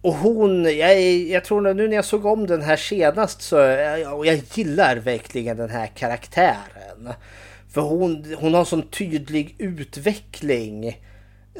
[0.00, 4.26] Och hon, jag, jag tror nu när jag såg om den här senast så jag,
[4.26, 7.12] jag gillar verkligen den här karaktären.
[7.76, 11.00] För hon, hon har en sån tydlig utveckling.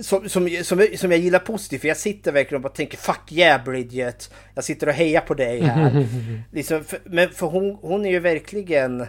[0.00, 1.80] Som, som, som, som jag gillar positivt.
[1.80, 4.30] För jag sitter verkligen och bara tänker fuck yeah Bridget.
[4.54, 6.06] Jag sitter och hejar på dig här.
[6.52, 9.06] liksom, för, men för hon, hon är ju verkligen...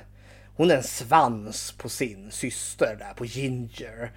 [0.56, 4.12] Hon är en svans på sin syster där, på Ginger.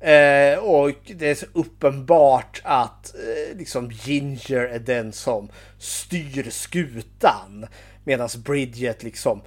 [0.00, 5.48] Eh, och det är så uppenbart att eh, liksom Ginger är den som
[5.78, 7.66] styr skutan.
[8.04, 9.42] Medan Bridget liksom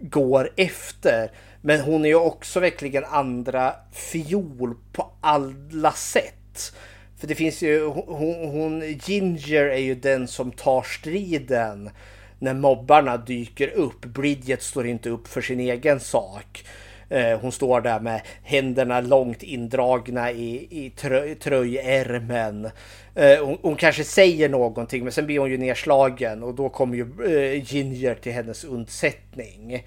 [0.00, 1.30] går efter.
[1.60, 6.74] Men hon är ju också verkligen andra fiol på alla sätt.
[7.18, 11.90] För det finns ju, hon, hon, Ginger är ju den som tar striden
[12.38, 14.04] när mobbarna dyker upp.
[14.04, 16.64] Bridget står inte upp för sin egen sak.
[17.08, 22.70] Eh, hon står där med händerna långt indragna i, i trö, tröjärmen.
[23.14, 26.96] Eh, hon, hon, kanske säger någonting men sen blir hon ju nedslagen och då kommer
[26.96, 29.86] ju eh, Ginger till hennes undsättning.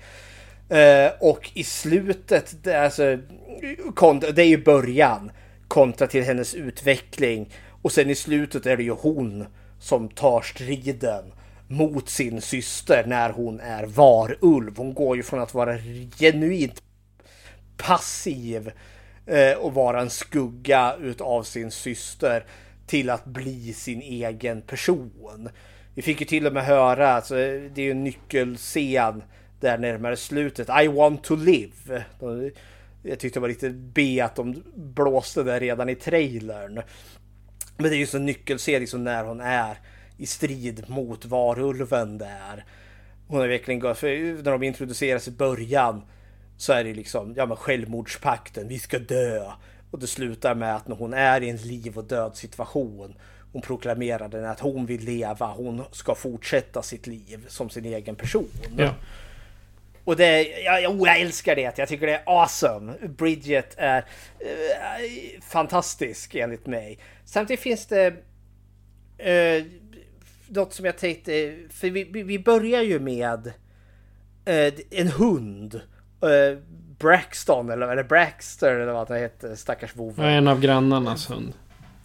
[1.19, 3.17] Och i slutet, det, alltså,
[4.33, 5.31] det är ju början
[5.67, 7.49] kontra till hennes utveckling.
[7.81, 9.45] Och sen i slutet är det ju hon
[9.79, 11.23] som tar striden
[11.67, 14.77] mot sin syster när hon är varulv.
[14.77, 15.77] Hon går ju från att vara
[16.19, 16.83] genuint
[17.79, 18.71] passiv
[19.25, 22.45] eh, och vara en skugga utav sin syster
[22.87, 25.49] till att bli sin egen person.
[25.93, 29.23] Vi fick ju till och med höra, alltså, det är ju en nyckelscen
[29.59, 30.69] där närmare slutet.
[30.83, 32.03] I want to live.
[33.03, 36.81] Jag tyckte det var lite B att de blåste det redan i trailern.
[37.77, 39.77] Men det är ju så nyckelscen liksom när hon är
[40.17, 42.65] i strid mot varulven där.
[43.27, 46.01] Hon är verkligen för när de introduceras i början
[46.59, 49.51] så är det liksom ja men självmordspakten, vi ska dö.
[49.91, 53.15] Och det slutar med att när hon är i en liv och död situation
[53.51, 58.49] hon proklamerade att hon vill leva, hon ska fortsätta sitt liv som sin egen person.
[58.77, 58.95] Ja.
[60.03, 61.77] Och det, jag, jag älskar det.
[61.77, 62.93] Jag tycker det är awesome.
[63.07, 66.99] Bridget är uh, fantastisk enligt mig.
[67.25, 68.13] Samtidigt finns det
[69.27, 69.65] uh,
[70.47, 73.47] något som jag tänkte, för vi, vi börjar ju med
[74.49, 75.81] uh, en hund.
[76.23, 76.57] Uh,
[76.99, 80.27] Braxton eller, eller Braxter eller vad det heter, stackars vovve.
[80.27, 81.53] En av grannarnas hund.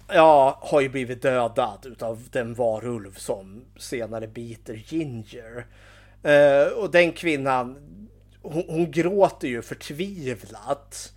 [0.09, 5.67] Ja, har ju blivit dödad utav den varulv som senare biter Ginger.
[6.27, 7.77] Uh, och den kvinnan,
[8.43, 11.13] hon, hon gråter ju förtvivlat.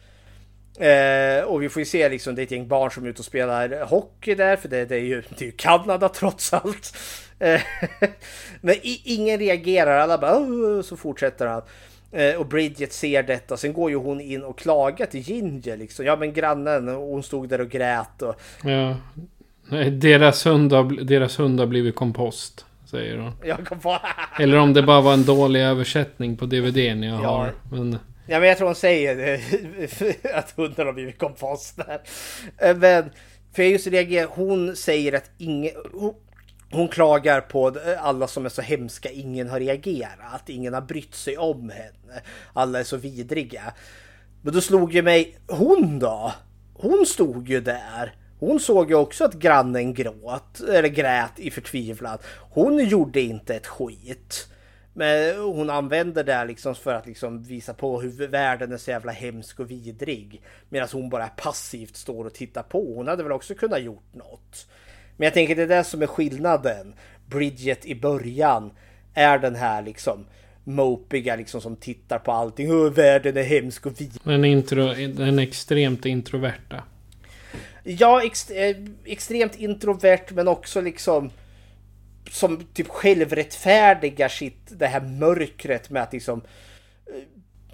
[0.80, 3.20] Uh, och vi får ju se liksom, det är ett gäng barn som är ute
[3.20, 6.98] och spelar hockey där, för det, det är, ju, det är ju Kanada trots allt.
[7.44, 7.62] Uh,
[8.62, 11.62] men i, ingen reagerar, alla bara så fortsätter han.
[12.38, 16.06] Och Bridget ser detta, sen går ju hon in och klagar till Ginger liksom.
[16.06, 18.36] Ja men grannen, hon stod där och grät och...
[18.64, 18.96] Ja.
[19.70, 22.66] Nej, deras hund har, deras hund har blivit kompost.
[22.86, 23.32] Säger hon.
[23.44, 24.00] Jag kom på...
[24.40, 27.28] Eller om det bara var en dålig översättning på DVDn jag ja.
[27.28, 27.54] har.
[27.72, 27.98] Men...
[28.26, 32.02] Ja, men jag tror hon säger eh, att hunden har blivit kompost där.
[32.58, 33.10] Eh, Men
[33.54, 35.72] för jag just reagerar, hon säger att ingen...
[36.72, 41.38] Hon, klagar på alla som är så hemska, ingen har reagerat, ingen har brytt sig
[41.38, 42.22] om henne.
[42.54, 43.74] Alla är så vidriga.
[44.42, 46.34] Men då slog ju mig, hon då?
[46.74, 48.16] Hon stod ju där.
[48.40, 52.18] Hon såg ju också att grannen gråt, eller grät i förtvivlan.
[52.50, 54.48] Hon gjorde inte ett skit.
[54.94, 59.12] Men hon använder det liksom för att liksom visa på hur världen är så jävla
[59.12, 60.42] hemsk och vidrig.
[60.70, 62.94] Medan hon bara passivt står och tittar på.
[62.96, 64.68] Hon hade väl också kunnat gjort något.
[65.18, 66.94] Men jag tänker det är det som är skillnaden.
[67.26, 68.72] Bridget i början
[69.14, 70.26] är den här liksom
[70.64, 72.68] mopiga liksom som tittar på allting.
[72.68, 74.22] Hur världen är hemsk och vidrig.
[74.24, 76.84] Den, intro, den extremt introverta.
[77.84, 78.76] Ja, ex, eh,
[79.06, 81.32] extremt introvert men också liksom
[82.32, 86.42] som typ självrättfärdigar sitt, det här mörkret med att liksom
[87.06, 87.22] eh,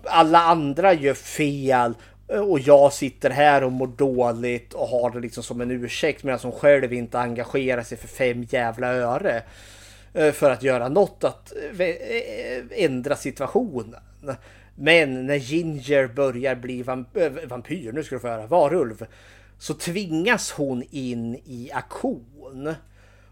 [0.03, 1.93] alla andra gör fel
[2.34, 6.23] Eh, och jag sitter här och mår dåligt och har det liksom som en ursäkt
[6.23, 9.43] medan hon själv inte engagerar sig för fem jävla öre
[10.14, 14.01] eh, för att göra något att eh, ändra situationen.
[14.76, 16.84] Men när Ginger börjar bli
[17.47, 19.05] vampyr, nu ska du få höra, varulv,
[19.57, 22.76] så tvingas hon in i aktion.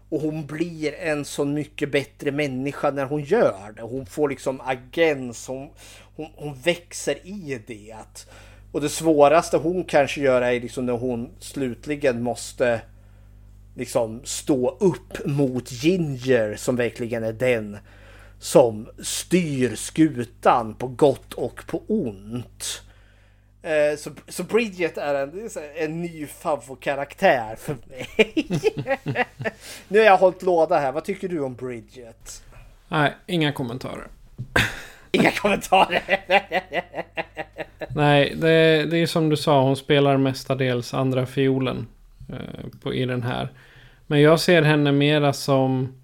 [0.08, 3.82] Och hon blir en så mycket bättre människa när hon gör det.
[3.82, 5.70] Hon får liksom agens, hon,
[6.16, 7.96] hon, hon växer i det.
[8.72, 12.80] Och det svåraste hon kanske gör är liksom när hon slutligen måste
[13.74, 17.78] liksom stå upp mot Ginger som verkligen är den
[18.38, 22.82] som styr skutan på gott och på ont.
[23.62, 28.46] Eh, så, så Bridget är en, en ny favvokaraktär för mig.
[29.88, 30.92] nu har jag hållit låda här.
[30.92, 32.42] Vad tycker du om Bridget?
[32.88, 34.08] Nej, inga kommentarer.
[35.12, 36.02] Inga kommentarer.
[37.88, 39.62] Nej, det, det är som du sa.
[39.62, 41.86] Hon spelar mestadels andra fiolen
[42.28, 43.48] eh, på, i den här.
[44.06, 45.94] Men jag ser henne mera som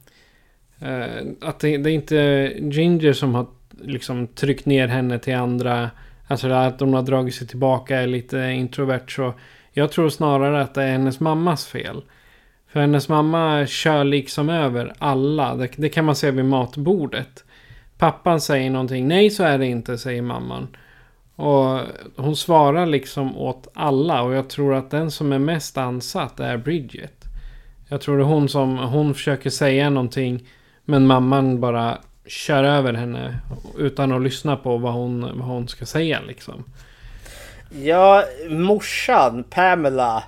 [0.81, 3.47] eh, att det, det är inte Ginger som har
[3.83, 5.91] liksom tryckt ner henne till andra
[6.29, 9.35] Alltså att hon har dragit sig tillbaka är lite introvert så.
[9.73, 12.03] Jag tror snarare att det är hennes mammas fel.
[12.73, 15.55] För hennes mamma kör liksom över alla.
[15.55, 17.45] Det, det, kan man se vid matbordet.
[17.99, 19.09] Pappan säger någonting.
[19.09, 20.69] Nej så är det inte säger mamman.
[21.37, 21.81] Och
[22.17, 24.23] hon svarar liksom åt alla.
[24.23, 27.25] Och jag tror att den som är mest ansatt är Bridget.
[27.89, 30.49] Jag tror det är hon som hon försöker säga någonting.
[30.85, 33.39] Men mamman bara kör över henne
[33.79, 36.65] utan att lyssna på vad hon, vad hon ska säga liksom.
[37.71, 40.25] Ja, morsan Pamela,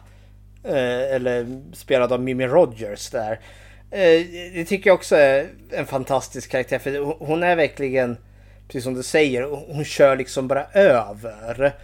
[0.64, 3.38] eh, eller spelad av Mimi Rogers där.
[3.90, 8.16] Eh, det tycker jag också är en fantastisk karaktär för hon är verkligen,
[8.66, 9.42] precis som du säger,
[9.74, 11.74] hon kör liksom bara över.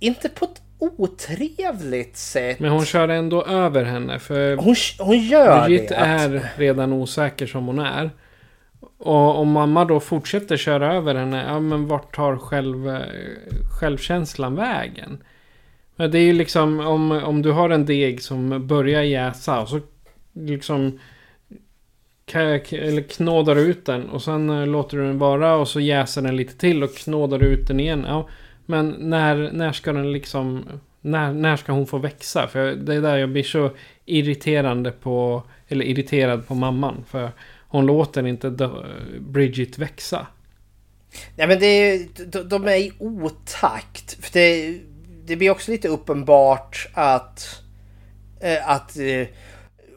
[0.00, 2.60] Inte på ett otrevligt sätt.
[2.60, 5.94] Men hon kör ändå över henne för hon, hon gör Bridget det.
[5.94, 8.10] är redan osäker som hon är.
[8.98, 12.98] Och om mamma då fortsätter köra över henne, ja men vart tar själv,
[13.80, 15.22] självkänslan vägen?
[15.96, 19.68] Men det är ju liksom om, om du har en deg som börjar jäsa och
[19.68, 19.80] så
[20.32, 20.98] liksom
[22.26, 26.36] eller knådar ut den och sen eh, låter du den vara och så jäser den
[26.36, 28.04] lite till och knådar ut den igen.
[28.08, 28.28] Ja,
[28.66, 30.64] men när, när ska den liksom...
[31.00, 32.48] När, när ska hon få växa?
[32.48, 33.70] För det är där jag blir så
[34.04, 35.42] irriterande på...
[35.68, 37.04] Eller irriterad på mamman.
[37.08, 37.30] För
[37.68, 38.70] hon låter inte
[39.20, 40.26] Bridget växa.
[41.36, 44.24] Nej men det är, de, de är i otakt.
[44.24, 44.78] För det,
[45.24, 47.62] det blir också lite uppenbart att,
[48.40, 49.26] eh, att eh,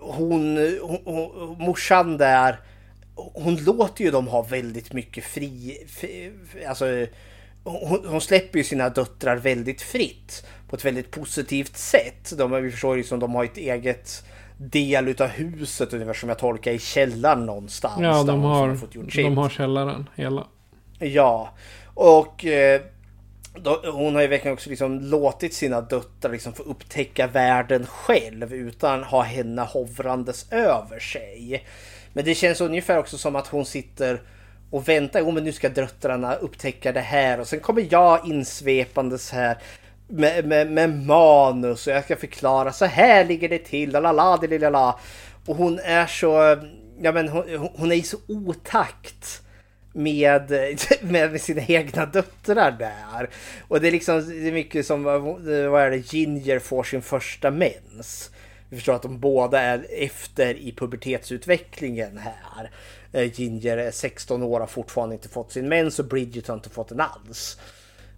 [0.06, 2.60] hon, hon, hon, morsan där,
[3.16, 6.32] hon låter ju dem ha väldigt mycket fri, fri
[6.68, 6.86] alltså
[7.64, 12.38] hon, hon, släpper ju sina döttrar väldigt fritt på ett väldigt positivt sätt.
[12.38, 14.26] De, vi förstår ju som de har ett eget
[14.58, 18.02] del utav huset ungefär som jag tolkar i källaren någonstans.
[18.02, 18.78] Ja, de har,
[19.24, 20.48] de har källaren hela.
[21.00, 21.50] Ja,
[21.94, 22.82] och eh,
[23.94, 29.04] hon har ju verkligen också liksom låtit sina döttrar liksom få upptäcka världen själv utan
[29.04, 31.66] ha henne hovrandes över sig.
[32.14, 34.22] Men det känns ungefär också som att hon sitter
[34.72, 35.20] och väntar.
[35.20, 39.58] Jo, men nu ska döttrarna upptäcka det här och sen kommer jag insvepandes här
[40.08, 43.92] med, med, med manus och jag ska förklara så här ligger det till.
[43.92, 45.00] Lalala, lalala.
[45.46, 46.58] Och hon är så,
[47.02, 49.42] ja men hon, hon är i så otakt
[49.96, 50.52] med,
[51.02, 53.30] med, sina egna döttrar där.
[53.68, 57.52] Och det är liksom det är mycket som, vad är det, Ginger får sin första
[57.52, 58.32] mens.
[58.70, 62.72] Vi förstår att de båda är efter i pubertetsutvecklingen här.
[63.12, 66.56] Eh, Ginger är 16 år och har fortfarande inte fått sin mens och Bridget har
[66.56, 67.58] inte fått den alls.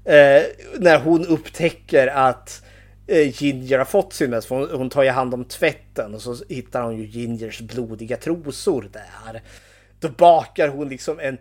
[0.06, 0.44] Eh,
[0.80, 2.64] när hon upptäcker att
[3.08, 4.50] eh, Ginger har fått sin mens.
[4.50, 8.90] Hon, hon tar ju hand om tvätten och så hittar hon ju Gingers blodiga trosor
[8.94, 9.42] där.
[10.00, 11.38] Då bakar hon liksom en,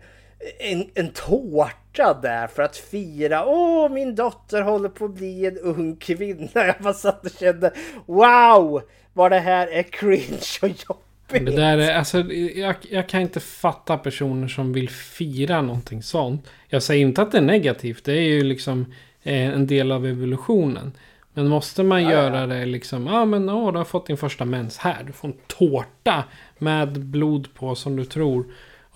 [0.59, 3.45] en, en tårta där för att fira.
[3.45, 6.47] Åh, min dotter håller på att bli en ung kvinna.
[6.53, 7.73] Jag bara satt och kände
[8.05, 8.81] wow,
[9.13, 11.45] vad det här är cringe och jobbigt.
[11.45, 12.19] Det där är, alltså,
[12.55, 16.47] jag, jag kan inte fatta personer som vill fira någonting sånt.
[16.67, 18.05] Jag säger inte att det är negativt.
[18.05, 18.85] Det är ju liksom
[19.23, 20.91] eh, en del av evolutionen.
[21.33, 22.47] Men måste man Ja, göra ja.
[22.47, 25.03] det liksom, ja men åh, du har fått din första mens här.
[25.03, 26.23] Du får en tårta
[26.57, 28.45] med blod på som du tror.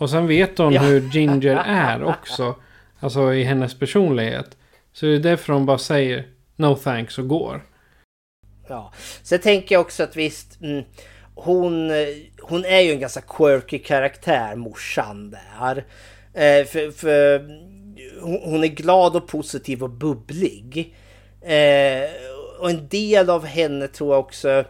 [0.02, 0.82] Och sen vet hon Ja.
[0.82, 2.56] hur Ginger är också.
[3.00, 4.58] Alltså i hennes personlighet.
[4.94, 7.62] Så det är därför hon bara säger no thanks och går.
[8.68, 8.94] Ja.
[9.24, 10.84] Sen tänker jag också att visst, mm,
[11.36, 11.92] hon,
[12.42, 15.86] hon är ju en ganska quirky karaktär, morsan där.
[16.34, 17.40] Eh, för, för
[18.22, 20.96] hon, hon är glad och positiv och bubblig.
[21.42, 22.10] Eh,
[22.60, 24.64] och en del av henne tror jag också...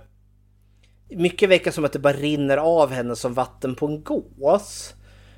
[1.10, 4.96] Mycket verkar som att det bara rinner av henne som vatten på en gås.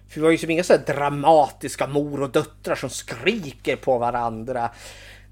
[0.10, 3.98] För vi har ju som inga så här dramatiska mor och döttrar som skriker på
[3.98, 4.70] varandra.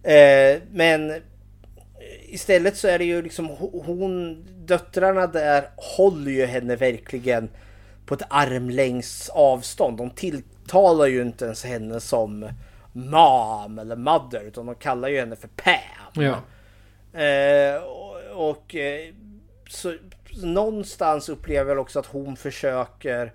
[0.04, 1.22] Eh, men
[2.22, 3.48] istället så är det ju liksom
[3.86, 7.50] hon, döttrarna där håller ju henne verkligen
[8.06, 9.98] på ett armlängds avstånd.
[9.98, 12.50] De tilltalar ju inte ens henne som
[12.94, 16.24] mom eller mother utan de kallar ju henne för Pam.
[16.24, 16.42] Ja.
[17.22, 19.14] Eh, och och eh,
[19.70, 19.96] så,
[20.44, 23.34] någonstans upplever jag också att hon försöker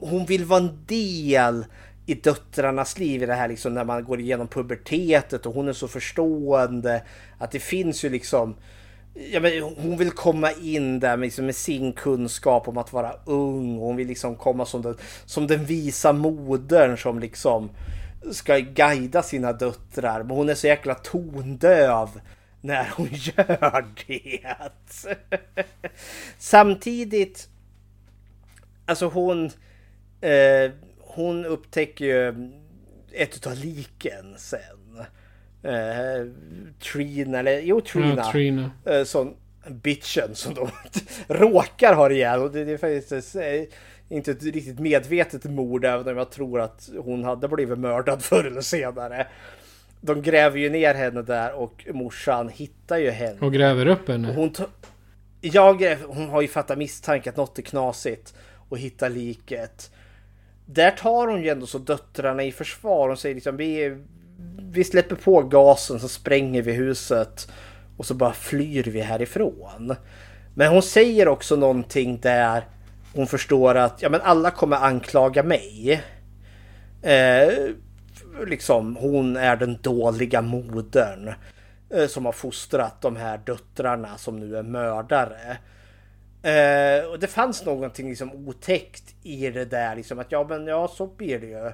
[0.00, 1.64] hon vill vara en del
[2.06, 5.72] i döttrarnas liv i det här liksom när man går igenom pubertetet och hon är
[5.72, 7.02] så förstående
[7.38, 8.54] att det finns ju liksom
[9.32, 13.12] Ja, men hon vill komma in där med, liksom, med sin kunskap om att vara
[13.24, 13.78] ung.
[13.78, 17.70] Hon vill liksom komma som den, som den visa modern som liksom
[18.32, 20.22] ska guida sina döttrar.
[20.22, 22.08] Men hon är så jäkla tondöv
[22.60, 24.56] när hon gör det.
[26.38, 27.48] Samtidigt,
[28.86, 29.50] alltså hon,
[30.24, 32.50] eh, hon upptäcker ju
[33.12, 35.04] ett av liken sen.
[35.62, 36.26] Eh,
[36.92, 38.14] Trina, eller jo Trina.
[38.16, 38.70] Ja, Trina.
[38.84, 39.34] Eh, som
[39.68, 40.68] bitchen som de
[41.34, 42.40] råkar ha ihjäl.
[42.40, 43.42] Och det, det är faktiskt eh,
[44.08, 48.44] inte ett riktigt medvetet mord även om jag tror att hon hade blivit mördad förr
[48.44, 49.26] eller senare.
[50.00, 53.40] De gräver ju ner henne där och morsan hittar ju henne.
[53.40, 54.28] Och gräver upp henne.
[54.28, 54.54] Och hon,
[55.40, 58.34] jag, hon har ju fattat misstanke att något är knasigt
[58.68, 59.90] och hittar liket.
[60.66, 63.08] Där tar hon ju ändå så döttrarna i försvar.
[63.08, 63.98] Hon säger liksom vi,
[64.70, 67.48] vi släpper på gasen så spränger vi huset
[67.96, 69.94] och så bara flyr vi härifrån.
[70.54, 72.64] Men hon säger också någonting där
[73.14, 76.02] hon förstår att ja, men alla kommer anklaga mig.
[77.02, 77.48] Eh,
[78.46, 81.32] liksom hon är den dåliga modern
[81.94, 85.58] eh, som har fostrat de här döttrarna som nu är mördare.
[86.44, 90.88] Eh, och det fanns någonting liksom otäckt i det där liksom att ja men ja
[90.88, 91.72] så blir det ju.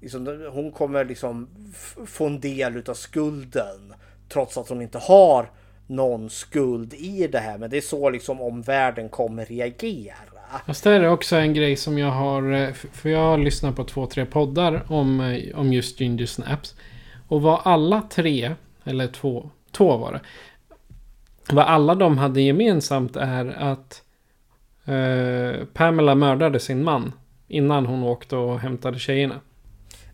[0.00, 1.48] Liksom, hon kommer liksom
[2.06, 3.94] få en del utav skulden
[4.28, 5.50] trots att hon inte har
[5.86, 7.58] någon skuld i det här.
[7.58, 10.14] Men det är så liksom omvärlden kommer reagera.
[10.66, 13.84] Fast det är också en grej som jag har, eh, för jag har lyssnat på
[13.84, 16.74] två, tre poddar om, eh, om just Ginger Snaps.
[17.28, 18.54] Och vad alla tre,
[18.84, 20.20] eller två, två var det.
[21.50, 24.02] Vad alla de hade gemensamt är att
[24.84, 27.12] eh, Pamela mördade sin man.
[27.48, 29.40] Innan hon åkte och hämtade tjejerna.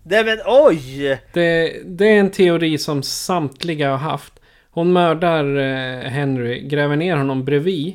[0.02, 1.20] Nej men oj!
[1.32, 4.32] Det, det är en teori som samtliga har haft.
[4.70, 7.94] Hon mördar eh, Henry, gräver ner honom bredvid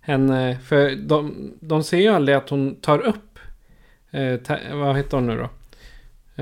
[0.00, 0.58] henne.
[0.64, 3.38] För de, de ser ju aldrig att hon tar upp...
[4.10, 5.48] Eh, ta, vad heter hon nu då?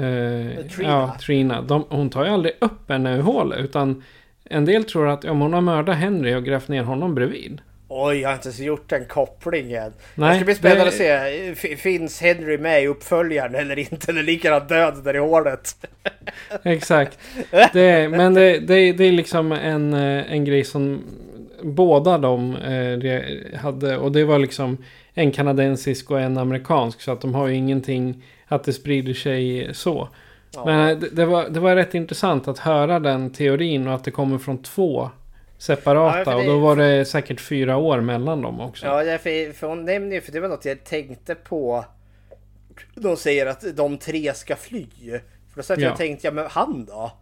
[0.00, 0.90] Eh, Trina.
[0.90, 1.62] Ja, Trina.
[1.62, 3.58] De, hon tar ju aldrig upp henne ur hålet.
[3.58, 4.02] Utan
[4.50, 7.60] en del tror att om hon har mördat Henry och grävt ner honom bredvid.
[7.88, 9.92] Oj, jag har inte ens gjort den kopplingen.
[10.14, 11.68] Nej, det ska bli spännande det- att se.
[11.72, 14.10] F- Finns Henry med i uppföljaren eller inte?
[14.10, 15.86] Eller ligger han död där i hålet?
[16.62, 17.18] Exakt.
[17.72, 21.02] Det, men det, det, det är liksom en, eh, en grej som
[21.62, 23.96] båda de eh, hade.
[23.98, 24.76] Och det var liksom
[25.14, 27.00] en kanadensisk och en amerikansk.
[27.00, 30.08] Så att de har ju ingenting att det sprider sig så.
[30.54, 30.64] Ja.
[30.64, 34.04] Men eh, det, det, var, det var rätt intressant att höra den teorin och att
[34.04, 35.10] det kommer från två
[35.58, 36.18] separata.
[36.18, 38.86] Ja, det- Och då var det säkert fyra år mellan dem också.
[38.86, 41.84] Ja, för, för hon nämner ju, för det var något jag tänkte på.
[42.94, 44.86] De säger att de tre ska fly.
[45.50, 45.92] För då satt jag Ja.
[45.92, 47.12] och tänkte, ja men han då?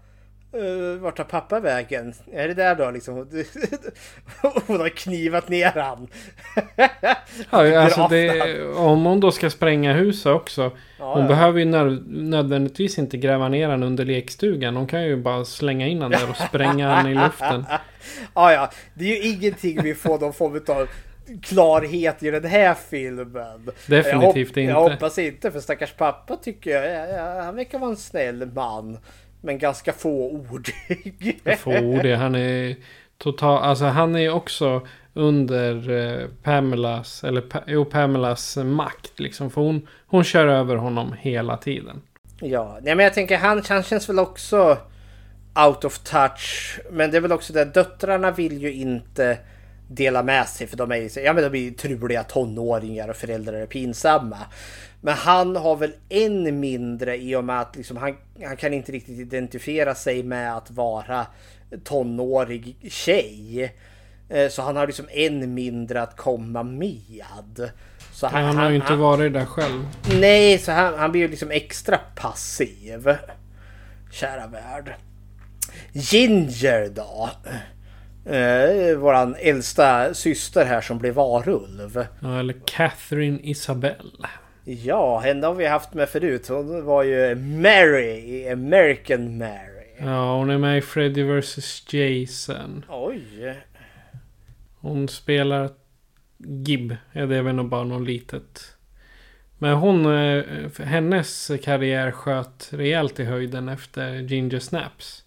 [0.54, 2.14] Uh, vart tar pappa vägen?
[2.32, 3.14] Är det där då liksom?
[4.66, 6.08] hon har knivat ner han.
[7.50, 10.70] ja, alltså det, om hon då ska spränga huset också.
[10.98, 11.28] Ja, hon ja.
[11.28, 11.64] behöver ju
[12.06, 14.76] nödvändigtvis inte gräva ner han under lekstugan.
[14.76, 17.64] Hon kan ju bara slänga in han där och spränga han i luften.
[18.34, 18.70] Ja, ja.
[18.94, 20.88] Det är ju ingenting vi får någon form av
[21.42, 23.70] klarhet i den här filmen.
[23.86, 24.60] Definitivt jag inte.
[24.60, 28.98] Jag hoppas inte, för stackars pappa tycker jag, han verkar vara en snäll man.
[29.42, 31.40] Men ganska fåordig.
[31.58, 32.76] fåordig, han är
[33.18, 39.50] total, alltså han är också under eh, Pamelas, eller jo, Pamelas makt liksom.
[39.50, 42.02] För hon, hon kör över honom hela tiden.
[42.40, 44.78] Ja, nej men jag tänker han, han känns väl också
[45.66, 46.78] out of touch.
[46.90, 49.38] Men det är väl också det, döttrarna vill ju inte
[49.88, 53.66] dela med sig för de är ja men de är truliga tonåringar och föräldrar är
[53.66, 54.38] pinsamma.
[55.04, 58.92] Men han har väl än mindre i och med att liksom han, han kan inte
[58.92, 61.26] riktigt identifiera sig med att vara
[61.84, 63.74] tonårig tjej.
[64.28, 67.70] Eh, så han har liksom än mindre att komma med.
[68.12, 69.86] Så han, han har ju inte han, varit där själv.
[70.20, 73.16] Nej, så han, han blir ju liksom extra passiv.
[74.10, 74.94] Kära värld.
[75.92, 77.30] Ginger då?
[78.32, 82.06] Eh, våran äldsta syster här som blev varulv.
[82.20, 84.28] Ja, eller Catherine Isabelle.
[84.64, 86.48] Ja, henne har vi haft med förut.
[86.48, 89.86] Hon var ju Mary i American Mary.
[89.98, 92.84] Ja, hon är med i Freddy vs Jason.
[92.88, 93.56] Oj.
[94.80, 95.70] Hon spelar
[96.38, 96.96] Gib.
[97.12, 98.76] Ja, det är väl nog bara något litet.
[99.58, 100.44] Men hon, eh,
[100.84, 105.24] hennes karriär sköt rejält i höjden efter Ginger Snaps.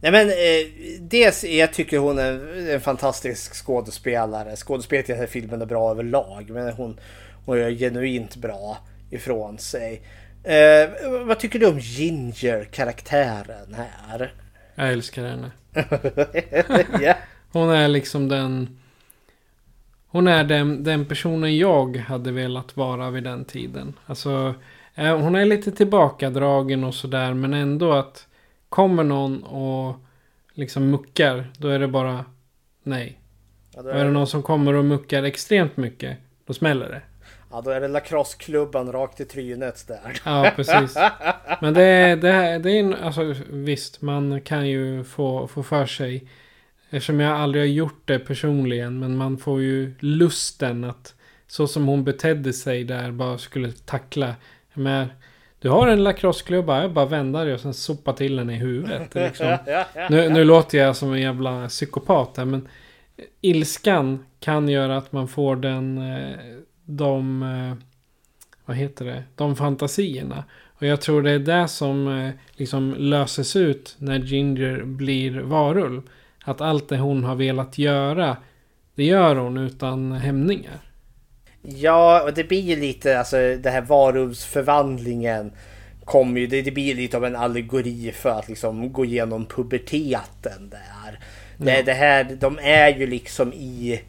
[0.00, 4.56] Nej men eh, dels jag tycker hon är en fantastisk skådespelare.
[4.56, 6.50] Skådespelet i den här filmen är bra överlag.
[6.50, 7.00] Men hon,
[7.46, 8.78] hon gör genuint bra
[9.10, 10.02] ifrån sig.
[10.44, 10.90] Eh,
[11.24, 14.34] vad tycker du om Ginger-karaktären här?
[14.74, 15.50] Jag älskar henne.
[17.02, 17.16] yeah.
[17.52, 18.78] Hon är liksom den...
[20.06, 23.94] Hon är den, den personen jag hade velat vara vid den tiden.
[24.06, 24.54] Alltså,
[24.94, 28.26] eh, hon är lite tillbakadragen och sådär men ändå att
[28.68, 29.96] kommer någon och
[30.54, 32.24] liksom muckar, då är det bara
[32.82, 33.20] nej.
[33.74, 37.02] Ja, då är, är det någon som kommer och muckar extremt mycket, då smäller det.
[37.56, 40.20] Ja, då är det lacrosseklubban rakt i trynet där.
[40.24, 40.96] Ja, precis.
[41.60, 46.28] Men det, det, det är en, alltså visst, man kan ju få, få för sig.
[46.90, 51.14] Eftersom jag aldrig har gjort det personligen, men man får ju lusten att
[51.46, 54.34] så som hon betedde sig där bara skulle tackla.
[54.74, 55.08] Men
[55.58, 59.14] du har en lacrosseklubba, jag bara vända dig och sen sopa till den i huvudet.
[59.14, 59.56] Liksom.
[60.10, 62.68] nu, nu låter jag som en jävla psykopat här, men
[63.40, 66.38] ilskan kan göra att man får den, eh,
[66.86, 67.86] de, eh,
[68.64, 70.44] vad heter det, de fantasierna.
[70.78, 76.02] Och jag tror det är det som eh, liksom löses ut när Ginger blir varulv.
[76.44, 78.36] Att allt det hon har velat göra,
[78.94, 80.80] det gör hon utan hämningar.
[81.62, 85.52] Ja, och det blir ju lite, alltså det här varulvsförvandlingen
[86.04, 90.70] kommer ju, det, det blir lite av en allegori för att liksom gå igenom puberteten
[90.70, 91.18] där.
[91.56, 94.00] Det, det här, de är ju liksom i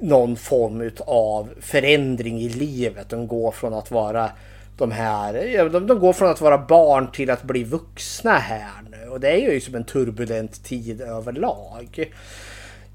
[0.00, 3.08] någon form av förändring i livet.
[3.08, 4.30] De går från att vara
[4.76, 9.08] de här, de, de går från att vara barn till att bli vuxna här nu.
[9.08, 12.12] Och det är ju som en turbulent tid överlag.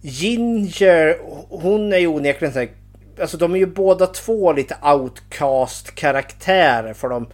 [0.01, 1.17] Ginger,
[1.49, 2.69] hon är ju onekligen så här
[3.21, 7.27] alltså de är ju båda två lite outcast karaktärer för de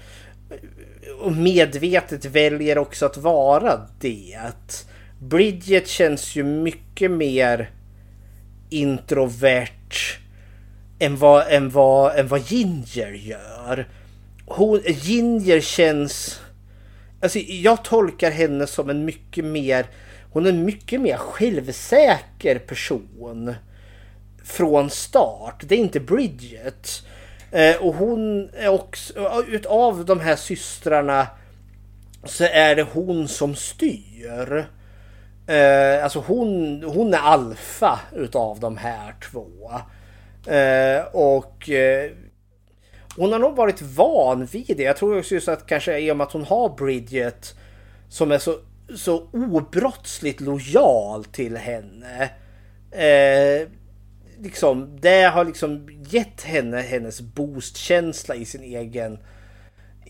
[1.32, 4.40] medvetet väljer också att vara det.
[5.20, 7.70] Bridget känns ju mycket mer
[8.70, 10.20] introvert
[11.00, 13.88] än vad, än vad, än vad Ginger gör.
[14.46, 16.40] Hon, Ginger känns...
[17.22, 19.86] Alltså jag tolkar henne som en mycket mer...
[20.32, 23.56] Hon är en mycket mer självsäker person
[24.44, 25.64] från start.
[25.68, 27.04] Det är inte Bridget.
[27.52, 31.28] Eh, och hon är också, utav de här systrarna
[32.24, 34.66] så är det hon som styr.
[35.48, 39.72] Eh, alltså hon, hon är alfa utav de här två.
[40.52, 42.12] Eh, och eh,
[43.18, 44.84] hon har nog varit van vid det.
[44.84, 47.56] Jag tror också just att kanske i och med att hon har Bridget
[48.10, 48.56] som är så,
[48.96, 52.30] så obrottsligt lojal till henne.
[52.92, 53.68] Eh,
[54.40, 59.20] liksom, det har liksom gett henne hennes boostkänsla i sin egen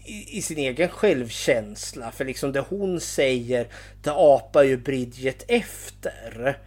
[0.05, 2.11] i, i, sin egen självkänsla.
[2.11, 3.67] För liksom det hon säger,
[4.03, 6.57] det apar ju Bridget efter.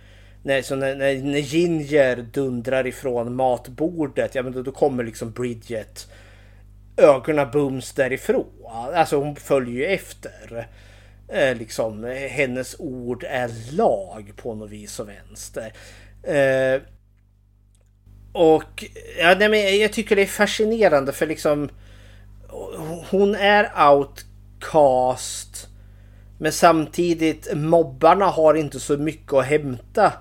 [0.43, 5.31] När, så när, när, när Ginger dundrar ifrån matbordet, ja men då, då kommer liksom
[5.31, 6.09] Bridget
[6.97, 8.47] ögonen bums därifrån.
[8.94, 10.69] Alltså hon följer ju efter.
[11.28, 15.73] eh, liksom hennes ord är lag på något vis och vänster.
[16.23, 16.81] Eh,
[18.32, 18.85] och
[19.19, 21.69] ja, nej, men jag tycker det är fascinerande för liksom
[23.10, 25.68] hon är outcast
[26.38, 30.12] men samtidigt mobbarna har inte så mycket att hämta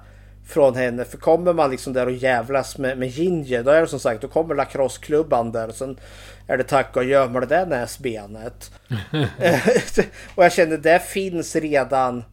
[0.46, 1.06] från henne.
[1.06, 4.22] För kommer man liksom där och jävlas med, med Ginger då är det som sagt
[4.22, 6.00] då kommer lacrosseklubban där och sen
[6.48, 8.72] är det tack och gör med det där näsbenet.
[10.36, 12.24] och jag kände det finns redan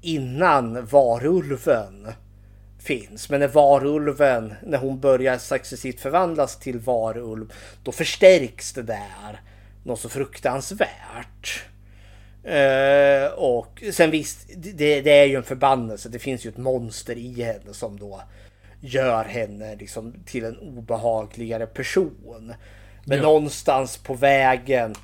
[0.00, 2.08] innan varulven
[2.84, 3.30] finns.
[3.30, 7.52] Men när varulven, när hon börjar successivt förvandlas till varulv,
[7.82, 9.40] då förstärks det där
[9.84, 11.64] något så fruktansvärt.
[12.46, 16.08] Uh, och sen visst, det, det, är ju en förbannelse.
[16.08, 18.22] Det finns ju ett monster i henne som då
[18.80, 22.54] gör henne liksom till en obehagligare person.
[23.04, 23.22] Men ja.
[23.22, 24.94] någonstans på vägen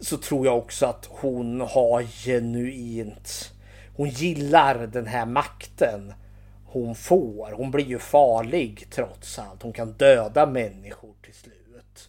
[0.00, 3.50] så tror jag också att hon har genuint...
[3.96, 6.12] Hon gillar den här makten
[6.74, 7.52] hon får.
[7.52, 9.62] Hon blir ju farlig trots allt.
[9.62, 11.54] Hon kan döda människor till slut.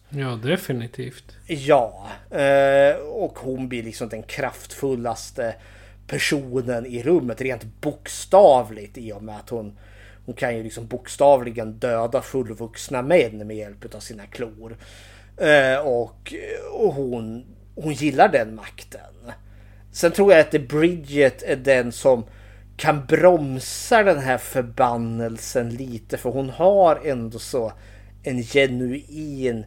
[0.08, 1.36] Ja, definitivt.
[1.46, 5.54] Ja, eh, och hon blir liksom den kraftfullaste
[6.06, 9.78] personen i rummet rent bokstavligt i och med att hon
[10.26, 14.76] hon kan ju liksom bokstavligen döda fullvuxna män med hjälp av sina klor.
[15.36, 16.34] Eh, och,
[16.72, 17.44] och hon,
[17.74, 19.32] hon gillar den makten.
[19.92, 22.24] Sen tror jag att Bridget är den som
[22.76, 27.72] kan bromsa den här förbannelsen lite för hon har ändå så
[28.22, 29.64] en genuin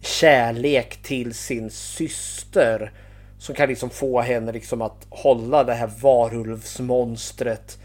[0.00, 2.92] kärlek till sin syster
[3.38, 7.78] som kan liksom få henne liksom att hålla det här varulvsmonstret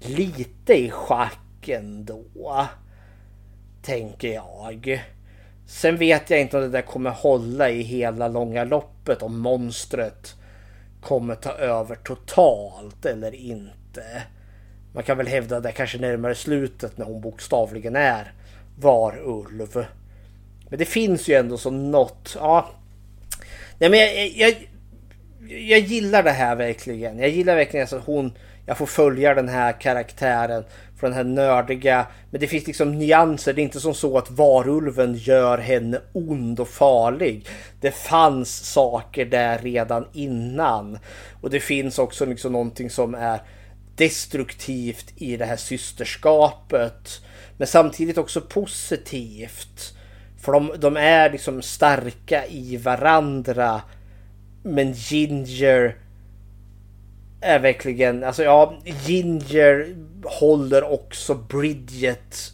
[0.00, 2.24] lite i schack ändå.
[3.82, 5.04] Tänker jag.
[5.66, 10.34] Sen vet jag inte om det där kommer hålla i hela långa loppet om monstret
[11.00, 13.81] kommer ta över totalt eller inte inte.
[13.98, 14.22] Eh,
[14.94, 18.32] man kan väl hävda det kanske närmare slutet när hon bokstavligen är
[18.78, 19.86] varulv.
[20.68, 22.36] Men det finns ju ändå som något.
[22.40, 22.70] Ja.
[23.78, 24.68] Nej men jag, jag,
[25.68, 27.18] jag gillar det här verkligen.
[27.18, 28.32] Jag gillar verkligen att hon,
[28.66, 30.64] jag får följa den här karaktären
[30.96, 32.06] från den här nördiga.
[32.30, 33.52] Men det finns liksom nyanser.
[33.52, 37.46] Det är inte som så att varulven gör henne ond och farlig.
[37.80, 40.98] Det fanns saker där redan innan.
[41.40, 43.40] Och det finns också liksom någonting som är
[43.96, 47.20] destruktivt i det här systerskapet.
[47.56, 49.94] Men samtidigt också positivt.
[50.40, 53.82] För de, de är liksom starka i varandra.
[54.62, 55.96] Men Ginger
[57.40, 62.52] är verkligen, alltså ja, Ginger håller också Bridget.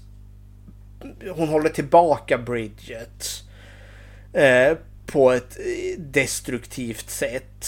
[1.34, 3.42] Hon håller tillbaka Bridget.
[4.32, 7.66] Eh, på ett eh, destruktivt sätt.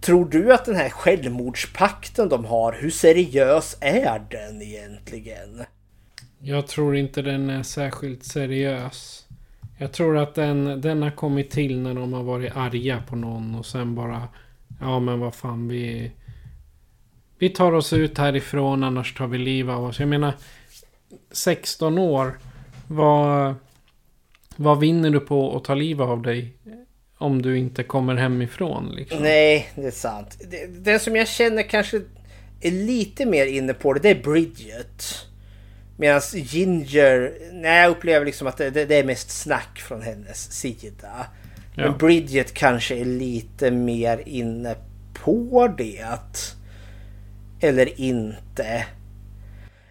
[0.00, 5.64] Tror du att den här självmordspakten de har, hur seriös är den egentligen?
[6.38, 9.26] Jag tror inte den är särskilt seriös.
[9.78, 13.54] Jag tror att den, den har kommit till när de har varit arga på någon
[13.54, 14.28] och sen bara...
[14.80, 16.12] Ja men vad fan vi...
[17.38, 20.00] Vi tar oss ut härifrån annars tar vi liv av oss.
[20.00, 20.34] Jag menar...
[21.30, 22.38] 16 år.
[22.86, 23.54] Vad...
[24.56, 26.52] Vad vinner du på att ta livet av dig?
[27.18, 29.22] Om du inte kommer hemifrån liksom.
[29.22, 30.38] Nej, det är sant.
[30.50, 32.00] Det, det som jag känner kanske
[32.60, 35.26] är lite mer inne på det, det är Bridget.
[35.96, 40.52] Medan Ginger, nej jag upplever liksom att det, det, det är mest snack från hennes
[40.52, 41.26] sida.
[41.74, 41.82] Ja.
[41.82, 44.76] Men Bridget kanske är lite mer inne
[45.14, 46.54] på det.
[47.60, 48.86] Eller inte.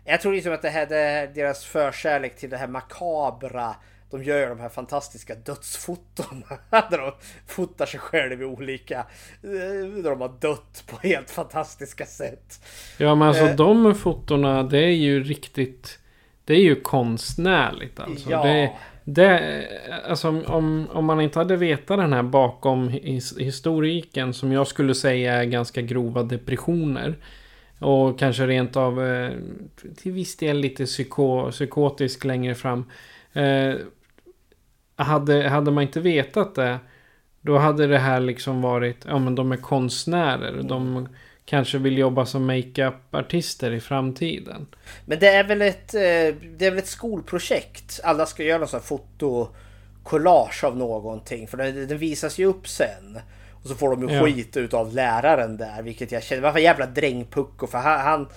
[0.05, 3.75] Jag tror liksom att det här är deras förkärlek till det här makabra
[4.09, 6.45] de gör ju de här fantastiska dödsfotona.
[6.69, 7.11] Där de
[7.47, 9.05] fotar sig själva i olika...
[9.41, 12.61] Där de har dött på helt fantastiska sätt.
[12.97, 13.55] Ja men alltså eh.
[13.55, 15.99] de fotona det är ju riktigt...
[16.45, 18.31] Det är ju konstnärligt alltså.
[18.31, 18.43] Ja.
[18.43, 18.71] Det,
[19.03, 19.63] det,
[20.07, 24.95] alltså om, om man inte hade vetat den här bakom his, historiken som jag skulle
[24.95, 27.15] säga är ganska grova depressioner.
[27.79, 29.31] Och kanske rent av eh,
[29.97, 32.85] till viss del lite psyko, psykotisk längre fram.
[33.33, 33.73] Eh,
[35.03, 36.79] hade, hade man inte vetat det.
[37.41, 40.53] Då hade det här liksom varit, ja men de är konstnärer.
[40.53, 40.67] Mm.
[40.67, 41.07] De
[41.45, 44.67] kanske vill jobba som makeup-artister i framtiden.
[45.05, 45.99] Men det är väl ett, eh,
[46.57, 47.99] det är väl ett skolprojekt.
[48.03, 51.47] Alla ska göra någon sån här fotokollage av någonting.
[51.47, 53.19] För den, den visas ju upp sen.
[53.63, 54.23] Och så får de ju ja.
[54.23, 55.81] skit utav läraren där.
[55.81, 57.67] Vilket jag känner, varför jävla drängpucko.
[57.67, 58.27] För han, han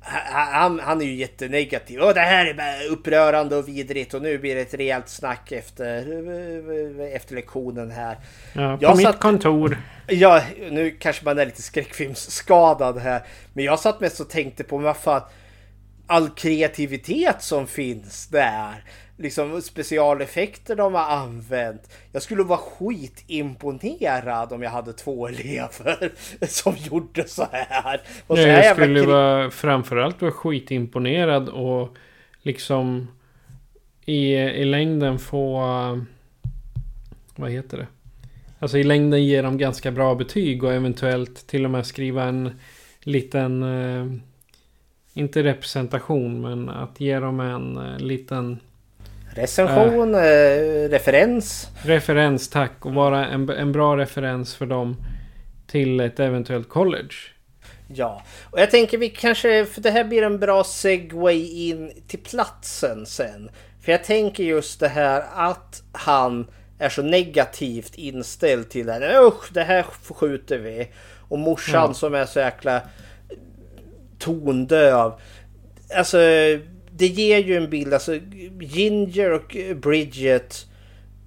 [0.00, 2.00] han, han är ju jättenegativ.
[2.00, 5.52] Och det här är bara upprörande och vidrigt och nu blir det ett rejält snack
[5.52, 5.98] efter,
[7.14, 8.16] efter lektionen här.
[8.52, 9.78] Ja, på jag mitt satt, kontor.
[10.06, 13.22] Ja, nu kanske man är lite skräckfilmsskadad här.
[13.52, 15.22] Men jag satt mest och tänkte på, vad fan,
[16.06, 18.84] all kreativitet som finns där
[19.18, 21.90] liksom specialeffekter de har använt.
[22.12, 26.12] Jag skulle vara skitimponerad om jag hade två elever
[26.46, 28.00] som gjorde så här.
[28.26, 31.96] Och så jag skulle vara, framförallt vara skitimponerad och
[32.42, 33.08] liksom
[34.04, 35.60] i, i längden få...
[37.36, 37.86] Vad heter det?
[38.58, 42.58] Alltså i längden ge dem ganska bra betyg och eventuellt till och med skriva en
[43.00, 43.62] liten...
[43.62, 44.06] Eh,
[45.12, 48.60] inte representation men att ge dem en eh, liten
[49.40, 51.68] Recension, eh, referens.
[51.82, 52.86] Referens tack.
[52.86, 54.96] Och vara en, en bra referens för dem
[55.66, 57.14] till ett eventuellt college.
[57.94, 62.18] Ja, och jag tänker vi kanske, för det här blir en bra segway in till
[62.18, 63.50] platsen sen.
[63.80, 69.26] För jag tänker just det här att han är så negativt inställd till det här.
[69.26, 70.88] Usch, det här skjuter vi.
[71.28, 71.94] Och morsan mm.
[71.94, 72.80] som är så jäkla
[74.18, 75.12] tondöv.
[75.96, 76.18] Alltså
[76.98, 78.18] det ger ju en bild, alltså
[78.60, 80.66] Ginger och Bridget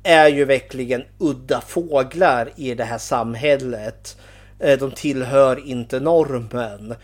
[0.03, 4.17] är ju verkligen udda fåglar i det här samhället.
[4.59, 6.95] Eh, de tillhör inte normen.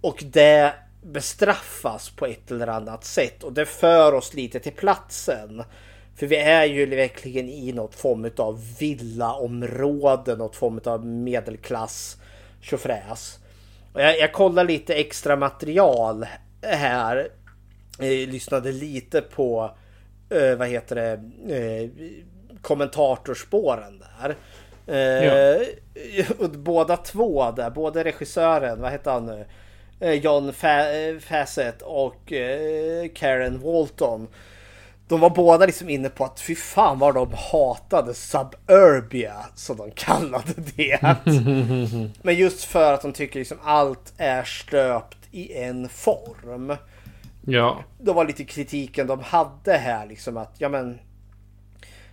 [0.00, 3.42] Och det bestraffas på ett eller annat sätt.
[3.42, 5.62] Och det för oss lite till platsen.
[6.16, 12.16] För vi är ju verkligen i något form av villaområde, något form av medelklass
[12.60, 13.38] tjofräs.
[13.94, 16.26] Jag, jag kollar lite extra material
[16.62, 17.28] här
[17.98, 19.70] eh, lyssnade lite på
[20.30, 21.12] eh, vad heter det
[21.56, 21.90] eh,
[22.62, 24.36] kommentatorspåren där.
[24.86, 26.24] Eh, ja.
[26.38, 29.46] och båda två där, både regissören, vad heter han nu?
[30.00, 30.52] Eh, John
[31.20, 34.28] Fassett och eh, Karen Walton.
[35.08, 39.90] De var båda liksom inne på att fy fan vad de hatade Suburbia som de
[39.90, 40.98] kallade det.
[42.22, 46.76] Men just för att de tycker liksom allt är stöpt i en form.
[47.46, 47.84] Ja.
[47.98, 50.98] Det var lite kritiken de hade här liksom att ja men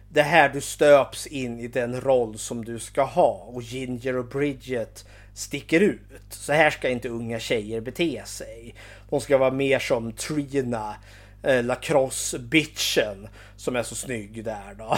[0.10, 4.26] det här du stöps in i den roll som du ska ha och Ginger och
[4.26, 6.02] Bridget sticker ut.
[6.30, 8.76] Så här ska inte unga tjejer bete sig.
[9.10, 10.96] De ska vara mer som Trina,
[11.44, 14.98] eh, lacrosse-bitchen som är så snygg där då.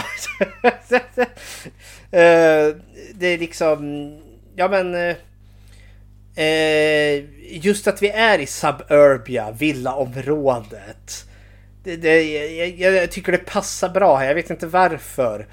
[2.18, 2.76] eh,
[3.14, 4.10] det är liksom,
[4.56, 5.16] ja men eh,
[6.36, 7.24] Eh,
[7.56, 11.28] just att vi är i suburbia, villaområdet.
[11.82, 12.22] Det, det,
[12.78, 15.46] jag, jag, tycker det passar bra här, jag vet inte varför.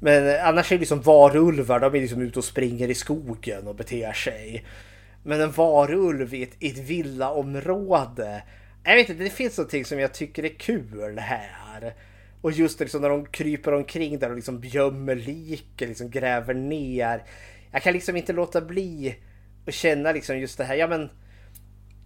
[0.00, 3.74] Men annars är det liksom varulvar, de är liksom ute och springer i skogen och
[3.74, 4.64] beter sig.
[5.22, 8.42] Men en varulv i ett, i ett villaområde.
[8.84, 11.94] Jag vet inte, det finns någonting som jag tycker är kul här.
[12.40, 17.22] Och just liksom när de kryper omkring där och liksom gömmer lik, liksom gräver ner.
[17.72, 19.16] Jag kan liksom inte låta bli
[19.66, 21.10] och känna liksom just det här, ja men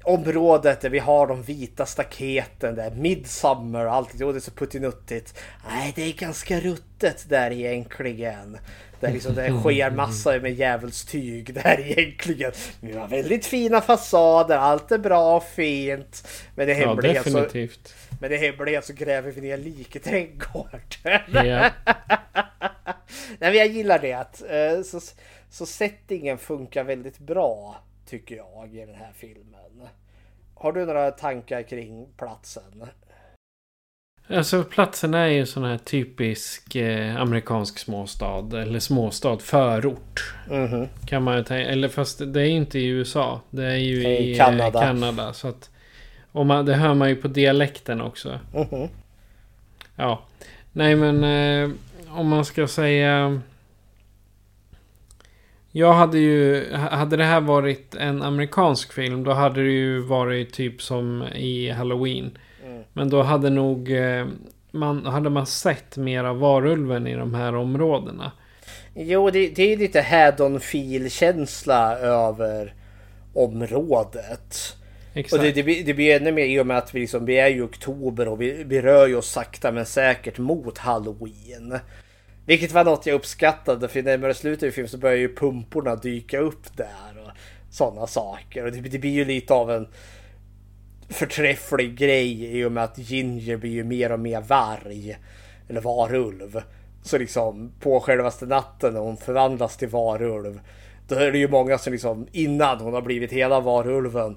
[0.05, 4.51] området där vi har de vita staketen där, Midsummer och allt, jo det är så
[4.51, 5.39] puttinuttigt.
[5.69, 8.59] Nej, det är ganska ruttet där egentligen.
[9.01, 12.53] Där liksom det sker massa med djävulstyg där egentligen.
[12.81, 16.29] Vi har väldigt fina fasader, allt är bra och fint.
[16.55, 17.89] Men det hemliga ja, definitivt.
[17.89, 21.21] så, men det hemliga så gräver vi ner lik i trädgården.
[21.45, 21.73] Yeah.
[23.39, 24.77] Nej men jag gillar det.
[24.77, 25.01] Uh, så,
[25.51, 29.89] så settingen funkar väldigt bra tycker jag i den här filmen.
[30.55, 32.85] Har du några tankar kring platsen?
[34.29, 38.61] Alltså platsen är ju sån här typisk eh, amerikansk småstad.
[38.61, 40.35] Eller småstad, förort.
[40.51, 40.89] Mm -hmm.
[41.07, 41.71] Kan man ju tänka.
[41.71, 43.41] Eller fast det är inte i USA.
[43.51, 44.79] Det är ju i, i Kanada.
[44.79, 45.33] Eh, Kanada.
[45.33, 45.71] Så att,
[46.33, 48.39] och man, det hör man ju på dialekten också.
[48.55, 48.89] Mm -hmm.
[49.97, 50.23] Ja.
[50.73, 51.77] Nej men eh,
[52.09, 53.41] om man ska säga
[55.73, 60.53] jag hade ju, hade det här varit en amerikansk film då hade det ju varit
[60.53, 62.39] typ som i Halloween.
[62.67, 62.83] Mm.
[62.93, 64.27] Men då hade nog, eh,
[64.71, 68.33] man, hade man sett mer av varulven i de här områdena.
[68.95, 72.75] Jo, det, det är lite Haddonfield-känsla över
[73.35, 74.77] området.
[75.15, 75.33] Exakt.
[75.33, 77.39] Och det, det, blir, det blir ännu mer i och med att vi, liksom, vi
[77.39, 81.79] är i oktober och vi, vi rör ju oss sakta men säkert mot Halloween.
[82.51, 86.39] Vilket var något jag uppskattade för närmare slutet i filmen så börjar ju pumporna dyka
[86.39, 87.31] upp där och
[87.71, 88.65] sådana saker.
[88.65, 89.89] Och det, det, blir ju lite av en
[91.09, 95.19] förträfflig grej i och med att Ginger blir ju mer och mer varg.
[95.69, 96.63] Eller varulv.
[97.03, 100.61] Så liksom på självaste natten när hon förvandlas till varulv.
[101.09, 104.37] Då är det ju många som liksom innan hon har blivit hela varulven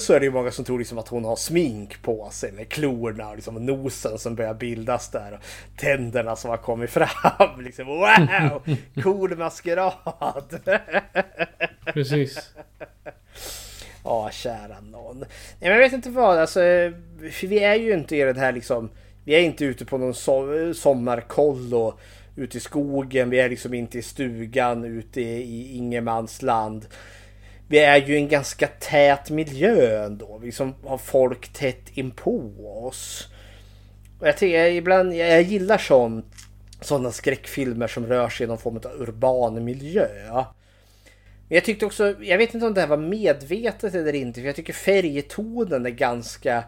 [0.00, 2.68] så är det ju många som tror liksom att hon har smink på sig med
[2.68, 5.40] klorna och liksom nosen som börjar bildas där och
[5.76, 7.60] tänderna som har kommit fram.
[7.64, 8.62] Liksom, wow!
[9.02, 9.92] Cool maskerad!
[11.84, 12.54] Precis.
[14.04, 15.18] Ja, kära någon.
[15.18, 15.26] Nej,
[15.60, 16.60] men jag vet inte vad, alltså.
[17.30, 18.90] För vi är ju inte i den här liksom.
[19.24, 21.98] Vi är inte ute på någon so sommarkollo
[22.36, 23.30] ute i skogen.
[23.30, 26.86] Vi är liksom inte i stugan ute i ingenmansland.
[27.68, 30.38] Vi är ju i en ganska tät miljö ändå.
[30.38, 32.52] Vi liksom har folk tätt inpå
[32.86, 33.28] oss.
[34.20, 36.26] Och jag tycker ibland, jag gillar sånt.
[36.80, 40.08] Sådana skräckfilmer som rör sig i någon form av urban miljö.
[41.48, 44.46] Men jag tyckte också, jag vet inte om det här var medvetet eller inte, för
[44.46, 46.64] jag tycker färgtonen är ganska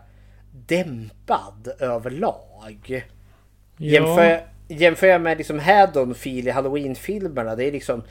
[0.66, 3.06] dämpad överlag.
[3.76, 3.86] Ja.
[3.86, 8.02] Jämför, jämför jag med liksom Haddonfield i Halloween-filmerna, det är liksom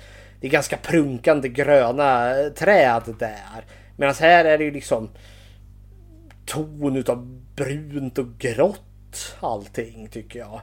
[0.46, 3.66] det är ganska prunkande gröna träd där.
[3.98, 5.10] Medan här är det ju liksom
[6.46, 10.62] ton utav brunt och grått allting tycker jag.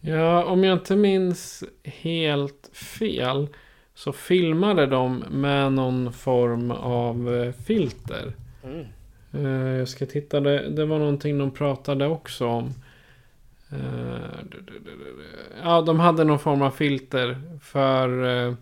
[0.00, 3.48] Ja, om jag inte minns helt fel
[3.94, 8.32] så filmade de med någon form av eh, filter.
[8.64, 8.86] Mm.
[9.32, 12.74] Eh, Jag ska titta, det, det var någonting de pratade också om.
[13.72, 14.30] Eh,
[15.62, 18.56] Ja, de hade någon form av filter för...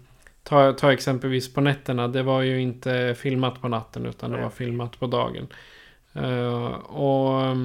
[0.48, 2.08] Ta, ta exempelvis på nätterna.
[2.08, 4.44] Det var ju inte filmat på natten utan det Nej.
[4.44, 5.46] var filmat på dagen.
[6.12, 7.56] Eh, och...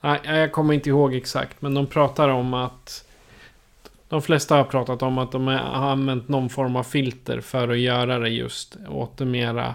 [0.00, 1.62] Nej, jag kommer inte ihåg exakt.
[1.62, 3.04] Men de pratar om att...
[4.08, 7.78] De flesta har pratat om att de har använt någon form av filter för att
[7.78, 9.74] göra det just åt det mera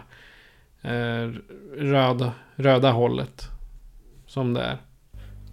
[0.81, 1.29] eh,
[1.77, 3.43] röda, röda hållet.
[4.27, 4.77] Som det är.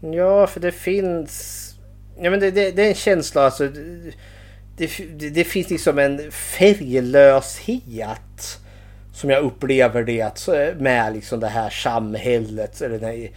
[0.01, 1.65] Ja, för det finns...
[2.21, 3.69] Ja, men det, det, det är en känsla alltså.
[4.79, 7.81] Det, det, det finns liksom en färglöshet.
[9.13, 10.49] Som jag upplever det
[10.81, 12.81] med liksom det här samhället.
[12.81, 13.31] Eller det här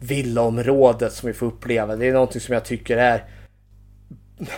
[0.00, 1.96] villaområdet som vi får uppleva.
[1.96, 3.24] Det är någonting som jag tycker är...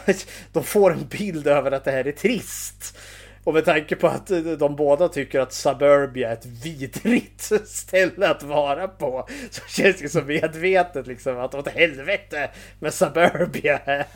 [0.52, 2.98] De får en bild över att det här är trist.
[3.44, 8.42] Och med tanke på att de båda tycker att Suburbia är ett vidrigt ställe att
[8.42, 9.28] vara på.
[9.50, 14.06] Så känns det så medvetet liksom att åt helvete med Suburbia här.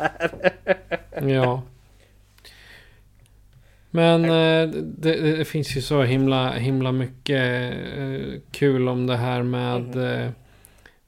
[1.23, 1.63] Ja.
[3.95, 9.43] Men eh, det, det finns ju så himla, himla mycket eh, kul om det här
[9.43, 10.31] med, eh,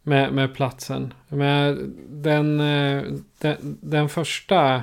[0.03, 1.15] med, med platsen.
[1.29, 3.03] Men den, eh,
[3.41, 4.83] den, den första...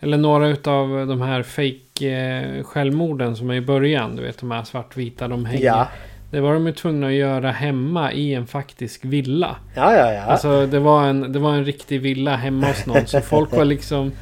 [0.00, 4.16] Eller några utav de här fake självmorden som är i början.
[4.16, 5.64] Du vet de här svartvita de hänger.
[5.64, 5.88] Ja.
[6.30, 9.56] Det var de ju tvungna att göra hemma i en faktisk villa.
[9.74, 10.22] Ja, ja, ja.
[10.22, 13.06] Alltså det var, en, det var en riktig villa hemma hos någon.
[13.06, 14.12] Så folk var liksom...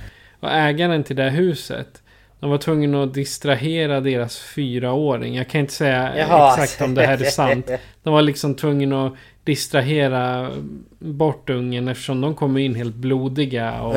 [0.43, 2.02] Och ägaren till det här huset.
[2.40, 5.35] De var tvungna att distrahera deras fyraåring.
[5.35, 6.52] Jag kan inte säga Jaha.
[6.52, 7.70] exakt om det här är sant.
[8.02, 9.12] De var liksom tvungna att
[9.44, 10.51] distrahera
[10.98, 13.82] bort ungen eftersom de kom in helt blodiga.
[13.82, 13.97] Och,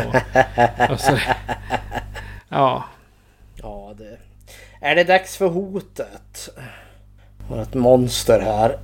[0.92, 1.18] och så,
[2.50, 2.86] ja.
[3.56, 4.18] Ja, det...
[4.82, 6.50] Är det dags för hotet?
[7.50, 8.78] Har ett monster här.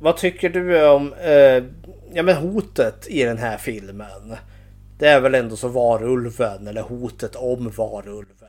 [0.00, 1.64] Vad tycker du om eh,
[2.12, 4.36] ja, men hotet i den här filmen?
[5.04, 8.48] Det är väl ändå så varulven eller hotet om varulven.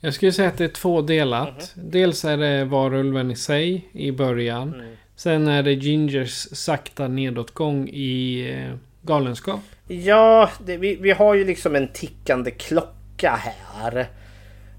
[0.00, 1.72] Jag skulle säga att det är tvådelat.
[1.74, 4.82] Dels är det varulven i sig i början.
[5.14, 9.60] Sen är det Gingers sakta nedåtgång i eh, galenskap.
[9.88, 14.06] Ja, det, vi, vi har ju liksom en tickande klocka här.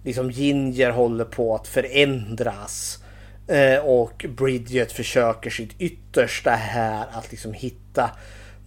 [0.04, 3.04] Liksom Ginger håller på att förändras.
[3.48, 8.10] Eh, och Bridget försöker sitt yttersta här att liksom hitta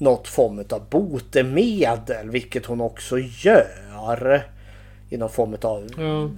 [0.01, 2.31] något form av botemedel.
[2.31, 4.43] Vilket hon också gör.
[5.11, 5.89] I någon form av...
[5.97, 6.31] Ja.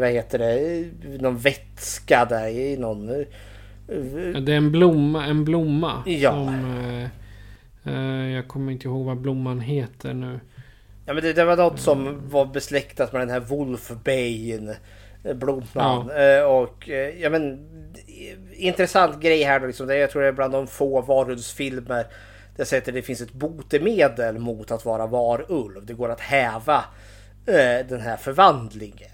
[0.00, 0.84] Vad heter det?
[1.20, 3.08] Någon vätska där i någon...
[3.10, 3.26] eh,
[4.40, 5.26] Det är en blomma.
[5.26, 6.30] En blomma Ja.
[6.30, 6.48] Som,
[7.84, 10.40] eh, eh, jag kommer inte ihåg vad blomman heter nu.
[11.06, 14.76] Ja men det, det var något som var besläktat med den här Wolfbane
[15.24, 16.10] eh, blomman.
[16.10, 16.88] Eh, Och
[17.20, 17.66] ja men
[18.52, 19.88] intressant grej här då liksom.
[19.90, 22.04] Jag tror det är bland de få varulvsfilmer
[22.58, 25.86] sett att det finns ett botemedel mot att vara varulv.
[25.86, 26.84] Det går att häva
[27.46, 29.10] eh, den här förvandlingen.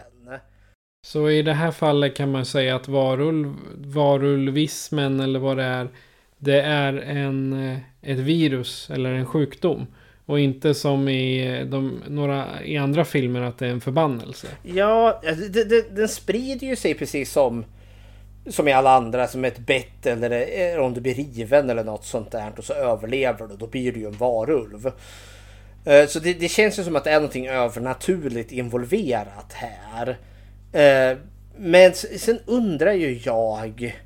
[1.06, 5.88] Så i det här fallet kan man säga att varulv, varulvismen eller vad det är.
[6.38, 9.86] Det är en, eh, ett virus eller en sjukdom.
[10.26, 14.46] Och inte som i, eh, de, några, i andra filmer att det är en förbannelse.
[14.62, 17.64] Ja, det, det, den sprider ju sig precis som
[18.50, 22.04] som i alla andra, som ett bett eller eh, om du blir riven eller något
[22.04, 24.92] sånt där och så överlever du, då blir du ju en varulv.
[25.84, 30.18] Eh, så det, det, känns ju som att det är någonting övernaturligt involverat här.
[30.72, 31.18] Eh,
[31.58, 33.96] men sen undrar ju jag.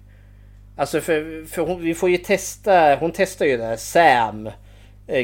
[0.76, 2.96] Alltså för, för hon, vi får ju testa.
[2.96, 4.50] Hon testar ju där Sam.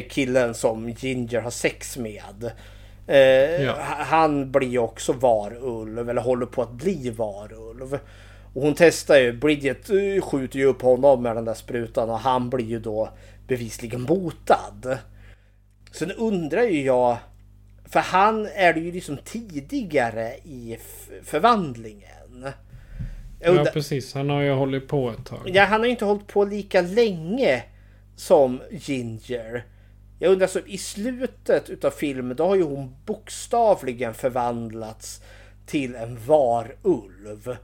[0.09, 2.51] Killen som Ginger har sex med.
[3.65, 3.75] Ja.
[3.81, 6.09] Han blir ju också varulv.
[6.09, 7.99] Eller håller på att bli varulv.
[8.57, 9.33] Och hon testar ju.
[9.33, 9.87] Bridget
[10.23, 12.09] skjuter ju upp honom med den där sprutan.
[12.09, 13.09] Och han blir ju då
[13.47, 14.97] bevisligen botad.
[15.91, 17.17] Sen undrar ju jag,
[17.85, 20.77] för han är det ju liksom tidigare i
[21.23, 22.47] förvandlingen.
[23.39, 25.39] Ja precis, han har ju hållit på ett tag.
[25.45, 27.63] Ja, han har ju inte hållit på lika länge
[28.15, 29.65] som Ginger.
[30.19, 35.21] Jag undrar så i slutet utav filmen då har ju hon bokstavligen förvandlats
[35.65, 37.57] till en varulv.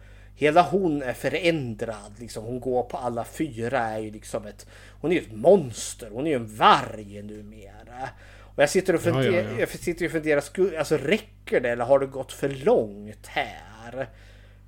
[0.44, 2.14] Hela hon är förändrad.
[2.20, 2.44] Liksom.
[2.44, 3.80] Hon går på alla fyra.
[3.80, 4.68] är ju liksom ett,
[5.02, 6.10] Hon är ju ett monster.
[6.12, 8.10] Hon är ju en varg numera.
[8.56, 9.60] Och jag sitter och funderar, ja, ja, ja.
[9.60, 10.44] Jag sitter och funderar
[10.78, 14.08] alltså räcker det eller har det gått för långt här?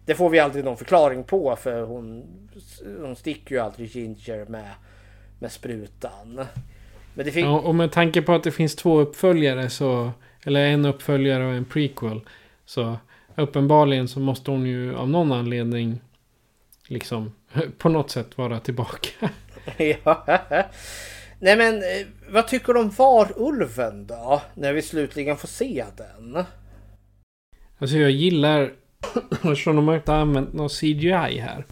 [0.05, 2.23] Det får vi aldrig någon förklaring på för hon,
[3.01, 4.71] hon sticker ju aldrig Ginger med,
[5.39, 6.45] med sprutan.
[7.13, 7.45] Men det fick...
[7.45, 10.11] ja, och med tanke på att det finns två uppföljare så,
[10.45, 12.21] eller en uppföljare och en prequel.
[12.65, 12.97] Så
[13.35, 16.01] uppenbarligen så måste hon ju av någon anledning
[16.87, 17.31] liksom
[17.77, 19.29] på något sätt vara tillbaka.
[19.77, 20.25] ja.
[21.39, 24.41] Nej men eh, vad tycker du om Varulven då?
[24.53, 26.43] När vi slutligen får se den.
[27.77, 28.73] Alltså jag gillar
[29.31, 31.65] eftersom de har inte använt någon CGI här.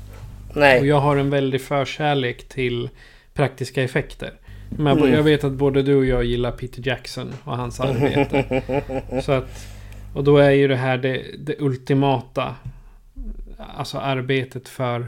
[0.56, 0.80] Nej.
[0.80, 2.90] Och jag har en väldig förkärlek till
[3.34, 4.34] praktiska effekter.
[4.70, 5.14] Men mm.
[5.14, 8.62] jag vet att både du och jag gillar Peter Jackson och hans arbete.
[9.24, 9.73] Så att
[10.14, 12.56] och då är ju det här det, det ultimata.
[13.58, 15.08] Alltså arbetet för...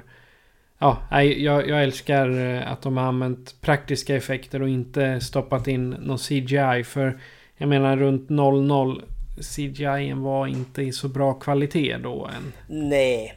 [0.80, 5.90] Ja, jag, jag älskar eh, att de har använt praktiska effekter och inte stoppat in
[5.90, 6.84] någon CGI.
[6.84, 7.20] För
[7.58, 9.02] jag menar runt 00
[9.56, 12.54] CGI var inte i så bra kvalitet då än.
[12.68, 13.34] Nej.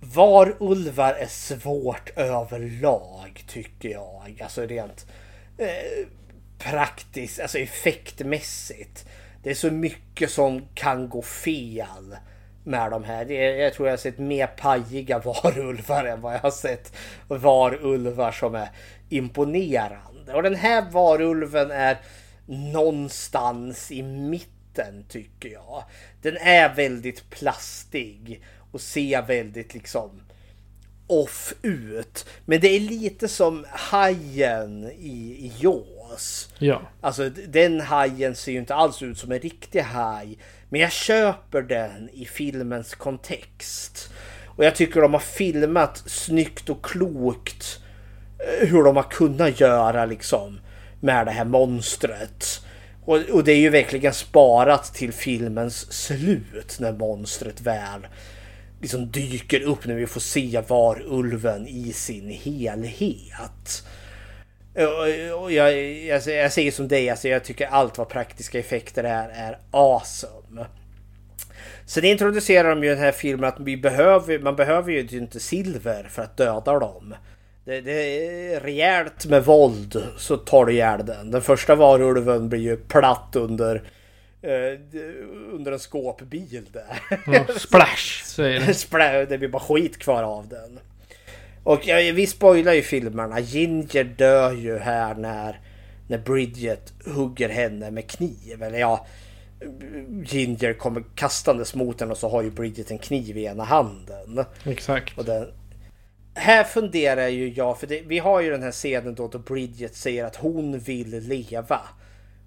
[0.00, 4.40] Varulvar är svårt överlag tycker jag.
[4.42, 5.06] Alltså rent
[5.58, 6.06] eh,
[6.58, 9.06] praktiskt, alltså effektmässigt
[9.42, 12.16] det är så mycket som kan gå fel
[12.64, 13.30] med de här.
[13.30, 16.92] Jag tror jag har sett mer pajiga varulvar än vad jag har sett
[17.28, 18.68] varulvar som är
[19.08, 20.34] imponerande.
[20.34, 21.98] Och den här varulven är
[22.46, 25.84] någonstans i mitten tycker jag.
[26.22, 28.42] Den är väldigt plastig
[28.72, 30.22] och ser väldigt liksom
[31.06, 32.26] off ut.
[32.44, 35.99] Men det är lite som hajen i, i Jaws.
[36.58, 36.82] Ja.
[37.00, 40.38] Alltså den hajen ser ju inte alls ut som en riktig haj.
[40.68, 44.10] Men jag köper den i filmens kontext.
[44.46, 47.80] Och jag tycker de har filmat snyggt och klokt
[48.38, 50.60] eh, hur de har kunnat göra liksom
[51.00, 52.60] med det här monstret.
[53.04, 58.06] Och, och det är ju verkligen sparat till filmens slut när monstret väl
[58.80, 63.84] liksom dyker upp när vi får se varulven i sin helhet.
[64.74, 69.28] Och jag, jag, jag säger som dig, alltså jag tycker allt vad praktiska effekter är,
[69.28, 70.66] är awesome.
[71.86, 76.08] Sen introducerar de ju den här filmen att vi behöver, man behöver ju inte silver
[76.10, 77.14] för att döda dem.
[77.64, 81.30] Det, det är rejält med våld så tar du ihjäl den.
[81.30, 83.82] Den första varulven blir ju platt under
[84.44, 84.80] Uh,
[85.52, 87.02] under en skåpbil där.
[87.26, 88.24] Ja, splash!
[88.24, 88.74] Säger det.
[88.74, 90.80] splash, det blir bara skit kvar av den.
[91.64, 93.40] Och ja, vi spoilar ju filmerna.
[93.40, 95.60] Ginger dör ju här när,
[96.08, 98.62] när Bridget hugger henne med kniv.
[98.62, 99.06] Eller ja,
[100.24, 104.44] Ginger kommer kastandes mot henne och så har ju Bridget en kniv i ena handen.
[104.64, 105.18] Exakt.
[105.18, 105.46] Och den,
[106.34, 109.94] här funderar ju jag, för det, vi har ju den här scenen då, då Bridget
[109.94, 111.80] säger att hon vill leva.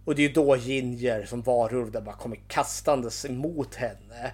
[0.06, 4.31] Och det är ju då Ginger som varulv bara kommer kastandes emot henne.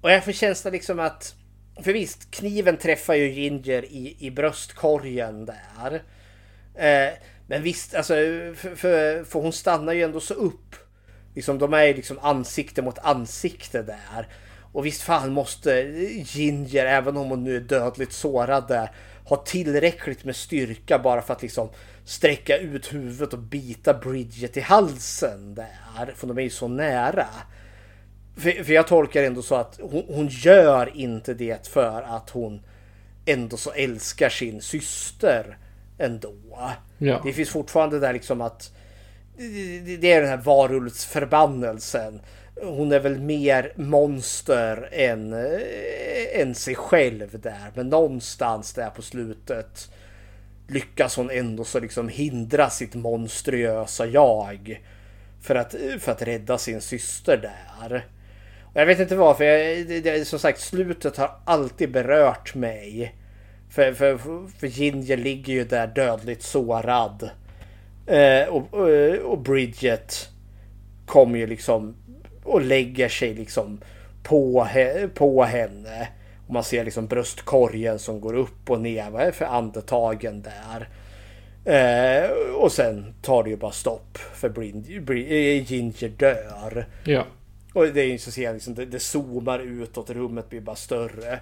[0.00, 1.34] Och jag får känslan liksom att
[1.82, 6.02] för visst, kniven träffar ju Ginger i, i bröstkorgen där.
[6.74, 7.12] Eh,
[7.46, 10.76] men visst, alltså, för, för, för, hon stannar ju ändå så upp.
[11.34, 14.28] Liksom, de är ju liksom ansikte mot ansikte där.
[14.72, 15.70] Och visst fan måste
[16.26, 18.88] Ginger, även om hon nu är dödligt sårad
[19.24, 21.68] ha tillräckligt med styrka bara för att liksom
[22.04, 26.14] sträcka ut huvudet och bita Bridget i halsen där.
[26.16, 27.26] För de är ju så nära.
[28.36, 32.62] För, för jag tolkar ändå så att hon, hon, gör inte det för att hon
[33.26, 35.58] ändå så älskar sin syster
[35.98, 36.34] ändå.
[36.98, 37.20] Ja.
[37.24, 38.72] Det finns fortfarande där liksom att
[40.00, 42.20] det, är den här varulvsförbannelsen.
[42.62, 47.72] Hon är väl mer monster än, äh, än sig själv där.
[47.74, 49.90] Men någonstans där på slutet
[50.68, 54.82] lyckas hon ändå så liksom hindra sitt monstruösa jag
[55.40, 58.04] för att, för att rädda sin syster där.
[58.74, 63.14] Jag vet inte varför, jag, det, det, som sagt slutet har alltid berört mig.
[63.70, 64.18] För, för,
[64.58, 67.30] för Ginger ligger ju där dödligt sårad.
[68.06, 68.88] Eh, och, och,
[69.32, 70.28] och Bridget
[71.06, 71.96] kommer ju liksom
[72.44, 73.80] och lägger sig liksom
[74.22, 74.68] på,
[75.14, 76.08] på henne.
[76.46, 79.10] Och man ser liksom bröstkorgen som går upp och ner.
[79.10, 80.88] Vad är det för andetagen där?
[81.64, 84.18] Eh, och sen tar det ju bara stopp.
[84.18, 86.86] För Brid, Brid, eh, Ginger dör.
[87.04, 87.24] Ja.
[87.74, 90.76] Och det är ju så ser jag liksom, det, det zoomar utåt, rummet blir bara
[90.76, 91.40] större.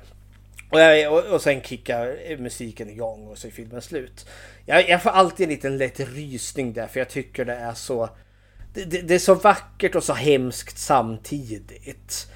[0.70, 4.26] Och, jag, och, och sen kickar musiken igång och så är filmen slut.
[4.66, 8.08] Jag, jag får alltid en liten lätt rysning där för jag tycker det är så...
[8.74, 12.28] Det, det, det, är så vackert och så hemskt samtidigt.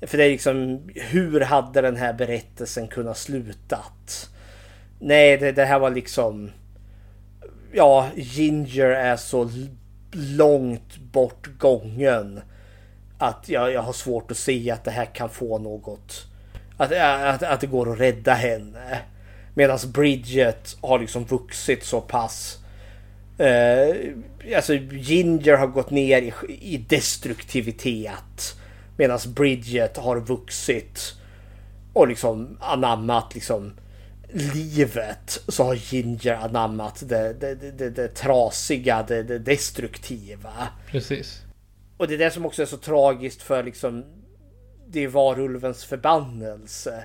[0.00, 4.30] För det är liksom, hur hade den här berättelsen kunnat slutat?
[4.98, 6.50] Nej, det, det här var liksom...
[7.72, 9.50] Ja, Ginger är så
[10.12, 12.40] långt bort gången.
[13.18, 16.26] Att jag, jag har svårt att se att det här kan få något...
[16.76, 19.00] Att, eh, att, att det går att rädda henne.
[19.54, 22.58] Medan Bridget har liksom vuxit så pass.
[23.38, 23.96] Eh,
[24.56, 28.56] alltså Ginger har gått ner i, i destruktivitet.
[28.96, 31.14] Medan Bridget har vuxit
[31.92, 33.72] och liksom anammat liksom
[34.32, 35.40] livet.
[35.48, 40.52] Så har Ginger anammat det, det, det, det trasiga, det, det destruktiva.
[40.86, 41.42] Precis.
[41.98, 44.04] Och det är det som också är så tragiskt för liksom
[44.90, 47.04] det är varulvens förbannelse.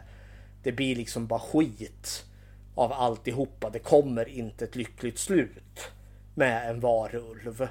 [0.64, 2.26] Det blir liksom bara skit
[2.76, 3.70] av alltihopa.
[3.70, 5.92] Det kommer inte ett lyckligt slut
[6.36, 7.68] med en varulv.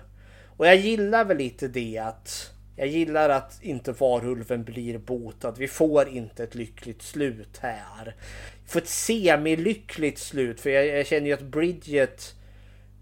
[0.56, 5.58] Och jag gillar väl lite det att jag gillar att inte varulven blir botad.
[5.58, 8.16] Vi får inte ett lyckligt slut här.
[8.64, 12.34] Vi får ett semi-lyckligt slut för jag, jag känner ju att Bridget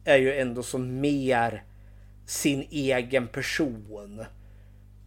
[0.05, 1.63] är ju ändå som mer
[2.31, 4.25] sin egen person.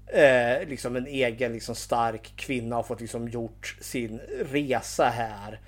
[0.08, 4.20] Eh, liksom en egen liksom stark kvinna har fått liksom gjort sin
[4.52, 5.60] resa här.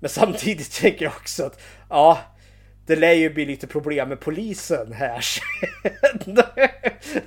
[0.00, 2.18] Men samtidigt tänker jag också att ja,
[2.86, 5.20] det lär ju bli lite problem med polisen här.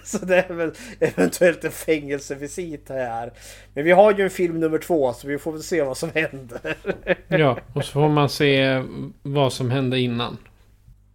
[0.03, 3.34] så det är väl eventuellt en fängelsevisit här.
[3.73, 6.10] Men vi har ju en film nummer två så vi får väl se vad som
[6.14, 6.77] händer.
[7.27, 8.84] ja, och så får man se
[9.22, 10.38] vad som hände innan.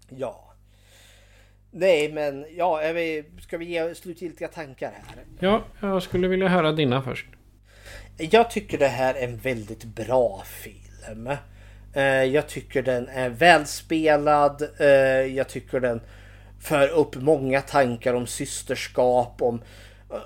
[0.09, 0.48] Ja.
[1.71, 2.81] Nej, men ja,
[3.41, 5.25] ska vi ge slutgiltiga tankar här?
[5.41, 7.27] Ja, jag skulle vilja höra dina först.
[8.17, 11.31] Jag tycker det här är en väldigt bra film.
[11.93, 14.63] Eh, jag tycker den är välspelad.
[14.79, 14.87] Eh,
[15.37, 16.01] jag tycker den
[16.61, 19.63] för upp många tankar om systerskap, om,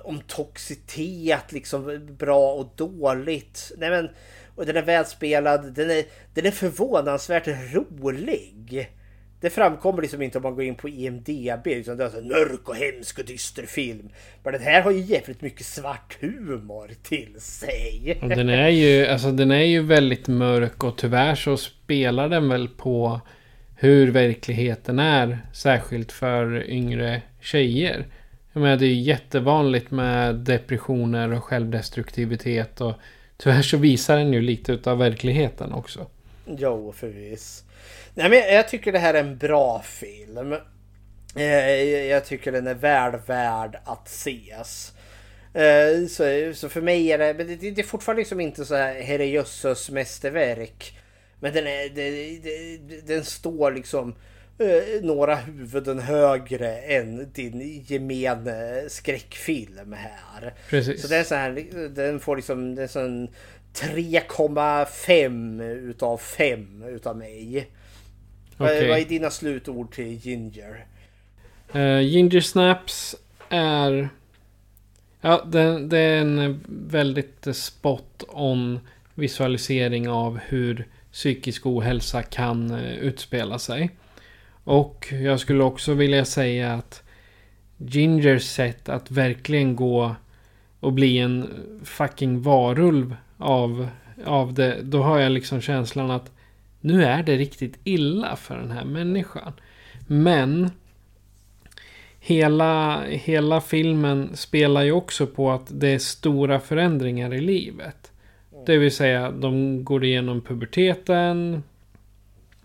[0.03, 3.71] om toxitet, liksom bra och dåligt.
[3.77, 4.09] Nej men,
[4.55, 6.03] och den är välspelad, den är,
[6.33, 8.89] den är förvånansvärt rolig.
[9.43, 11.65] Det framkommer liksom inte om man går in på IMDB.
[11.65, 14.09] Liksom det är en mörk och hemsk och dyster film.
[14.43, 18.19] Men den här har ju jävligt mycket svart humor till sig.
[18.21, 22.49] Och den är ju, alltså den är ju väldigt mörk och tyvärr så spelar den
[22.49, 23.21] väl på
[23.75, 25.39] hur verkligheten är.
[25.53, 28.05] Särskilt för yngre tjejer.
[28.53, 32.81] Jag menar det är jättevanligt med depressioner och självdestruktivitet.
[32.81, 32.93] Och
[33.37, 36.07] tyvärr så visar den ju lite utav verkligheten också.
[36.45, 37.63] Jo, förvis.
[38.15, 40.55] Nej, men jag tycker det här är en bra film.
[41.35, 44.93] Eh, jag tycker den är väl värd att ses.
[45.53, 46.07] Eh,
[46.53, 50.97] så, för mig är det, det, är fortfarande liksom inte så här herrejösses mästerverk.
[51.39, 54.15] Men den, är, den står liksom
[54.59, 60.53] eh, några huvuden högre än din gemene skräckfilm här.
[60.69, 61.01] Precis.
[61.01, 63.27] Så det är så här, den får liksom, det är sån
[63.73, 67.67] 3,5 utav 5 utav mig.
[68.63, 68.89] Okay.
[68.89, 70.85] Vad är dina slutord till Ginger?
[71.75, 73.15] Uh, Ginger Snaps
[73.49, 74.09] är...
[75.21, 78.79] Ja, det, det är en väldigt spot on
[79.13, 83.89] visualisering av hur psykisk ohälsa kan uh, utspela sig.
[84.63, 87.03] Och jag skulle också vilja säga att
[87.77, 90.15] Gingers sätt att verkligen gå
[90.79, 91.49] och bli en
[91.83, 93.87] fucking varulv av,
[94.25, 94.81] av det.
[94.81, 96.31] Då har jag liksom känslan att
[96.83, 99.53] nu är det riktigt illa för den här människan.
[100.07, 100.71] Men
[102.19, 108.11] hela, hela filmen spelar ju också på att det är stora förändringar i livet.
[108.65, 111.63] Det vill säga, de går igenom puberteten.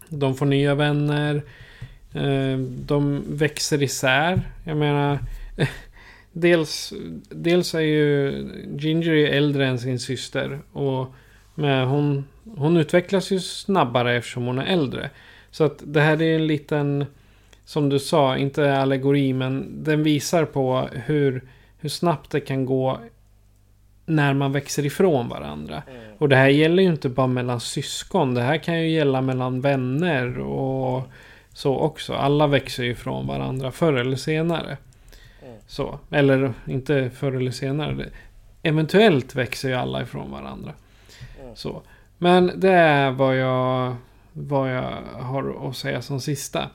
[0.08, 1.42] De får nya vänner.
[2.14, 4.42] Eh, de växer isär.
[4.64, 5.18] Jag menar...
[6.32, 6.92] Dels,
[7.30, 8.32] dels är ju
[8.78, 10.60] Ginger äldre än sin syster.
[10.72, 11.14] Och
[11.58, 12.24] med hon
[12.56, 15.10] hon utvecklas ju snabbare eftersom hon är äldre.
[15.50, 17.06] Så att det här är en liten
[17.64, 21.42] som du sa, inte allegori, men den visar på hur,
[21.78, 22.98] hur snabbt det kan gå
[24.06, 25.82] när man växer ifrån varandra.
[26.18, 28.34] Och det här gäller ju inte bara mellan syskon.
[28.34, 31.02] Det här kan ju gälla mellan vänner och
[31.52, 32.14] så också.
[32.14, 34.76] Alla växer ju ifrån varandra förr eller senare.
[35.66, 35.98] Så.
[36.10, 38.06] Eller inte förr eller senare.
[38.62, 40.72] Eventuellt växer ju alla ifrån varandra.
[41.54, 41.82] Så.
[42.18, 43.96] Men det är vad jag,
[44.32, 46.70] vad jag har att säga som sista.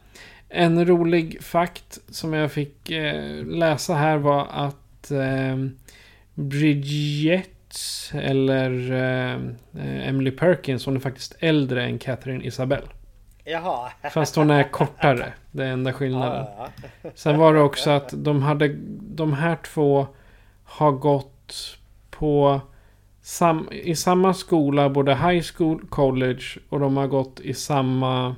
[0.50, 5.58] En rolig fakt som jag fick eh, läsa här var att eh,
[6.34, 7.50] Bridget
[8.14, 9.40] eller eh,
[10.08, 12.88] Emily Perkins, hon är faktiskt äldre än Catherine Isabelle.
[13.44, 13.92] Jaha.
[14.14, 15.34] Fast hon är kortare.
[15.52, 16.46] Det är enda skillnaden.
[16.58, 16.68] Ja,
[17.02, 17.10] ja.
[17.16, 20.08] Sen var det också att de hade de här två
[20.64, 21.78] har gått
[22.10, 22.62] på
[23.24, 28.36] sam, i samma skola, både high school, college och de har gått i samma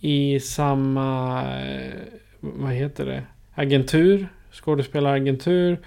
[0.00, 1.92] i samma eh,
[2.40, 3.22] vad heter det?
[3.54, 5.78] Agentur, skådespelaragentur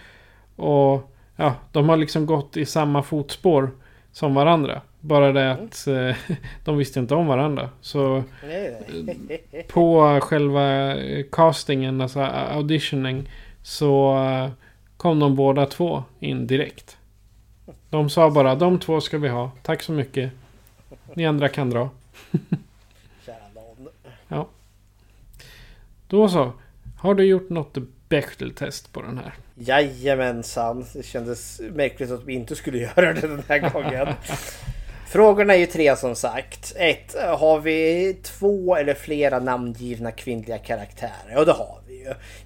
[0.55, 3.71] och ja, de har liksom gått i samma fotspår
[4.11, 4.81] som varandra.
[4.99, 6.35] Bara det att eh,
[6.65, 7.69] de visste inte om varandra.
[7.81, 8.23] Så
[9.67, 13.29] på själva eh, castingen, alltså auditioning,
[13.63, 14.17] så
[14.97, 16.97] kom de båda två in direkt.
[17.91, 19.51] De sa bara de två ska vi ha.
[19.61, 20.31] Tack så mycket.
[21.13, 21.89] Ni andra kan dra.
[23.25, 23.89] Kära nån.
[24.27, 24.47] Ja.
[26.07, 26.51] Då så.
[26.99, 27.77] Har du gjort något
[28.09, 29.33] Bechdel-test på den här?
[29.55, 30.85] Jajamensan.
[30.93, 34.07] Det kändes märkligt att vi inte skulle göra det den här gången.
[35.07, 36.73] Frågorna är ju tre som sagt.
[36.75, 41.31] Ett, Har vi två eller flera namngivna kvinnliga karaktärer?
[41.31, 41.80] Ja det har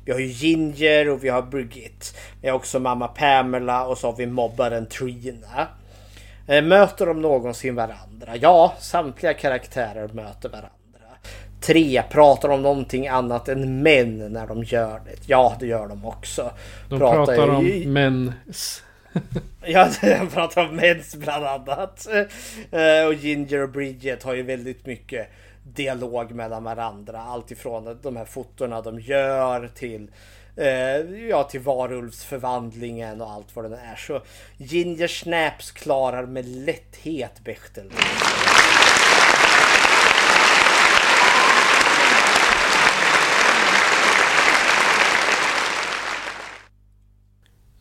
[0.06, 2.06] vi har ju Ginger och vi har Brigitte.
[2.42, 5.68] Vi har också mamma Pamela och så har vi mobbaren Trina.
[6.48, 8.36] Eh, Möter de någonsin varandra?
[8.42, 10.70] Ja, samtliga karaktärer möter varandra.
[11.62, 15.16] Tre, pratar om någonting annat än män när de gör det?
[15.28, 16.52] Ja, det gör de också.
[16.90, 18.84] De pratar, om ju- mens.
[19.68, 22.08] Ja, de pratar om mens bland annat.
[22.72, 25.28] Eh, Och Ginger och Bridget har ju väldigt mycket
[25.74, 27.22] dialog mellan varandra.
[27.22, 30.12] Allt ifrån de här fotona de gör till
[30.56, 33.96] eh, Ja, till varulvsförvandlingen och allt vad det är.
[33.96, 34.22] Så
[34.58, 37.92] Ginger Snaps klarar med lätthet Bechtel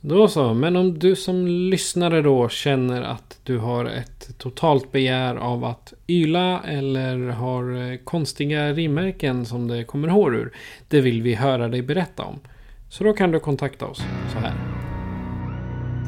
[0.06, 5.36] Då så, men om du som lyssnare då känner att du har ett totalt begär
[5.36, 10.52] av att yla eller har eh, konstiga rimmärken som det kommer hår ur.
[10.88, 12.40] Det vill vi höra dig berätta om.
[12.88, 14.54] Så då kan du kontakta oss så här.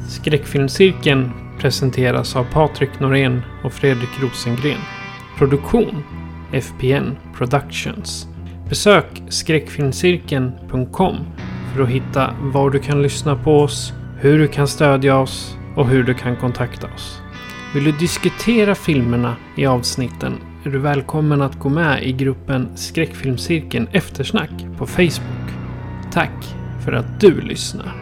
[0.09, 4.81] Skräckfilmscirkeln presenteras av Patrik Norén och Fredrik Rosengren.
[5.37, 6.03] Produktion
[6.53, 8.27] FPN Productions.
[8.69, 11.15] Besök skräckfilmscirkeln.com
[11.73, 15.87] för att hitta var du kan lyssna på oss, hur du kan stödja oss och
[15.87, 17.21] hur du kan kontakta oss.
[17.73, 20.33] Vill du diskutera filmerna i avsnitten
[20.65, 25.49] är du välkommen att gå med i gruppen Skräckfilmscirkeln Eftersnack på Facebook.
[26.13, 26.45] Tack
[26.85, 27.93] för att du lyssnar.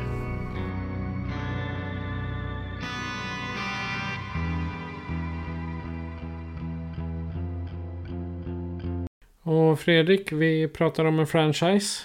[9.43, 12.03] Och Fredrik, vi pratar om en franchise.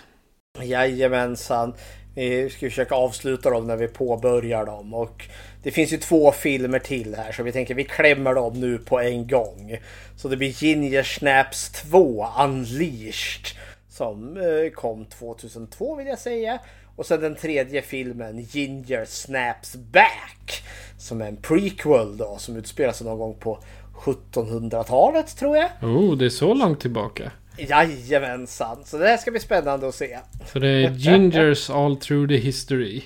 [0.62, 1.74] Jajamensan.
[2.20, 4.94] Vi ska försöka avsluta dem när vi påbörjar dem.
[4.94, 5.24] Och
[5.62, 9.00] det finns ju två filmer till här så vi tänker vi klämmer dem nu på
[9.00, 9.78] en gång.
[10.16, 13.46] Så det blir Ginger Snaps 2 Unleashed.
[13.88, 16.58] Som eh, kom 2002 vill jag säga.
[16.96, 20.62] Och sen den tredje filmen Ginger Snaps Back.
[20.98, 23.58] Som är en prequel då som utspelar sig någon gång på
[23.94, 25.70] 1700-talet tror jag.
[25.82, 27.32] Oh, det är så långt tillbaka.
[27.68, 28.84] Jajamensan.
[28.84, 30.18] Så det här ska bli spännande att se.
[30.52, 33.02] Så det är Gingers all through the history.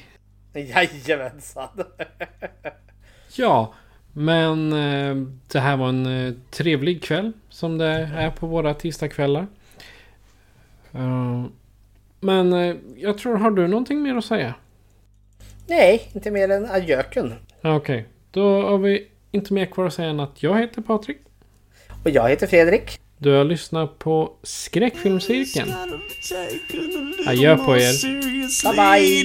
[0.52, 1.68] Jajamensan.
[3.36, 3.74] Ja,
[4.12, 9.47] men eh, det här var en eh, trevlig kväll som det är på våra tisdagskvällar.
[10.93, 11.44] Eh,
[12.20, 12.52] men
[12.97, 14.55] jag tror, har du någonting mer att säga?
[15.66, 17.35] Nej, inte mer än adjöken.
[17.62, 21.18] Okej, då har vi inte mer kvar att säga än att jag heter Patrik.
[22.05, 23.01] Och jag heter Fredrik.
[23.24, 25.72] Du har lyssnat på Skräckfilmscirkeln.
[27.26, 27.92] Adjö på er.
[28.62, 29.24] Bye bye.